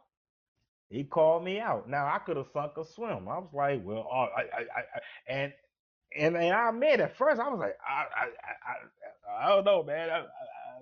He 0.89 1.03
called 1.05 1.43
me 1.43 1.59
out. 1.59 1.89
Now 1.89 2.07
I 2.07 2.19
could 2.19 2.37
have 2.37 2.47
sunk 2.53 2.73
or 2.77 2.85
swim. 2.85 3.27
I 3.27 3.39
was 3.39 3.49
like, 3.53 3.81
well, 3.83 4.07
oh, 4.11 4.27
I, 4.37 4.41
I, 4.41 4.61
I, 4.61 5.01
and 5.27 5.53
and 6.17 6.37
and 6.37 6.53
I 6.55 6.69
admit 6.69 6.99
at 6.99 7.17
first 7.17 7.41
I 7.41 7.49
was 7.49 7.59
like, 7.59 7.77
I, 7.87 8.05
I, 8.15 8.27
I, 8.67 9.45
I 9.45 9.49
don't 9.49 9.65
know, 9.65 9.83
man. 9.83 10.09
I, 10.09 10.19
I, 10.19 10.25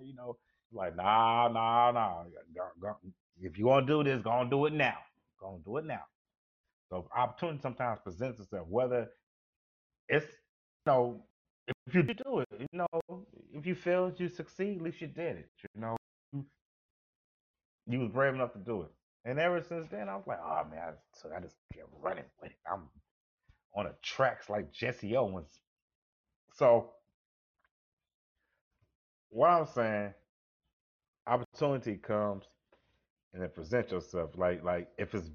you 0.03 0.15
know, 0.15 0.37
like, 0.73 0.95
nah, 0.95 1.47
nah, 1.49 1.91
nah. 1.91 2.23
If 3.41 3.57
you 3.57 3.65
want 3.67 3.87
to 3.87 3.93
do 3.93 4.03
this, 4.03 4.21
go 4.23 4.31
and 4.39 4.49
do 4.49 4.65
it 4.65 4.73
now. 4.73 4.97
Go 5.39 5.55
and 5.55 5.63
do 5.65 5.77
it 5.77 5.85
now. 5.85 6.03
So 6.89 7.07
opportunity 7.15 7.59
sometimes 7.61 7.99
presents 8.03 8.39
itself, 8.39 8.67
whether 8.69 9.07
it's 10.09 10.25
you 10.25 10.91
know, 10.91 11.23
if 11.87 11.95
you 11.95 12.03
do 12.03 12.39
it, 12.39 12.47
you 12.59 12.67
know, 12.73 13.25
if 13.53 13.65
you 13.65 13.75
fail, 13.75 14.13
you 14.17 14.29
succeed, 14.29 14.77
at 14.77 14.83
least 14.83 15.01
you 15.01 15.07
did 15.07 15.37
it. 15.37 15.49
You 15.75 15.81
know, 15.81 15.97
you, 16.33 16.45
you 17.87 17.99
was 17.99 18.09
brave 18.09 18.33
enough 18.33 18.53
to 18.53 18.59
do 18.59 18.83
it. 18.83 18.91
And 19.25 19.39
ever 19.39 19.61
since 19.61 19.87
then, 19.91 20.09
I 20.09 20.15
was 20.15 20.25
like, 20.27 20.39
oh 20.43 20.63
man, 20.71 20.93
just, 21.13 21.25
I 21.35 21.39
just 21.41 21.55
kept 21.73 21.89
running 22.01 22.23
with 22.41 22.51
it. 22.51 22.57
I'm 22.71 22.83
on 23.75 23.85
the 23.85 23.95
tracks 24.03 24.49
like 24.49 24.71
Jesse 24.73 25.15
Owens. 25.15 25.59
So 26.55 26.91
what 29.29 29.49
I'm 29.49 29.67
saying, 29.67 30.13
opportunity 31.27 31.97
comes 31.97 32.45
and 33.33 33.41
then 33.41 33.49
present 33.49 33.91
yourself. 33.91 34.31
Like 34.35 34.63
like 34.63 34.89
if 34.97 35.13
it's 35.13 35.29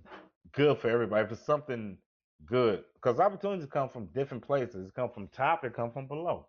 good 0.53 0.79
for 0.79 0.89
everybody, 0.89 1.25
if 1.25 1.33
it's 1.33 1.47
something 1.47 1.99
good, 2.47 2.85
because 2.95 3.21
opportunities 3.21 3.67
come 3.67 3.89
from 3.89 4.07
different 4.15 4.47
places. 4.47 4.89
It 4.89 4.95
come 4.95 5.11
from 5.11 5.29
top, 5.29 5.65
it 5.65 5.75
come 5.75 5.93
from 5.93 6.07
below. 6.07 6.47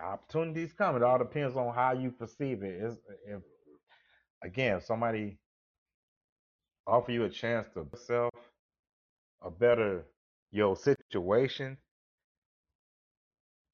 Opportunities 0.00 0.72
come. 0.72 0.96
It 0.96 1.02
all 1.02 1.18
depends 1.18 1.56
on 1.56 1.74
how 1.74 1.92
you 1.92 2.10
perceive 2.10 2.62
it. 2.62 2.82
It's, 2.82 2.96
if 3.26 3.42
again, 4.44 4.76
if 4.76 4.84
somebody 4.84 5.38
offer 6.86 7.12
you 7.12 7.24
a 7.24 7.30
chance 7.30 7.66
to 7.74 7.86
self 7.96 8.32
a 9.42 9.50
better 9.50 10.04
your 10.52 10.76
situation, 10.76 11.76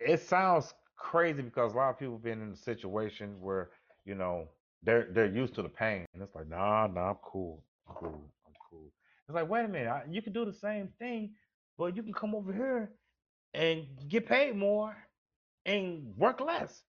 it 0.00 0.20
sounds 0.20 0.74
crazy 0.96 1.42
because 1.42 1.72
a 1.72 1.76
lot 1.76 1.90
of 1.90 1.98
people 1.98 2.14
have 2.14 2.22
been 2.22 2.42
in 2.42 2.52
a 2.52 2.56
situation 2.56 3.40
where 3.40 3.70
you 4.04 4.14
know 4.14 4.48
they're 4.82 5.08
they're 5.12 5.26
used 5.26 5.54
to 5.54 5.62
the 5.62 5.68
pain, 5.68 6.06
and 6.14 6.22
it's 6.22 6.34
like, 6.34 6.48
nah, 6.48 6.86
nah, 6.86 7.10
I'm 7.10 7.16
cool, 7.22 7.62
I'm 7.88 7.94
cool, 7.96 8.32
I'm 8.46 8.54
cool. 8.70 8.92
It's 9.28 9.34
like, 9.34 9.48
wait 9.48 9.64
a 9.64 9.68
minute, 9.68 9.88
I, 9.88 10.04
you 10.10 10.22
can 10.22 10.32
do 10.32 10.44
the 10.44 10.52
same 10.52 10.88
thing, 10.98 11.34
but 11.78 11.96
you 11.96 12.02
can 12.02 12.12
come 12.12 12.34
over 12.34 12.52
here 12.52 12.90
and 13.54 13.86
get 14.08 14.26
paid 14.26 14.56
more 14.56 14.96
and 15.66 16.14
work 16.16 16.40
less. 16.40 16.82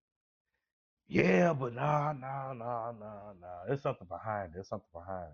Yeah, 1.08 1.54
but 1.54 1.74
nah, 1.74 2.14
nah, 2.14 2.54
nah, 2.54 2.92
nah, 2.92 3.34
nah. 3.40 3.66
There's 3.68 3.82
something 3.82 4.08
behind. 4.08 4.54
There's 4.54 4.68
something 4.70 4.90
behind. 4.94 5.32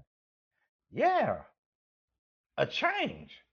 Yeah, 0.91 1.43
a 2.57 2.65
change. 2.67 3.43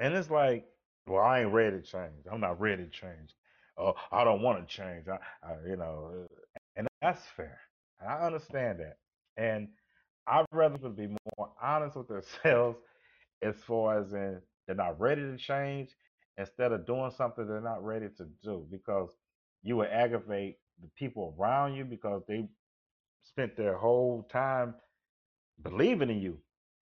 And 0.00 0.14
it's 0.14 0.30
like, 0.30 0.66
well, 1.06 1.22
I 1.22 1.40
ain't 1.40 1.52
ready 1.52 1.76
to 1.78 1.82
change. 1.82 2.26
I'm 2.30 2.40
not 2.40 2.60
ready 2.60 2.84
to 2.84 2.90
change. 2.90 3.34
Oh, 3.78 3.94
I 4.10 4.24
don't 4.24 4.42
want 4.42 4.66
to 4.66 4.74
change. 4.74 5.06
I, 5.08 5.18
I, 5.46 5.54
you 5.68 5.76
know, 5.76 6.24
uh, 6.24 6.60
and 6.76 6.88
that's 7.00 7.22
fair. 7.36 7.58
And 8.00 8.08
I 8.10 8.20
understand 8.26 8.80
that. 8.80 8.96
And 9.36 9.68
I'd 10.26 10.46
rather 10.52 10.88
be 10.88 11.08
more 11.36 11.50
honest 11.62 11.96
with 11.96 12.08
themselves 12.08 12.78
as 13.42 13.56
far 13.66 13.98
as 14.00 14.12
in 14.12 14.40
they're 14.66 14.76
not 14.76 15.00
ready 15.00 15.22
to 15.22 15.36
change 15.36 15.90
instead 16.38 16.72
of 16.72 16.86
doing 16.86 17.10
something 17.16 17.46
they're 17.46 17.60
not 17.60 17.84
ready 17.84 18.08
to 18.16 18.26
do 18.42 18.66
because 18.70 19.10
you 19.62 19.76
would 19.76 19.88
aggravate 19.88 20.56
the 20.80 20.88
people 20.96 21.34
around 21.38 21.74
you 21.74 21.84
because 21.84 22.22
they 22.28 22.48
spent 23.22 23.56
their 23.56 23.76
whole 23.76 24.26
time 24.30 24.74
believing 25.62 26.10
in 26.10 26.20
you 26.20 26.38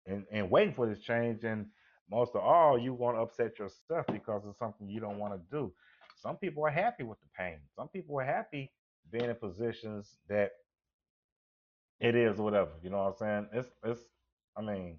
and, 0.06 0.24
and 0.32 0.50
waiting 0.50 0.74
for 0.74 0.88
this 0.88 1.00
change. 1.00 1.44
And 1.44 1.66
most 2.10 2.34
of 2.34 2.42
all, 2.42 2.78
you 2.78 2.94
want 2.94 3.16
to 3.16 3.22
upset 3.22 3.58
yourself 3.58 4.06
because 4.12 4.42
it's 4.48 4.58
something 4.58 4.88
you 4.88 5.00
don't 5.00 5.18
want 5.18 5.34
to 5.34 5.40
do. 5.50 5.72
Some 6.16 6.36
people 6.36 6.64
are 6.64 6.70
happy 6.70 7.02
with 7.04 7.18
the 7.20 7.28
pain. 7.36 7.58
Some 7.76 7.88
people 7.88 8.18
are 8.20 8.24
happy 8.24 8.70
being 9.10 9.30
in 9.30 9.36
positions 9.36 10.16
that 10.28 10.52
it 12.00 12.14
is 12.14 12.38
whatever. 12.38 12.70
You 12.82 12.90
know 12.90 12.98
what 12.98 13.08
I'm 13.08 13.16
saying? 13.16 13.48
It's 13.52 13.70
it's. 13.84 14.00
I 14.56 14.62
mean, 14.62 14.98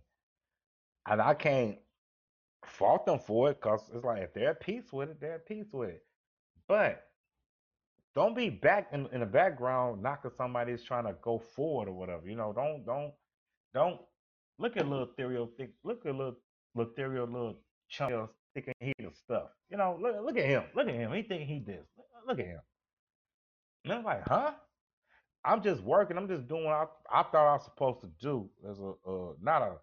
and 1.08 1.22
I 1.22 1.34
can't 1.34 1.78
fault 2.66 3.06
them 3.06 3.20
for 3.20 3.50
it 3.52 3.62
because 3.62 3.82
it's 3.94 4.06
like 4.06 4.22
if 4.22 4.34
they're 4.34 4.52
at 4.52 4.62
peace 4.62 4.92
with 4.92 5.10
it, 5.10 5.20
they're 5.20 5.36
at 5.36 5.48
peace 5.48 5.68
with 5.74 5.90
it. 5.90 6.04
But 6.68 7.04
don't 8.16 8.36
be 8.36 8.50
back 8.50 8.90
in, 8.92 9.08
in 9.12 9.22
the 9.22 9.26
background 9.26 10.02
knocking 10.02 10.32
somebody 10.38 10.76
trying 10.78 11.06
to 11.06 11.16
go 11.22 11.40
forward 11.40 11.88
or 11.90 11.94
whatever. 11.94 12.28
You 12.28 12.36
know, 12.36 12.54
don't 12.54 12.86
don't 12.86 13.14
don't 13.74 14.00
look 14.60 14.78
at 14.78 14.88
little 14.88 15.10
Therio 15.18 15.50
thick 15.58 15.72
look 15.84 16.06
at 16.06 16.16
little 16.16 16.38
little 16.76 16.94
Therio 16.94 17.32
little 17.32 17.56
chunk 17.90 18.14
of 18.14 18.30
thinking 18.54 18.74
he 18.80 18.94
stuff. 19.14 19.50
You 19.70 19.78
know, 19.78 19.98
look 20.02 20.16
look 20.24 20.38
at 20.38 20.46
him. 20.46 20.64
Look 20.76 20.88
at 20.88 20.94
him. 20.94 21.14
He 21.14 21.24
think 21.24 21.48
he 21.48 21.60
this. 21.60 21.86
Look 22.28 22.40
at 22.40 22.46
him. 22.46 22.60
And 23.84 23.94
I'm 23.94 24.04
like, 24.04 24.28
huh? 24.28 24.52
I'm 25.44 25.64
just 25.64 25.82
working. 25.84 26.18
I'm 26.18 26.28
just 26.28 26.48
doing 26.48 26.66
what 26.66 26.74
I, 27.12 27.22
I 27.22 27.24
thought 27.24 27.50
I 27.50 27.54
was 27.54 27.66
supposed 27.66 28.02
to 28.02 28.10
do 28.22 28.50
as 28.70 28.80
a 28.80 28.92
uh, 29.10 29.34
not 29.42 29.62
a 29.64 29.74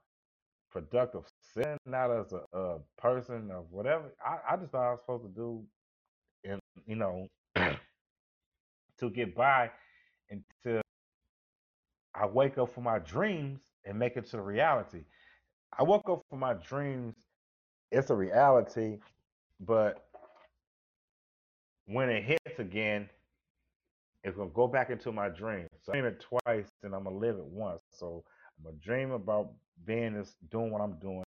productive 0.70 1.24
sin, 1.54 1.78
not 1.86 2.10
as 2.10 2.32
a, 2.32 2.58
a 2.58 2.78
person 2.98 3.50
or 3.50 3.62
whatever. 3.70 4.14
I, 4.24 4.54
I 4.54 4.56
just 4.56 4.72
thought 4.72 4.88
I 4.88 4.92
was 4.92 5.00
supposed 5.00 5.24
to 5.24 5.30
do, 5.30 5.64
and 6.44 6.60
you 6.86 6.96
know, 6.96 7.26
to 7.56 9.10
get 9.10 9.34
by 9.34 9.70
until 10.30 10.82
I 12.14 12.26
wake 12.26 12.58
up 12.58 12.72
from 12.74 12.84
my 12.84 12.98
dreams 12.98 13.60
and 13.84 13.98
make 13.98 14.16
it 14.16 14.26
to 14.30 14.40
reality. 14.42 15.04
I 15.78 15.82
woke 15.84 16.08
up 16.10 16.22
from 16.30 16.40
my 16.40 16.54
dreams. 16.54 17.16
It's 17.92 18.10
a 18.10 18.14
reality, 18.14 18.98
but 19.60 20.06
when 21.86 22.10
it 22.10 22.24
hits 22.24 22.58
again, 22.58 23.08
it's 24.28 24.36
gonna 24.36 24.50
go 24.50 24.68
back 24.68 24.90
into 24.90 25.12
my 25.12 25.28
dream. 25.28 25.66
So 25.82 25.92
I 25.92 25.96
dream 25.96 26.06
it 26.06 26.20
twice, 26.20 26.68
and 26.82 26.94
I'm 26.94 27.04
gonna 27.04 27.16
live 27.16 27.36
it 27.36 27.44
once. 27.46 27.82
So 27.90 28.24
I'm 28.58 28.64
gonna 28.64 28.76
dream 28.76 29.12
about 29.12 29.52
being 29.84 30.14
this, 30.14 30.36
doing 30.50 30.70
what 30.70 30.80
I'm 30.80 30.98
doing. 31.00 31.24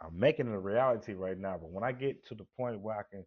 I'm 0.00 0.18
making 0.18 0.48
it 0.48 0.54
a 0.54 0.58
reality 0.58 1.14
right 1.14 1.38
now. 1.38 1.58
But 1.60 1.70
when 1.70 1.84
I 1.84 1.92
get 1.92 2.26
to 2.28 2.34
the 2.34 2.46
point 2.56 2.80
where 2.80 2.96
I 2.98 3.02
can, 3.10 3.24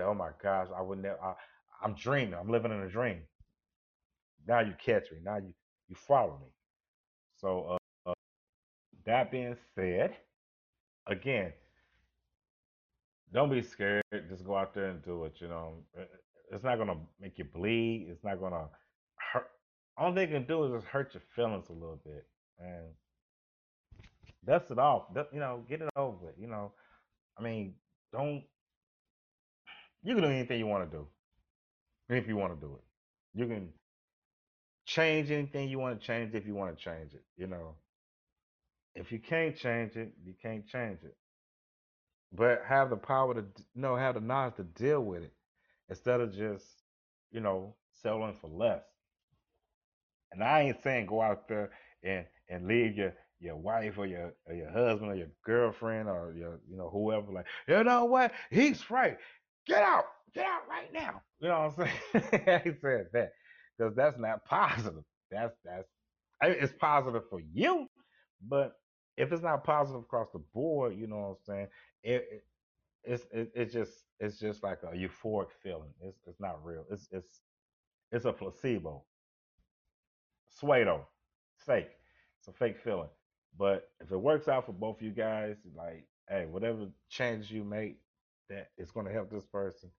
oh 0.00 0.14
my 0.14 0.30
gosh, 0.42 0.68
I 0.76 0.82
would 0.82 0.98
never. 1.02 1.20
I, 1.22 1.34
I'm 1.82 1.94
dreaming. 1.94 2.34
I'm 2.34 2.48
living 2.50 2.72
in 2.72 2.80
a 2.80 2.88
dream. 2.88 3.22
Now 4.46 4.60
you 4.60 4.74
catch 4.84 5.10
me. 5.12 5.18
Now 5.22 5.38
you 5.38 5.54
you 5.88 5.96
follow 5.96 6.38
me. 6.42 6.48
So 7.40 7.78
uh, 8.06 8.10
uh, 8.10 8.14
that 9.06 9.30
being 9.30 9.56
said, 9.74 10.16
again, 11.06 11.52
don't 13.32 13.50
be 13.50 13.62
scared. 13.62 14.02
Just 14.28 14.44
go 14.44 14.56
out 14.56 14.74
there 14.74 14.86
and 14.86 15.02
do 15.02 15.24
it. 15.24 15.34
You 15.40 15.48
know, 15.48 15.74
it's 16.52 16.62
not 16.62 16.76
gonna 16.76 16.98
make 17.18 17.38
you 17.38 17.44
bleed. 17.44 18.08
It's 18.10 18.22
not 18.22 18.38
gonna 18.38 18.68
hurt. 19.32 19.50
All 19.96 20.12
they 20.12 20.26
can 20.26 20.46
do 20.46 20.64
is 20.64 20.72
just 20.72 20.86
hurt 20.86 21.14
your 21.14 21.22
feelings 21.34 21.68
a 21.70 21.72
little 21.72 22.00
bit, 22.04 22.26
and 22.58 22.88
dust 24.46 24.70
it 24.70 24.78
off. 24.78 25.04
You 25.32 25.40
know, 25.40 25.64
get 25.68 25.80
it 25.80 25.88
over 25.96 26.16
with. 26.16 26.34
You 26.38 26.48
know, 26.48 26.72
I 27.38 27.42
mean, 27.42 27.74
don't. 28.12 28.44
You 30.02 30.14
can 30.14 30.24
do 30.24 30.30
anything 30.30 30.58
you 30.58 30.66
want 30.66 30.90
to 30.90 30.96
do, 30.96 31.06
if 32.10 32.28
you 32.28 32.36
want 32.36 32.54
to 32.54 32.60
do 32.60 32.74
it. 32.74 33.40
You 33.40 33.46
can 33.46 33.72
change 34.84 35.30
anything 35.30 35.68
you 35.68 35.78
want 35.78 35.98
to 35.98 36.06
change 36.06 36.34
if 36.34 36.46
you 36.46 36.54
want 36.54 36.76
to 36.76 36.84
change 36.84 37.14
it. 37.14 37.24
You 37.36 37.46
know, 37.46 37.76
if 38.94 39.10
you 39.10 39.20
can't 39.20 39.56
change 39.56 39.96
it, 39.96 40.12
you 40.22 40.34
can't 40.42 40.66
change 40.66 40.98
it. 41.02 41.16
But 42.34 42.62
have 42.66 42.90
the 42.90 42.96
power 42.96 43.34
to, 43.34 43.44
you 43.74 43.80
know, 43.80 43.96
have 43.96 44.16
the 44.16 44.20
knowledge 44.20 44.56
to 44.56 44.64
deal 44.64 45.00
with 45.00 45.22
it 45.22 45.32
instead 45.92 46.22
of 46.22 46.34
just, 46.34 46.66
you 47.32 47.40
know, 47.40 47.76
selling 48.02 48.34
for 48.40 48.48
less. 48.48 48.84
And 50.32 50.44
I 50.44 50.62
ain't 50.62 50.82
saying 50.82 51.06
go 51.06 51.22
out 51.22 51.48
there 51.48 51.70
and 52.04 52.26
and 52.50 52.68
leave 52.68 52.96
your 52.96 53.14
your 53.40 53.56
wife 53.56 53.98
or 53.98 54.06
your 54.06 54.34
or 54.46 54.54
your 54.54 54.70
husband 54.70 55.12
or 55.12 55.16
your 55.16 55.28
girlfriend 55.44 56.08
or 56.08 56.34
your 56.36 56.60
you 56.68 56.76
know 56.76 56.90
whoever 56.90 57.32
like 57.32 57.46
you 57.68 57.84
know 57.84 58.06
what? 58.06 58.32
He's 58.50 58.90
right. 58.90 59.18
Get 59.66 59.82
out. 59.82 60.06
Get 60.34 60.46
out 60.46 60.62
right 60.68 60.92
now. 60.92 61.22
You 61.40 61.48
know 61.48 61.72
what 61.76 61.86
I'm 61.86 61.92
saying? 62.12 62.42
I 62.48 62.62
ain't 62.66 62.80
said 62.80 63.06
that 63.12 63.32
because 63.78 63.94
that's 63.96 64.18
not 64.18 64.44
positive. 64.46 65.04
That's 65.30 65.54
that's 65.64 65.88
it's 66.42 66.74
positive 66.80 67.22
for 67.30 67.40
you 67.40 67.88
but 68.42 68.74
if 69.16 69.32
it's 69.32 69.42
not 69.42 69.64
positive 69.64 70.02
across 70.02 70.28
the 70.32 70.40
board 70.54 70.96
you 70.96 71.08
know 71.08 71.16
what 71.18 71.28
I'm 71.30 71.36
saying? 71.46 71.68
It, 72.02 72.28
it 72.32 72.44
it's 73.04 73.26
it, 73.32 73.50
it's 73.54 73.72
just 73.72 74.04
it's 74.20 74.38
just 74.38 74.62
like 74.62 74.78
a 74.84 74.94
euphoric 74.94 75.50
feeling 75.62 75.90
it's 76.00 76.18
it's 76.26 76.40
not 76.40 76.64
real 76.64 76.84
it's 76.90 77.08
it's 77.10 77.40
it's 78.12 78.26
a 78.26 78.32
placebo. 78.32 79.02
It's 80.50 80.62
fake. 81.64 81.90
It's 82.38 82.48
a 82.48 82.52
fake 82.52 82.78
feeling. 82.78 83.08
But 83.58 83.88
if 84.00 84.12
it 84.12 84.16
works 84.16 84.48
out 84.48 84.66
for 84.66 84.72
both 84.72 84.96
of 84.98 85.02
you 85.02 85.10
guys, 85.10 85.56
like, 85.74 86.06
hey, 86.28 86.46
whatever 86.46 86.86
changes 87.08 87.50
you 87.50 87.64
make 87.64 87.98
that 88.50 88.68
is 88.76 88.90
to 89.06 89.12
help 89.12 89.30
this 89.30 89.46
person, 89.46 89.90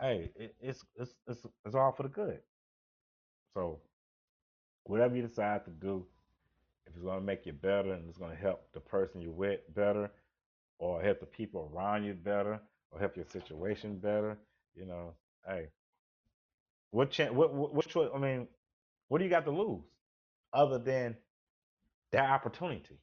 hey, 0.00 0.30
it, 0.36 0.54
it's 0.60 0.84
it's 0.96 1.14
it's 1.26 1.44
it's 1.64 1.74
all 1.74 1.92
for 1.92 2.04
the 2.04 2.08
good. 2.08 2.40
So 3.54 3.80
whatever 4.84 5.16
you 5.16 5.22
decide 5.22 5.64
to 5.64 5.70
do, 5.70 6.06
if 6.86 6.94
it's 6.94 7.04
to 7.04 7.20
make 7.20 7.44
you 7.44 7.52
better 7.52 7.92
and 7.92 8.08
it's 8.08 8.18
to 8.18 8.40
help 8.40 8.72
the 8.72 8.80
person 8.80 9.20
you're 9.20 9.32
with 9.32 9.60
better, 9.74 10.10
or 10.78 11.02
help 11.02 11.20
the 11.20 11.26
people 11.26 11.70
around 11.74 12.04
you 12.04 12.14
better, 12.14 12.60
or 12.90 13.00
help 13.00 13.16
your 13.16 13.26
situation 13.26 13.98
better, 13.98 14.38
you 14.74 14.86
know, 14.86 15.14
hey, 15.46 15.68
what 16.90 17.10
chance? 17.10 17.32
What 17.34 17.54
what, 17.54 17.88
choice? 17.88 18.08
I 18.14 18.18
mean, 18.18 18.48
what 19.08 19.18
do 19.18 19.24
you 19.24 19.30
got 19.30 19.44
to 19.44 19.50
lose 19.50 19.84
other 20.52 20.78
than 20.78 21.16
that 22.12 22.30
opportunity? 22.30 22.98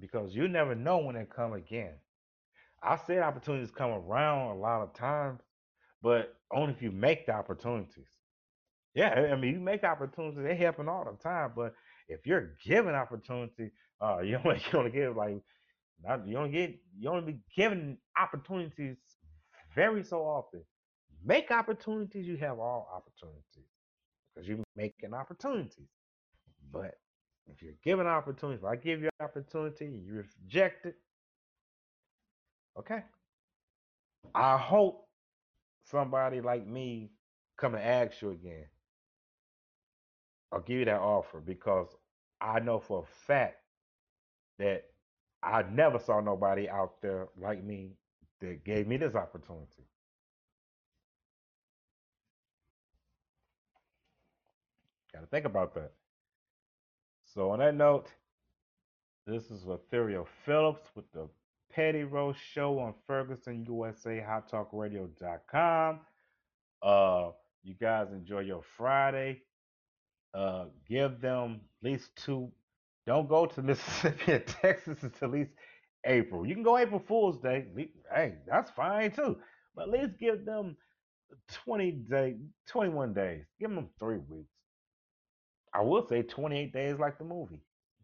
Because 0.00 0.34
you 0.34 0.48
never 0.48 0.74
know 0.74 0.98
when 0.98 1.16
they 1.16 1.24
come 1.24 1.52
again. 1.52 1.94
I 2.82 2.96
said 2.96 3.18
opportunities 3.22 3.70
come 3.70 3.90
around 3.90 4.56
a 4.56 4.60
lot 4.60 4.82
of 4.82 4.94
times, 4.94 5.40
but 6.02 6.34
only 6.52 6.72
if 6.74 6.82
you 6.82 6.92
make 6.92 7.26
the 7.26 7.32
opportunities. 7.32 8.08
Yeah, 8.94 9.28
I 9.32 9.36
mean, 9.36 9.54
you 9.54 9.60
make 9.60 9.84
opportunities; 9.84 10.42
they 10.42 10.56
happen 10.56 10.88
all 10.88 11.04
the 11.04 11.22
time. 11.22 11.52
But 11.54 11.74
if 12.08 12.26
you're 12.26 12.56
given 12.64 12.94
opportunity, 12.94 13.72
uh, 14.00 14.18
you 14.24 14.38
only 14.44 14.62
only 14.74 14.90
give 14.90 15.16
like 15.16 15.36
not 16.02 16.26
you 16.26 16.36
only 16.36 16.50
get 16.50 16.78
you 16.98 17.08
only 17.10 17.32
be 17.32 17.38
given 17.54 17.98
opportunities 18.20 18.96
very 19.74 20.02
so 20.02 20.20
often. 20.20 20.62
Make 21.24 21.50
opportunities. 21.50 22.26
You 22.26 22.36
have 22.38 22.58
all 22.58 22.88
opportunities 22.94 23.70
because 24.34 24.48
you're 24.48 24.58
making 24.76 25.14
opportunities. 25.14 25.88
But 26.72 26.98
if 27.50 27.62
you're 27.62 27.72
given 27.84 28.06
opportunities, 28.06 28.62
if 28.62 28.68
I 28.68 28.76
give 28.76 29.00
you 29.00 29.08
an 29.18 29.24
opportunity, 29.24 29.86
you 29.86 30.24
reject 30.44 30.86
it. 30.86 30.96
Okay. 32.78 33.02
I 34.34 34.56
hope 34.58 35.08
somebody 35.84 36.40
like 36.40 36.66
me 36.66 37.10
come 37.56 37.74
and 37.74 37.82
ask 37.82 38.20
you 38.20 38.30
again. 38.30 38.66
I'll 40.52 40.60
give 40.60 40.78
you 40.78 40.84
that 40.84 41.00
offer 41.00 41.40
because 41.40 41.88
I 42.40 42.60
know 42.60 42.78
for 42.78 43.02
a 43.02 43.26
fact 43.26 43.56
that 44.58 44.84
I 45.46 45.64
never 45.70 45.98
saw 45.98 46.20
nobody 46.20 46.68
out 46.68 47.00
there 47.00 47.28
like 47.40 47.62
me 47.62 47.92
that 48.40 48.64
gave 48.64 48.86
me 48.86 48.96
this 48.96 49.14
opportunity. 49.14 49.84
Got 55.12 55.20
to 55.20 55.26
think 55.28 55.46
about 55.46 55.74
that. 55.74 55.92
So, 57.24 57.50
on 57.50 57.60
that 57.60 57.74
note, 57.74 58.08
this 59.26 59.50
is 59.50 59.62
Latherial 59.64 60.26
Phillips 60.44 60.88
with 60.94 61.10
the 61.12 61.28
Petty 61.72 62.04
Roast 62.04 62.40
Show 62.52 62.78
on 62.78 62.94
Ferguson 63.06 63.64
USA 63.68 64.20
Hot 64.20 64.48
Talk 64.48 64.70
Radio.com. 64.72 66.00
Uh, 66.82 67.30
you 67.62 67.74
guys 67.74 68.08
enjoy 68.12 68.40
your 68.40 68.62
Friday. 68.76 69.42
Uh, 70.34 70.66
give 70.88 71.20
them 71.20 71.60
at 71.82 71.90
least 71.90 72.10
two. 72.16 72.50
Don't 73.06 73.28
go 73.28 73.46
to 73.46 73.62
Mississippi 73.64 74.32
and 74.32 74.46
Texas 74.46 75.02
until 75.02 75.28
at 75.28 75.34
least 75.34 75.50
April. 76.04 76.46
You 76.46 76.54
can 76.54 76.62
go 76.62 76.78
April 76.78 77.02
Fool's 77.06 77.38
Day. 77.40 77.66
Hey, 78.14 78.34
that's 78.46 78.70
fine 78.70 79.10
too. 79.10 79.36
But 79.74 79.88
at 79.88 79.90
least 79.90 80.18
give 80.18 80.44
them 80.44 80.76
20 81.64 81.90
day, 81.92 82.36
21 82.68 83.14
days. 83.14 83.44
Give 83.60 83.70
them 83.70 83.88
three 83.98 84.18
weeks. 84.28 84.50
I 85.74 85.82
will 85.82 86.06
say 86.08 86.22
28 86.22 86.72
days 86.72 86.98
like 86.98 87.18
the 87.18 87.24
movie. 87.24 87.60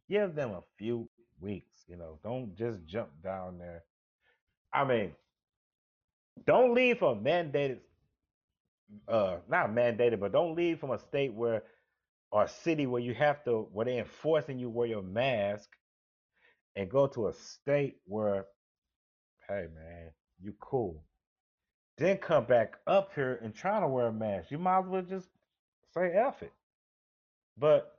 Give 0.09 0.35
them 0.35 0.51
a 0.51 0.63
few 0.79 1.09
weeks. 1.41 1.85
You 1.89 1.97
know, 1.97 2.19
don't 2.23 2.57
just 2.57 2.85
jump 2.87 3.11
down 3.23 3.59
there. 3.59 3.85
I 4.73 4.85
mean, 4.85 5.13
don't 6.47 6.75
leave 6.75 6.99
from 6.99 7.19
a 7.19 7.21
mandated, 7.21 7.79
uh, 9.09 9.37
not 9.49 9.71
mandated, 9.71 10.21
but 10.21 10.33
don't 10.33 10.57
leave 10.57 10.81
from 10.81 10.91
a 10.91 10.99
state 10.99 11.33
where 11.33 11.63
or 12.33 12.45
a 12.45 12.49
city 12.49 12.87
where 12.87 13.03
you 13.03 13.15
have 13.15 13.45
to 13.45 13.69
where 13.73 13.85
they're 13.85 13.99
enforcing 13.99 14.59
you 14.59 14.71
wear 14.71 14.89
your 14.89 15.03
mask 15.03 15.69
and 16.75 16.91
go 16.91 17.07
to 17.07 17.29
a 17.29 17.35
state 17.35 17.97
where 18.07 18.47
hey 19.49 19.67
man 19.75 20.11
you 20.43 20.55
cool. 20.61 21.05
Then 21.99 22.17
come 22.17 22.47
back 22.47 22.79
up 22.87 23.11
here 23.15 23.39
and 23.45 23.55
try 23.55 23.79
to 23.79 23.87
wear 23.87 24.07
a 24.07 24.13
mask. 24.13 24.51
You 24.51 24.59
might 24.59 24.81
as 24.81 24.87
well 24.87 25.03
just 25.03 25.29
say 25.95 26.11
F 26.13 26.43
it. 26.43 26.53
But 27.57 27.93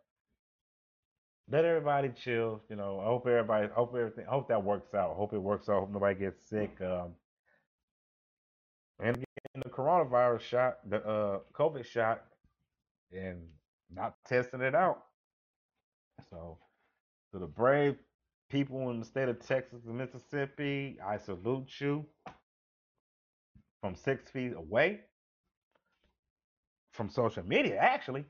let 1.50 1.66
everybody 1.66 2.10
chill 2.10 2.62
you 2.70 2.76
know 2.78 3.02
i 3.02 3.04
hope 3.04 3.28
everybody 3.28 3.68
hope 3.76 3.94
everything 3.94 4.26
hope 4.26 4.48
that 4.48 4.64
works 4.64 4.94
out. 4.96 5.16
Hope 5.16 5.34
it 5.34 5.38
works 5.38 5.70
out. 5.70 5.82
Hope 5.82 5.92
nobody 5.92 6.20
gets 6.20 6.50
sick 6.50 6.76
um 6.82 7.14
and 9.00 9.16
getting 9.16 9.62
the 9.64 9.70
coronavirus 9.70 10.40
shot 10.42 10.78
the 10.90 10.98
uh 11.06 11.40
covid 11.54 11.86
shot 11.86 12.24
and 13.12 13.40
not 13.96 14.16
testing 14.26 14.62
it 14.62 14.76
out 14.76 15.04
so 16.30 16.58
to 17.32 17.40
the 17.40 17.48
brave 17.48 17.98
people 18.50 18.92
in 18.92 19.00
the 19.00 19.06
state 19.06 19.30
of 19.30 19.40
Texas 19.46 19.82
and 19.88 19.98
Mississippi, 19.98 20.98
I 21.06 21.18
salute 21.18 21.70
you 21.80 22.06
from 23.82 23.96
six 23.96 24.30
feet 24.30 24.54
away 24.56 25.02
from 26.92 27.10
social 27.10 27.44
media. 27.44 27.78
Actually, 27.78 28.26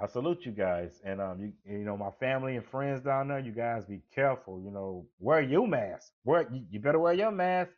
I 0.00 0.06
salute 0.06 0.44
you 0.44 0.52
guys, 0.52 1.00
and 1.04 1.20
um, 1.20 1.40
you 1.40 1.52
you 1.64 1.84
know 1.84 1.96
my 1.96 2.10
family 2.10 2.56
and 2.56 2.66
friends 2.66 3.02
down 3.02 3.28
there. 3.28 3.38
You 3.38 3.52
guys 3.52 3.84
be 3.84 4.02
careful. 4.14 4.60
You 4.64 4.70
know, 4.72 5.06
wear 5.20 5.40
your 5.42 5.68
mask. 5.68 6.12
Wear 6.24 6.48
you, 6.52 6.62
you 6.70 6.80
better 6.80 6.98
wear 6.98 7.14
your 7.14 7.30
mask. 7.30 7.72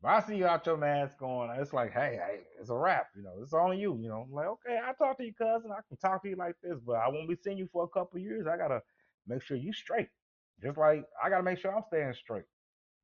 If 0.00 0.04
I 0.04 0.20
see 0.20 0.36
you 0.36 0.46
out 0.46 0.64
your 0.64 0.76
mask 0.76 1.18
going, 1.18 1.50
it's 1.58 1.72
like, 1.72 1.92
hey, 1.92 2.20
hey, 2.24 2.40
it's 2.60 2.70
a 2.70 2.74
wrap. 2.74 3.08
You 3.16 3.24
know, 3.24 3.32
it's 3.42 3.52
on 3.52 3.78
you. 3.78 3.98
You 4.00 4.08
know, 4.08 4.26
I'm 4.28 4.32
like, 4.32 4.46
okay, 4.46 4.78
I 4.78 4.92
talk 4.92 5.16
to 5.18 5.24
you, 5.24 5.34
cousin. 5.34 5.72
I 5.72 5.80
can 5.88 5.96
talk 5.96 6.22
to 6.22 6.28
you 6.28 6.36
like 6.36 6.54
this, 6.62 6.78
but 6.86 6.96
I 6.96 7.08
won't 7.08 7.28
be 7.28 7.36
seeing 7.42 7.58
you 7.58 7.68
for 7.72 7.82
a 7.82 7.88
couple 7.88 8.20
years. 8.20 8.46
I 8.46 8.56
gotta 8.56 8.80
make 9.26 9.42
sure 9.42 9.56
you 9.56 9.72
straight. 9.72 10.08
Just 10.62 10.78
like 10.78 11.04
I 11.22 11.28
gotta 11.28 11.42
make 11.42 11.58
sure 11.58 11.74
I'm 11.74 11.82
staying 11.88 12.14
straight. 12.14 12.44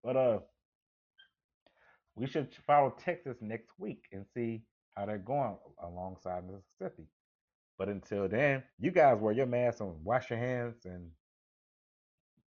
But 0.04 0.16
uh, 0.16 0.38
we 2.14 2.26
should 2.28 2.54
follow 2.66 2.94
Texas 3.04 3.38
next 3.40 3.70
week 3.78 4.04
and 4.12 4.24
see 4.32 4.62
how 4.96 5.06
they're 5.06 5.18
going 5.18 5.56
alongside 5.82 6.44
Mississippi. 6.46 7.08
But 7.76 7.88
until 7.88 8.28
then, 8.28 8.62
you 8.78 8.92
guys 8.92 9.18
wear 9.20 9.32
your 9.32 9.46
masks 9.46 9.80
and 9.80 10.04
wash 10.04 10.30
your 10.30 10.38
hands 10.38 10.76
and 10.84 11.10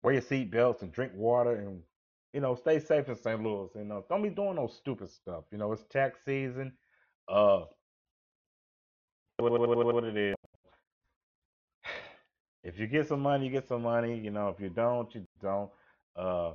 wear 0.05 0.15
your 0.15 0.23
seat 0.23 0.53
belts 0.53 0.83
and 0.83 0.93
drink 0.93 1.13
water 1.17 1.57
and 1.57 1.83
you 2.37 2.43
know 2.43 2.55
stay 2.55 2.79
safe 2.79 3.09
in 3.09 3.17
St. 3.17 3.43
Louis. 3.43 3.71
You 3.75 3.85
know, 3.85 4.05
don't 4.11 4.23
be 4.23 4.29
doing 4.29 4.57
no 4.57 4.67
stupid 4.67 5.09
stuff. 5.09 5.45
You 5.51 5.57
know, 5.57 5.73
it's 5.73 5.85
tax 5.85 6.21
season. 6.23 6.75
Uh, 7.27 7.65
what, 9.39 10.05
it 10.05 10.17
is. 10.19 10.35
If 12.63 12.79
you 12.79 12.89
get 12.89 13.09
some 13.09 13.21
money, 13.21 13.47
you 13.47 13.51
get 13.51 13.67
some 13.67 13.83
money. 13.83 14.19
You 14.19 14.31
know, 14.31 14.51
if 14.51 14.61
you 14.61 14.69
don't, 14.69 15.15
you 15.15 15.27
don't. 15.41 15.71
Uh, 16.15 16.53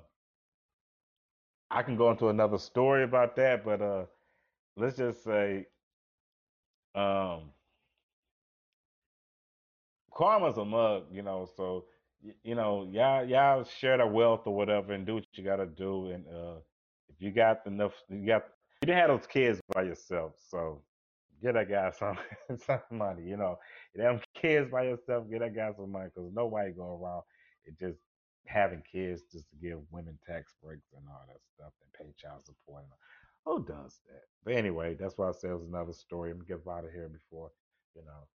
I 1.72 1.82
can 1.82 1.98
go 1.98 2.12
into 2.12 2.30
another 2.30 2.60
story 2.60 3.04
about 3.04 3.36
that, 3.38 3.66
but 3.66 3.82
uh, 3.82 4.06
let's 4.78 4.98
just 4.98 5.24
say, 5.24 5.66
um, 6.94 7.50
karma's 10.14 10.58
a 10.58 10.66
mug, 10.66 11.06
you 11.12 11.24
know. 11.24 11.50
So 11.58 11.86
you 12.44 12.56
know, 12.56 12.88
y'all 12.92 13.26
y'all 13.26 13.64
share 13.64 13.98
the 13.98 14.08
wealth 14.08 14.42
or 14.46 14.56
whatever, 14.56 14.94
and 14.94 15.06
do 15.06 15.16
what 15.16 15.26
you 15.34 15.44
gotta 15.44 15.66
do. 15.66 16.08
And 16.12 16.26
uh, 16.28 16.58
if 17.10 17.16
you 17.20 17.32
got 17.32 17.66
enough, 17.66 17.94
you 18.10 18.26
got 18.26 18.44
you 18.82 18.88
didn't 18.88 19.00
have 19.00 19.10
those 19.10 19.28
kids 19.28 19.60
by 19.74 19.84
yourself, 19.84 20.34
so 20.50 20.82
get 21.42 21.54
that 21.54 21.70
guy 21.70 21.92
some 22.00 22.18
some 22.66 22.82
money. 22.92 23.24
You 23.24 23.38
know, 23.38 23.58
you 23.96 24.04
have 24.04 24.24
kids 24.36 24.70
by 24.72 24.84
yourself, 24.84 25.30
get 25.30 25.40
that 25.40 25.56
guy 25.56 25.72
some 25.76 25.92
money 25.92 26.10
because 26.14 26.32
nobody 26.34 26.72
going 26.72 27.02
around 27.02 27.24
it 27.66 27.78
just 27.80 28.00
having 28.48 28.82
kids 28.92 29.22
just 29.32 29.46
to 29.50 29.56
give 29.62 29.80
women 29.92 30.18
tax 30.28 30.54
breaks 30.64 30.88
and 30.96 31.06
all 31.08 31.24
that 31.28 31.40
stuff 31.56 31.74
and 31.82 31.94
pay 31.94 32.14
child 32.18 32.46
support. 32.46 32.84
And. 32.84 32.92
Who 33.46 33.66
does 33.66 34.00
that? 34.08 34.24
But 34.46 34.54
anyway, 34.54 34.96
that's 35.00 35.18
why 35.18 35.30
I 35.30 35.32
said 35.32 35.52
it 35.52 35.56
was 35.56 35.68
another 35.68 35.94
story. 35.94 36.32
I'm 36.32 36.38
gonna 36.38 36.60
get 36.60 36.72
out 36.72 36.86
of 36.86 36.92
here 36.92 37.10
before 37.10 37.52
you 37.96 38.04
know 38.06 38.28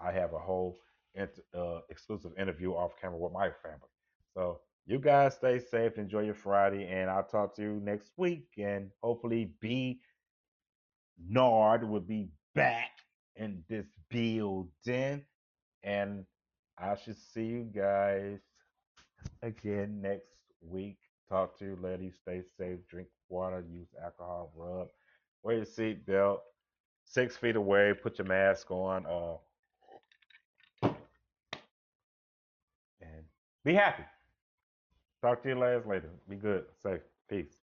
I 0.00 0.12
have 0.12 0.34
a 0.34 0.38
whole 0.38 0.78
uh, 1.18 1.80
exclusive 1.90 2.32
interview 2.38 2.72
off 2.72 2.92
camera 3.00 3.18
with 3.18 3.32
my 3.32 3.50
family. 3.62 3.88
So 4.34 4.60
you 4.86 4.98
guys 4.98 5.34
stay 5.34 5.58
safe, 5.58 5.98
enjoy 5.98 6.22
your 6.22 6.34
Friday, 6.34 6.86
and 6.88 7.10
I'll 7.10 7.22
talk 7.22 7.54
to 7.56 7.62
you 7.62 7.80
next 7.82 8.12
week. 8.16 8.48
And 8.58 8.90
hopefully, 9.02 9.52
B 9.60 10.00
Nard 11.28 11.88
will 11.88 12.00
be 12.00 12.28
back 12.54 12.90
in 13.36 13.62
this 13.68 13.86
building, 14.10 15.24
and 15.82 16.24
I 16.78 16.96
should 16.96 17.18
see 17.18 17.44
you 17.44 17.62
guys 17.74 18.40
again 19.42 20.00
next 20.00 20.34
week. 20.60 20.98
Talk 21.28 21.58
to 21.58 21.64
you, 21.64 21.78
ladies. 21.80 22.14
Stay 22.20 22.42
safe. 22.58 22.78
Drink 22.90 23.08
water. 23.28 23.64
Use 23.70 23.88
alcohol 24.02 24.52
rub. 24.56 24.88
Wear 25.42 25.56
your 25.56 25.64
seatbelt. 25.64 26.38
Six 27.04 27.36
feet 27.36 27.56
away. 27.56 27.94
Put 27.94 28.18
your 28.18 28.26
mask 28.26 28.70
on. 28.70 29.06
Uh, 29.06 29.36
and 33.00 33.24
be 33.64 33.74
happy. 33.74 34.04
Talk 35.22 35.42
to 35.44 35.48
you 35.50 35.54
guys 35.54 35.82
later. 35.86 36.10
Be 36.28 36.36
good. 36.36 36.64
Safe. 36.82 37.00
Peace. 37.28 37.61